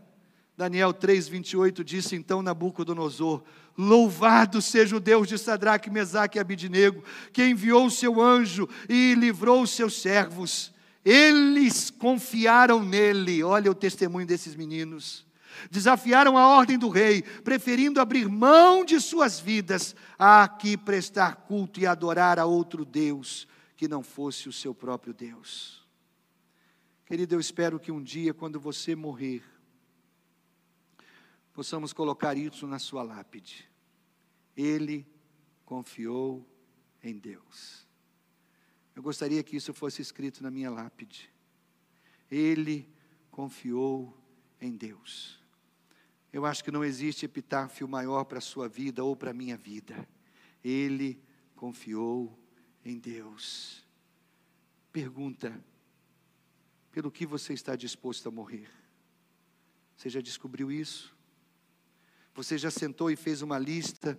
Daniel 0.58 0.92
3:28 0.92 1.84
disse 1.84 2.16
então 2.16 2.42
Nabucodonosor: 2.42 3.44
Louvado 3.76 4.60
seja 4.60 4.96
o 4.96 5.00
Deus 5.00 5.28
de 5.28 5.38
Sadraque, 5.38 5.88
Mesaque 5.88 6.36
e 6.36 6.40
Abidnego, 6.40 7.04
que 7.32 7.46
enviou 7.46 7.86
o 7.86 7.90
seu 7.92 8.20
anjo 8.20 8.68
e 8.88 9.14
livrou 9.14 9.62
os 9.62 9.70
seus 9.70 10.02
servos. 10.02 10.74
Eles 11.04 11.90
confiaram 11.90 12.82
nele. 12.84 13.40
Olha 13.44 13.70
o 13.70 13.74
testemunho 13.74 14.26
desses 14.26 14.56
meninos. 14.56 15.24
Desafiaram 15.70 16.36
a 16.36 16.48
ordem 16.48 16.76
do 16.76 16.88
rei, 16.88 17.22
preferindo 17.22 18.00
abrir 18.00 18.28
mão 18.28 18.84
de 18.84 19.00
suas 19.00 19.38
vidas 19.38 19.94
a 20.18 20.48
que 20.48 20.76
prestar 20.76 21.36
culto 21.36 21.78
e 21.78 21.86
adorar 21.86 22.36
a 22.36 22.46
outro 22.46 22.84
Deus 22.84 23.46
que 23.76 23.86
não 23.86 24.02
fosse 24.02 24.48
o 24.48 24.52
seu 24.52 24.74
próprio 24.74 25.14
Deus. 25.14 25.86
Querido, 27.06 27.36
eu 27.36 27.40
espero 27.40 27.78
que 27.78 27.92
um 27.92 28.02
dia, 28.02 28.34
quando 28.34 28.58
você 28.58 28.96
morrer, 28.96 29.42
possamos 31.58 31.92
colocar 31.92 32.36
isso 32.36 32.68
na 32.68 32.78
sua 32.78 33.02
lápide. 33.02 33.68
Ele 34.56 35.04
confiou 35.64 36.48
em 37.02 37.18
Deus. 37.18 37.84
Eu 38.94 39.02
gostaria 39.02 39.42
que 39.42 39.56
isso 39.56 39.74
fosse 39.74 40.00
escrito 40.00 40.40
na 40.40 40.52
minha 40.52 40.70
lápide. 40.70 41.28
Ele 42.30 42.88
confiou 43.28 44.16
em 44.60 44.76
Deus. 44.76 45.42
Eu 46.32 46.46
acho 46.46 46.62
que 46.62 46.70
não 46.70 46.84
existe 46.84 47.24
epitáfio 47.24 47.88
maior 47.88 48.22
para 48.22 48.38
a 48.38 48.40
sua 48.40 48.68
vida 48.68 49.02
ou 49.02 49.16
para 49.16 49.32
a 49.32 49.34
minha 49.34 49.56
vida. 49.56 50.08
Ele 50.62 51.20
confiou 51.56 52.38
em 52.84 53.00
Deus. 53.00 53.84
Pergunta: 54.92 55.60
pelo 56.92 57.10
que 57.10 57.26
você 57.26 57.52
está 57.52 57.74
disposto 57.74 58.28
a 58.28 58.30
morrer? 58.30 58.70
Você 59.96 60.08
já 60.08 60.20
descobriu 60.20 60.70
isso? 60.70 61.17
Você 62.38 62.56
já 62.56 62.70
sentou 62.70 63.10
e 63.10 63.16
fez 63.16 63.42
uma 63.42 63.58
lista 63.58 64.16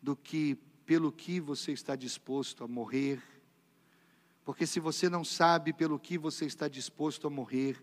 do 0.00 0.14
que, 0.14 0.54
pelo 0.86 1.10
que 1.10 1.40
você 1.40 1.72
está 1.72 1.96
disposto 1.96 2.62
a 2.62 2.68
morrer? 2.68 3.20
Porque 4.44 4.64
se 4.64 4.78
você 4.78 5.08
não 5.08 5.24
sabe 5.24 5.72
pelo 5.72 5.98
que 5.98 6.16
você 6.16 6.44
está 6.44 6.68
disposto 6.68 7.26
a 7.26 7.30
morrer, 7.30 7.82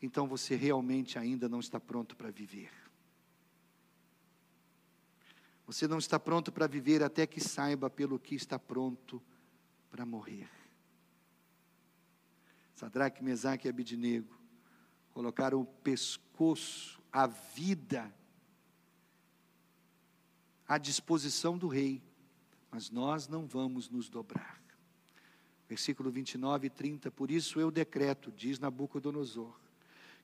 então 0.00 0.26
você 0.26 0.56
realmente 0.56 1.18
ainda 1.18 1.46
não 1.46 1.60
está 1.60 1.78
pronto 1.78 2.16
para 2.16 2.30
viver. 2.30 2.70
Você 5.66 5.86
não 5.86 5.98
está 5.98 6.18
pronto 6.18 6.50
para 6.50 6.66
viver 6.66 7.02
até 7.02 7.26
que 7.26 7.42
saiba 7.42 7.90
pelo 7.90 8.18
que 8.18 8.34
está 8.34 8.58
pronto 8.58 9.22
para 9.90 10.06
morrer. 10.06 10.48
Sadraque, 12.74 13.22
Mesaque 13.22 13.68
e 13.68 13.68
Abidinego 13.68 14.34
colocaram 15.12 15.60
o 15.60 15.66
pescoço, 15.66 16.98
a 17.12 17.26
vida 17.26 18.10
à 20.66 20.78
disposição 20.78 21.56
do 21.58 21.68
rei, 21.68 22.02
mas 22.70 22.90
nós 22.90 23.28
não 23.28 23.46
vamos 23.46 23.88
nos 23.88 24.08
dobrar. 24.08 24.60
Versículo 25.68 26.10
29 26.10 26.66
e 26.66 26.70
30, 26.70 27.10
por 27.10 27.30
isso 27.30 27.60
eu 27.60 27.70
decreto, 27.70 28.32
diz 28.32 28.58
Nabucodonosor, 28.58 29.54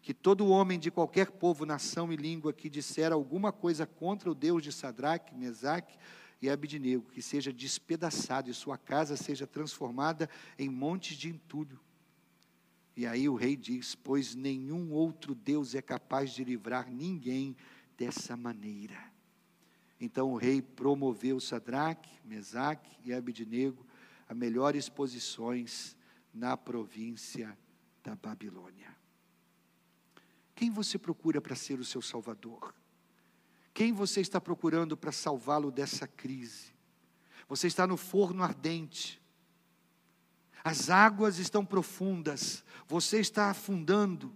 que 0.02 0.14
todo 0.14 0.48
homem 0.48 0.78
de 0.78 0.90
qualquer 0.90 1.30
povo, 1.30 1.66
nação 1.66 2.12
e 2.12 2.16
língua 2.16 2.52
que 2.52 2.70
disser 2.70 3.12
alguma 3.12 3.52
coisa 3.52 3.86
contra 3.86 4.30
o 4.30 4.34
Deus 4.34 4.62
de 4.62 4.72
Sadraque, 4.72 5.34
Mesaque 5.34 5.96
e 6.40 6.48
Abidnego, 6.48 7.10
que 7.10 7.20
seja 7.20 7.52
despedaçado 7.52 8.50
e 8.50 8.54
sua 8.54 8.78
casa 8.78 9.16
seja 9.16 9.46
transformada 9.46 10.28
em 10.58 10.68
montes 10.68 11.16
de 11.16 11.28
entulho. 11.28 11.78
E 12.96 13.06
aí 13.06 13.28
o 13.28 13.34
rei 13.34 13.56
diz: 13.56 13.94
Pois 13.94 14.34
nenhum 14.34 14.92
outro 14.92 15.34
Deus 15.34 15.74
é 15.74 15.82
capaz 15.82 16.32
de 16.32 16.44
livrar 16.44 16.90
ninguém 16.90 17.56
dessa 17.96 18.36
maneira. 18.36 19.09
Então 20.00 20.32
o 20.32 20.36
rei 20.36 20.62
promoveu 20.62 21.38
Sadraque, 21.38 22.10
Mesaque 22.24 22.90
e 23.04 23.12
Abidnego 23.12 23.86
a 24.28 24.34
melhores 24.34 24.88
posições 24.88 25.96
na 26.32 26.56
província 26.56 27.56
da 28.02 28.16
Babilônia. 28.16 28.96
Quem 30.54 30.70
você 30.70 30.98
procura 30.98 31.40
para 31.40 31.54
ser 31.54 31.78
o 31.78 31.84
seu 31.84 32.00
salvador? 32.00 32.74
Quem 33.74 33.92
você 33.92 34.20
está 34.20 34.40
procurando 34.40 34.96
para 34.96 35.12
salvá-lo 35.12 35.70
dessa 35.70 36.06
crise? 36.06 36.72
Você 37.48 37.66
está 37.66 37.86
no 37.86 37.96
forno 37.96 38.42
ardente, 38.42 39.20
as 40.62 40.90
águas 40.90 41.38
estão 41.38 41.64
profundas, 41.64 42.62
você 42.86 43.18
está 43.18 43.50
afundando. 43.50 44.32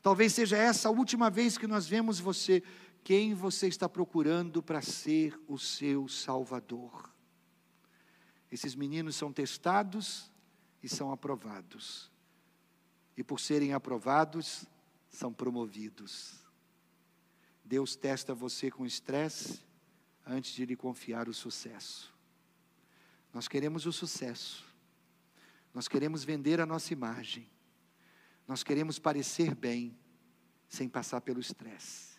Talvez 0.00 0.32
seja 0.32 0.56
essa 0.56 0.88
a 0.88 0.92
última 0.92 1.28
vez 1.28 1.58
que 1.58 1.66
nós 1.66 1.86
vemos 1.86 2.20
você 2.20 2.62
quem 3.06 3.34
você 3.34 3.68
está 3.68 3.88
procurando 3.88 4.60
para 4.60 4.82
ser 4.82 5.40
o 5.46 5.56
seu 5.56 6.08
Salvador. 6.08 7.08
Esses 8.50 8.74
meninos 8.74 9.14
são 9.14 9.32
testados 9.32 10.28
e 10.82 10.88
são 10.88 11.12
aprovados. 11.12 12.10
E 13.16 13.22
por 13.22 13.38
serem 13.38 13.72
aprovados, 13.72 14.66
são 15.08 15.32
promovidos. 15.32 16.44
Deus 17.64 17.94
testa 17.94 18.34
você 18.34 18.72
com 18.72 18.84
estresse 18.84 19.64
antes 20.26 20.52
de 20.52 20.66
lhe 20.66 20.74
confiar 20.74 21.28
o 21.28 21.32
sucesso. 21.32 22.12
Nós 23.32 23.46
queremos 23.46 23.86
o 23.86 23.92
sucesso. 23.92 24.66
Nós 25.72 25.86
queremos 25.86 26.24
vender 26.24 26.60
a 26.60 26.66
nossa 26.66 26.92
imagem. 26.92 27.48
Nós 28.48 28.64
queremos 28.64 28.98
parecer 28.98 29.54
bem 29.54 29.96
sem 30.68 30.88
passar 30.88 31.20
pelo 31.20 31.38
estresse. 31.38 32.15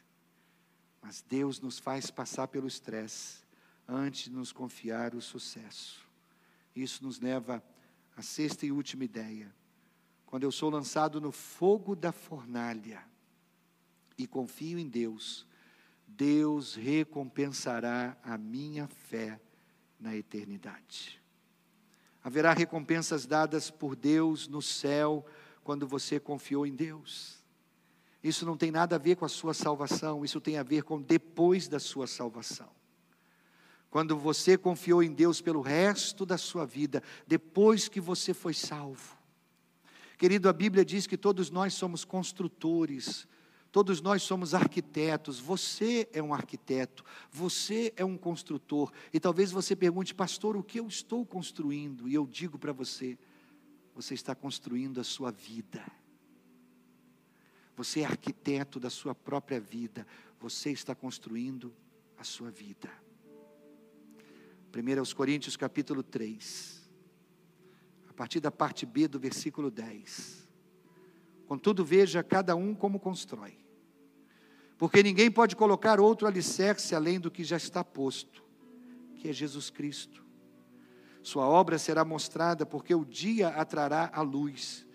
Mas 1.07 1.21
Deus 1.21 1.61
nos 1.61 1.79
faz 1.79 2.11
passar 2.11 2.49
pelo 2.49 2.67
estresse 2.67 3.37
antes 3.87 4.25
de 4.25 4.31
nos 4.31 4.51
confiar 4.51 5.15
o 5.15 5.21
sucesso. 5.21 6.05
Isso 6.75 7.01
nos 7.01 7.21
leva 7.21 7.63
à 8.17 8.21
sexta 8.21 8.65
e 8.65 8.73
última 8.73 9.05
ideia. 9.05 9.55
Quando 10.25 10.43
eu 10.43 10.51
sou 10.51 10.69
lançado 10.69 11.21
no 11.21 11.31
fogo 11.31 11.95
da 11.95 12.11
fornalha 12.11 13.01
e 14.17 14.27
confio 14.27 14.77
em 14.77 14.89
Deus, 14.89 15.47
Deus 16.05 16.75
recompensará 16.75 18.17
a 18.21 18.37
minha 18.37 18.85
fé 18.85 19.39
na 19.97 20.13
eternidade. 20.13 21.23
Haverá 22.21 22.51
recompensas 22.51 23.25
dadas 23.25 23.71
por 23.71 23.95
Deus 23.95 24.49
no 24.49 24.61
céu 24.61 25.25
quando 25.63 25.87
você 25.87 26.19
confiou 26.19 26.67
em 26.67 26.75
Deus. 26.75 27.41
Isso 28.27 28.45
não 28.45 28.57
tem 28.57 28.71
nada 28.71 28.97
a 28.97 28.99
ver 28.99 29.15
com 29.15 29.23
a 29.23 29.29
sua 29.29 29.53
salvação, 29.53 30.25
isso 30.25 30.41
tem 30.41 30.57
a 30.57 30.63
ver 30.63 30.83
com 30.83 31.01
depois 31.01 31.69
da 31.69 31.79
sua 31.79 32.05
salvação. 32.07 32.69
Quando 33.89 34.17
você 34.17 34.57
confiou 34.57 35.01
em 35.01 35.13
Deus 35.13 35.39
pelo 35.39 35.61
resto 35.61 36.25
da 36.25 36.37
sua 36.37 36.65
vida, 36.65 37.01
depois 37.25 37.87
que 37.87 38.01
você 38.01 38.33
foi 38.33 38.53
salvo. 38.53 39.15
Querido, 40.17 40.49
a 40.49 40.53
Bíblia 40.53 40.83
diz 40.83 41.07
que 41.07 41.15
todos 41.15 41.49
nós 41.49 41.73
somos 41.73 42.03
construtores, 42.03 43.25
todos 43.71 44.01
nós 44.01 44.23
somos 44.23 44.53
arquitetos. 44.53 45.39
Você 45.39 46.09
é 46.11 46.21
um 46.21 46.33
arquiteto, 46.33 47.05
você 47.31 47.93
é 47.95 48.03
um 48.03 48.17
construtor. 48.17 48.91
E 49.13 49.21
talvez 49.21 49.51
você 49.51 49.73
pergunte, 49.73 50.13
pastor, 50.13 50.57
o 50.57 50.63
que 50.63 50.81
eu 50.81 50.87
estou 50.87 51.25
construindo? 51.25 52.09
E 52.09 52.13
eu 52.13 52.27
digo 52.27 52.59
para 52.59 52.73
você, 52.73 53.17
você 53.95 54.15
está 54.15 54.35
construindo 54.35 54.99
a 54.99 55.03
sua 55.03 55.31
vida. 55.31 55.81
Você 57.77 58.01
é 58.01 58.05
arquiteto 58.05 58.79
da 58.79 58.89
sua 58.89 59.13
própria 59.13 59.59
vida. 59.59 60.05
Você 60.39 60.71
está 60.71 60.95
construindo 60.95 61.71
a 62.17 62.23
sua 62.23 62.49
vida. 62.49 62.89
1 64.75 65.15
Coríntios 65.15 65.55
capítulo 65.55 66.01
3. 66.01 66.89
A 68.09 68.13
partir 68.13 68.39
da 68.39 68.49
parte 68.49 68.83
B 68.83 69.07
do 69.07 69.19
versículo 69.19 69.69
10. 69.69 70.49
Contudo, 71.45 71.85
veja 71.85 72.23
cada 72.23 72.55
um 72.55 72.73
como 72.73 72.99
constrói. 72.99 73.55
Porque 74.75 75.03
ninguém 75.03 75.29
pode 75.29 75.55
colocar 75.55 75.99
outro 75.99 76.27
alicerce 76.27 76.95
além 76.95 77.19
do 77.19 77.29
que 77.29 77.43
já 77.43 77.57
está 77.57 77.83
posto, 77.83 78.43
que 79.15 79.29
é 79.29 79.33
Jesus 79.33 79.69
Cristo. 79.69 80.25
Sua 81.21 81.47
obra 81.47 81.77
será 81.77 82.03
mostrada, 82.03 82.65
porque 82.65 82.95
o 82.95 83.05
dia 83.05 83.49
atrará 83.49 84.09
a 84.11 84.21
luz, 84.21 84.85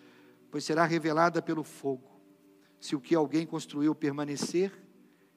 pois 0.51 0.65
será 0.65 0.85
revelada 0.85 1.41
pelo 1.41 1.63
fogo 1.63 2.12
se 2.83 2.97
o 2.97 3.01
que 3.01 3.15
alguém 3.15 3.47
construiu 3.47 3.95
permanecer, 3.95 4.73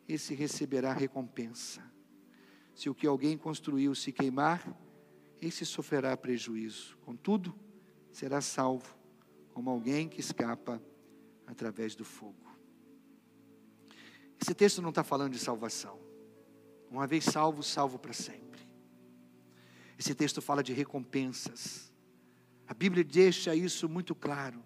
esse 0.08 0.34
receberá 0.34 0.92
recompensa. 0.94 1.80
Se 2.74 2.90
o 2.90 2.96
que 2.96 3.06
alguém 3.06 3.38
construiu 3.38 3.94
se 3.94 4.12
queimar, 4.12 4.76
esse 5.40 5.64
sofrerá 5.64 6.18
prejuízo. 6.18 6.98
Contudo, 7.06 7.54
será 8.12 8.42
salvo, 8.42 8.98
como 9.54 9.70
alguém 9.70 10.10
que 10.10 10.20
escapa 10.20 10.82
através 11.46 11.94
do 11.94 12.04
fogo. 12.04 12.50
Esse 14.42 14.56
texto 14.56 14.82
não 14.82 14.90
está 14.90 15.04
falando 15.04 15.34
de 15.34 15.40
salvação. 15.40 16.00
Uma 16.90 17.06
vez 17.06 17.26
salvo, 17.26 17.62
salvo 17.62 18.00
para 18.00 18.12
sempre. 18.12 18.68
Esse 20.00 20.16
texto 20.16 20.42
fala 20.42 20.64
de 20.64 20.74
recompensas. 20.74 21.94
A 22.66 22.74
Bíblia 22.74 23.04
deixa 23.04 23.54
isso 23.54 23.88
muito 23.88 24.16
claro. 24.16 24.64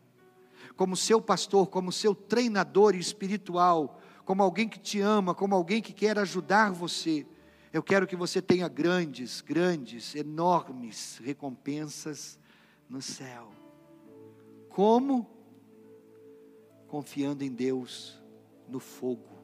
Como 0.79 0.95
seu 0.95 1.19
pastor, 1.19 1.67
como 1.67 1.91
seu 1.91 2.15
treinador 2.15 2.95
espiritual, 2.95 3.99
como 4.23 4.41
alguém 4.41 4.69
que 4.69 4.79
te 4.79 5.01
ama, 5.01 5.35
como 5.35 5.53
alguém 5.53 5.81
que 5.81 5.91
quer 5.91 6.17
ajudar 6.17 6.71
você, 6.71 7.27
eu 7.73 7.83
quero 7.83 8.07
que 8.07 8.15
você 8.15 8.41
tenha 8.41 8.65
grandes, 8.69 9.41
grandes, 9.41 10.15
enormes 10.15 11.19
recompensas 11.21 12.39
no 12.87 13.01
céu. 13.01 13.51
Como? 14.69 15.29
Confiando 16.87 17.43
em 17.43 17.51
Deus 17.51 18.17
no 18.65 18.79
fogo 18.79 19.37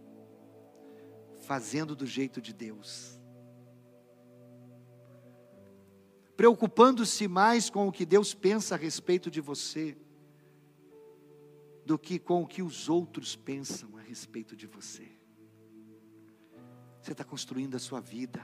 fazendo 1.41 1.97
do 1.97 2.05
jeito 2.05 2.41
de 2.41 2.53
Deus. 2.53 3.19
Preocupando-se 6.37 7.27
mais 7.27 7.69
com 7.69 7.89
o 7.89 7.91
que 7.91 8.05
Deus 8.05 8.33
pensa 8.33 8.75
a 8.75 8.77
respeito 8.77 9.29
de 9.29 9.41
você, 9.41 9.97
do 11.85 11.97
que 11.99 12.17
com 12.17 12.41
o 12.41 12.47
que 12.47 12.61
os 12.61 12.89
outros 12.89 13.35
pensam 13.35 13.95
a 13.97 14.01
respeito 14.01 14.55
de 14.55 14.65
você. 14.65 15.07
Você 17.01 17.11
está 17.11 17.23
construindo 17.23 17.75
a 17.75 17.79
sua 17.79 18.01
vida. 18.01 18.41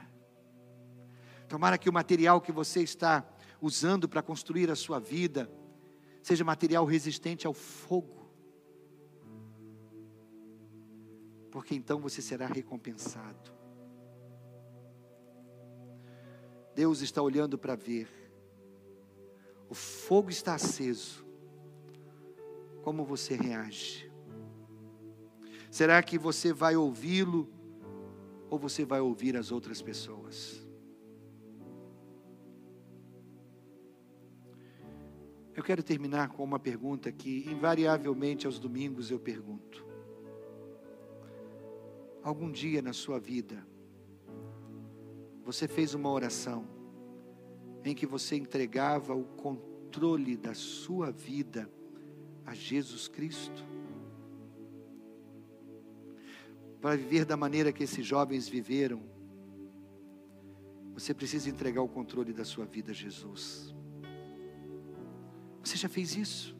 Tomara 1.48 1.76
que 1.76 1.90
o 1.90 1.92
material 1.92 2.40
que 2.40 2.52
você 2.52 2.82
está 2.82 3.28
usando 3.60 4.08
para 4.08 4.22
construir 4.22 4.70
a 4.70 4.76
sua 4.76 4.98
vida 4.98 5.50
seja 6.22 6.44
material 6.44 6.84
resistente 6.84 7.46
ao 7.46 7.52
fogo 7.52 8.22
porque 11.52 11.74
então 11.74 12.00
você 12.00 12.22
será 12.22 12.46
recompensado. 12.46 13.52
Deus 16.74 17.02
está 17.02 17.20
olhando 17.20 17.58
para 17.58 17.76
ver, 17.76 18.08
o 19.68 19.74
fogo 19.74 20.30
está 20.30 20.54
aceso, 20.54 21.21
como 22.82 23.04
você 23.04 23.34
reage? 23.34 24.10
Será 25.70 26.02
que 26.02 26.18
você 26.18 26.52
vai 26.52 26.76
ouvi-lo 26.76 27.48
ou 28.50 28.58
você 28.58 28.84
vai 28.84 29.00
ouvir 29.00 29.36
as 29.36 29.50
outras 29.50 29.80
pessoas? 29.80 30.66
Eu 35.54 35.62
quero 35.62 35.82
terminar 35.82 36.30
com 36.30 36.42
uma 36.42 36.58
pergunta 36.58 37.12
que, 37.12 37.46
invariavelmente, 37.48 38.46
aos 38.46 38.58
domingos 38.58 39.10
eu 39.10 39.18
pergunto 39.18 39.86
algum 42.22 42.50
dia 42.50 42.80
na 42.80 42.92
sua 42.92 43.18
vida, 43.18 43.66
você 45.44 45.66
fez 45.66 45.92
uma 45.92 46.10
oração 46.10 46.66
em 47.84 47.94
que 47.94 48.06
você 48.06 48.36
entregava 48.36 49.14
o 49.14 49.24
controle 49.24 50.36
da 50.36 50.54
sua 50.54 51.10
vida 51.10 51.68
a 52.46 52.54
Jesus 52.54 53.08
Cristo? 53.08 53.64
Para 56.80 56.96
viver 56.96 57.24
da 57.24 57.36
maneira 57.36 57.72
que 57.72 57.84
esses 57.84 58.04
jovens 58.04 58.48
viveram, 58.48 59.02
você 60.92 61.14
precisa 61.14 61.48
entregar 61.48 61.82
o 61.82 61.88
controle 61.88 62.32
da 62.32 62.44
sua 62.44 62.64
vida 62.64 62.90
a 62.90 62.94
Jesus. 62.94 63.74
Você 65.62 65.76
já 65.76 65.88
fez 65.88 66.16
isso? 66.16 66.56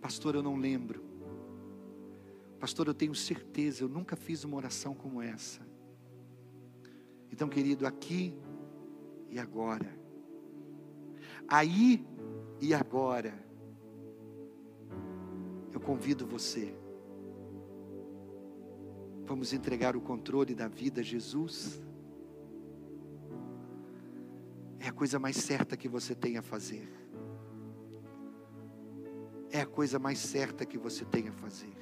Pastor, 0.00 0.34
eu 0.34 0.42
não 0.42 0.56
lembro. 0.56 1.04
Pastor, 2.58 2.88
eu 2.88 2.94
tenho 2.94 3.14
certeza, 3.14 3.84
eu 3.84 3.88
nunca 3.88 4.16
fiz 4.16 4.44
uma 4.44 4.56
oração 4.56 4.92
como 4.92 5.22
essa. 5.22 5.60
Então, 7.30 7.48
querido, 7.48 7.86
aqui 7.86 8.34
e 9.30 9.38
agora. 9.38 9.99
Aí 11.50 12.06
e 12.60 12.72
agora. 12.72 13.34
Eu 15.72 15.80
convido 15.80 16.26
você. 16.26 16.74
Vamos 19.24 19.52
entregar 19.52 19.96
o 19.96 20.00
controle 20.00 20.54
da 20.54 20.68
vida 20.68 21.00
a 21.00 21.04
Jesus. 21.04 21.82
É 24.78 24.88
a 24.88 24.92
coisa 24.92 25.18
mais 25.18 25.36
certa 25.36 25.76
que 25.76 25.88
você 25.88 26.14
tem 26.14 26.38
a 26.38 26.42
fazer 26.42 27.00
é 29.50 29.60
a 29.60 29.66
coisa 29.66 29.98
mais 29.98 30.18
certa 30.18 30.64
que 30.64 30.78
você 30.78 31.04
tem 31.04 31.28
a 31.28 31.32
fazer. 31.32 31.76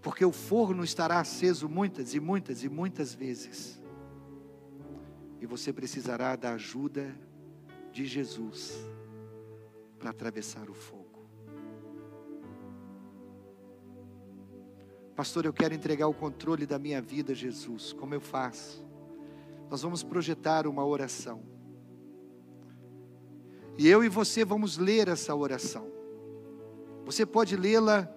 Porque 0.00 0.24
o 0.24 0.32
forno 0.32 0.82
estará 0.82 1.20
aceso 1.20 1.68
muitas 1.68 2.14
e 2.14 2.20
muitas 2.20 2.64
e 2.64 2.68
muitas 2.68 3.12
vezes. 3.12 3.80
E 5.40 5.46
você 5.46 5.72
precisará 5.72 6.34
da 6.34 6.54
ajuda 6.54 7.14
de 7.92 8.06
Jesus 8.06 8.74
para 9.98 10.10
atravessar 10.10 10.68
o 10.70 10.74
fogo. 10.74 11.08
Pastor, 15.18 15.44
eu 15.44 15.52
quero 15.52 15.74
entregar 15.74 16.06
o 16.06 16.14
controle 16.14 16.64
da 16.64 16.78
minha 16.78 17.02
vida 17.02 17.32
a 17.32 17.34
Jesus. 17.34 17.92
Como 17.92 18.14
eu 18.14 18.20
faço? 18.20 18.86
Nós 19.68 19.82
vamos 19.82 20.04
projetar 20.04 20.66
uma 20.66 20.86
oração. 20.86 21.42
E 23.76 23.88
eu 23.88 24.04
e 24.04 24.08
você 24.08 24.44
vamos 24.44 24.78
ler 24.78 25.08
essa 25.08 25.34
oração. 25.34 25.90
Você 27.04 27.26
pode 27.26 27.56
lê-la 27.56 28.08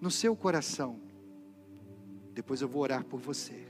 no 0.00 0.10
seu 0.10 0.36
coração. 0.36 1.00
Depois 2.32 2.60
eu 2.60 2.68
vou 2.68 2.82
orar 2.82 3.04
por 3.04 3.18
você. 3.18 3.66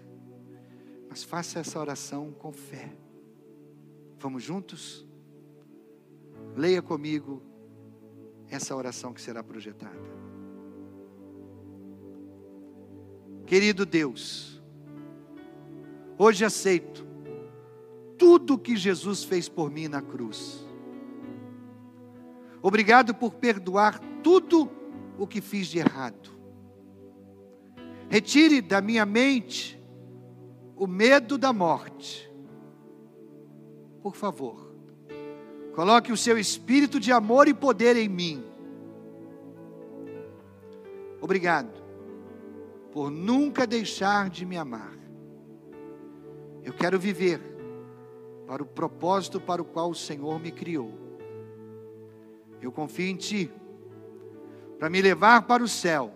Mas 1.09 1.23
faça 1.23 1.61
essa 1.61 1.79
oração 1.79 2.33
com 2.33 2.53
fé. 2.53 2.95
Vamos 4.19 4.43
juntos? 4.43 5.06
Leia 6.57 6.81
comigo 6.81 7.43
essa 8.49 8.75
oração 8.75 9.13
que 9.13 9.21
será 9.21 9.43
projetada. 9.43 10.17
Querido 13.45 13.85
Deus, 13.85 14.61
hoje 16.17 16.45
aceito 16.45 17.07
tudo 18.17 18.59
que 18.59 18.75
Jesus 18.75 19.23
fez 19.23 19.49
por 19.49 19.71
mim 19.71 19.87
na 19.87 20.01
cruz. 20.01 20.67
Obrigado 22.63 23.15
por 23.15 23.35
perdoar 23.35 24.01
tudo 24.23 24.71
o 25.19 25.27
que 25.27 25.41
fiz 25.43 25.69
de 25.69 25.79
errado. 25.79 26.31
Retire 28.09 28.63
da 28.63 28.81
minha 28.81 29.05
mente 29.05 29.79
o 30.75 30.87
medo 30.87 31.37
da 31.37 31.53
morte. 31.53 32.33
Por 34.03 34.17
favor, 34.17 34.76
coloque 35.77 36.11
o 36.11 36.17
seu 36.17 36.39
espírito 36.39 36.99
de 36.99 37.13
amor 37.13 37.47
e 37.47 37.53
poder 37.53 37.97
em 37.97 38.09
mim. 38.09 38.43
Obrigado 41.21 41.71
por 42.91 43.11
nunca 43.11 43.67
deixar 43.67 44.31
de 44.31 44.47
me 44.47 44.57
amar. 44.57 44.97
Eu 46.65 46.73
quero 46.73 46.99
viver 46.99 47.43
para 48.47 48.63
o 48.63 48.67
propósito 48.67 49.39
para 49.39 49.61
o 49.61 49.67
qual 49.67 49.91
o 49.91 49.95
Senhor 49.95 50.41
me 50.41 50.51
criou. 50.51 50.91
Eu 52.63 52.73
confio 52.73 53.09
em 53.09 53.17
Ti 53.17 53.53
para 54.79 54.89
me 54.89 55.03
levar 55.03 55.43
para 55.43 55.63
o 55.63 55.69
céu 55.69 56.11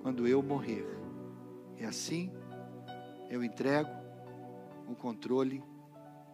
quando 0.00 0.28
eu 0.28 0.40
morrer. 0.44 0.86
E 1.76 1.84
assim 1.84 2.30
eu 3.28 3.42
entrego 3.42 3.90
o 4.88 4.94
controle 4.94 5.60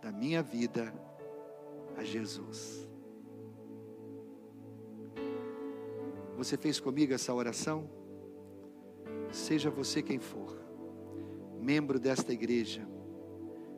da 0.02 0.12
minha 0.12 0.42
vida 0.42 0.92
a 1.98 2.02
Jesus. 2.04 2.88
Você 6.38 6.56
fez 6.56 6.80
comigo 6.80 7.12
essa 7.12 7.34
oração? 7.34 7.90
Seja 9.30 9.68
você 9.68 10.02
quem 10.02 10.18
for, 10.18 10.56
membro 11.60 11.98
desta 11.98 12.32
igreja, 12.32 12.88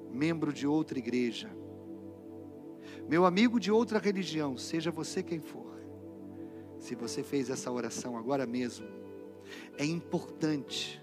membro 0.08 0.52
de 0.52 0.66
outra 0.66 0.98
igreja, 0.98 1.50
meu 3.08 3.24
amigo 3.24 3.58
de 3.58 3.72
outra 3.72 3.98
religião, 3.98 4.56
seja 4.56 4.92
você 4.92 5.24
quem 5.24 5.40
for 5.40 5.70
se 6.80 6.94
você 6.94 7.22
fez 7.22 7.50
essa 7.50 7.70
oração 7.70 8.16
agora 8.16 8.46
mesmo, 8.46 8.86
é 9.76 9.84
importante 9.84 11.00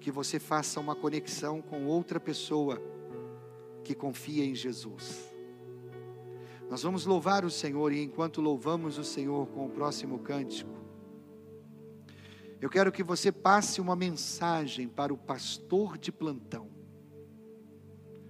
que 0.00 0.10
você 0.10 0.38
faça 0.38 0.80
uma 0.80 0.96
conexão 0.96 1.60
com 1.60 1.86
outra 1.86 2.18
pessoa 2.18 2.82
que 3.84 3.94
confia 3.94 4.44
em 4.44 4.54
Jesus. 4.54 5.33
Nós 6.68 6.82
vamos 6.82 7.04
louvar 7.04 7.44
o 7.44 7.50
Senhor 7.50 7.92
e 7.92 8.02
enquanto 8.02 8.40
louvamos 8.40 8.96
o 8.98 9.04
Senhor 9.04 9.46
com 9.48 9.66
o 9.66 9.70
próximo 9.70 10.18
cântico, 10.18 10.72
Eu 12.60 12.70
quero 12.70 12.90
que 12.90 13.02
você 13.02 13.30
passe 13.30 13.78
uma 13.78 13.94
mensagem 13.94 14.88
para 14.88 15.12
o 15.12 15.18
pastor 15.18 15.98
de 15.98 16.10
plantão. 16.10 16.70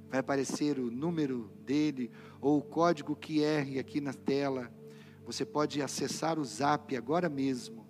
Vai 0.09 0.19
aparecer 0.19 0.77
o 0.77 0.91
número 0.91 1.53
dele 1.65 2.11
ou 2.41 2.59
o 2.59 2.63
código 2.63 3.15
QR 3.15 3.79
aqui 3.79 4.01
na 4.01 4.13
tela. 4.13 4.75
Você 5.25 5.45
pode 5.45 5.81
acessar 5.81 6.37
o 6.37 6.45
zap 6.45 6.97
agora 6.97 7.29
mesmo 7.29 7.87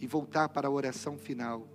e 0.00 0.06
voltar 0.06 0.48
para 0.48 0.66
a 0.66 0.70
oração 0.70 1.18
final. 1.18 1.68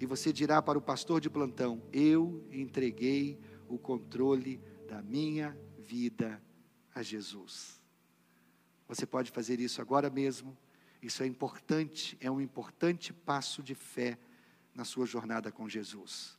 E 0.00 0.06
você 0.06 0.32
dirá 0.32 0.62
para 0.62 0.78
o 0.78 0.82
pastor 0.82 1.20
de 1.20 1.28
plantão: 1.28 1.82
Eu 1.92 2.42
entreguei 2.50 3.38
o 3.68 3.76
controle 3.76 4.62
da 4.88 5.02
minha 5.02 5.54
vida 5.76 6.40
a 6.96 7.02
Jesus. 7.02 7.78
Você 8.88 9.04
pode 9.04 9.30
fazer 9.30 9.60
isso 9.60 9.82
agora 9.82 10.08
mesmo. 10.08 10.56
Isso 11.02 11.22
é 11.22 11.26
importante, 11.26 12.16
é 12.20 12.30
um 12.30 12.40
importante 12.40 13.12
passo 13.12 13.62
de 13.62 13.74
fé 13.74 14.18
na 14.74 14.82
sua 14.82 15.04
jornada 15.04 15.52
com 15.52 15.68
Jesus. 15.68 16.38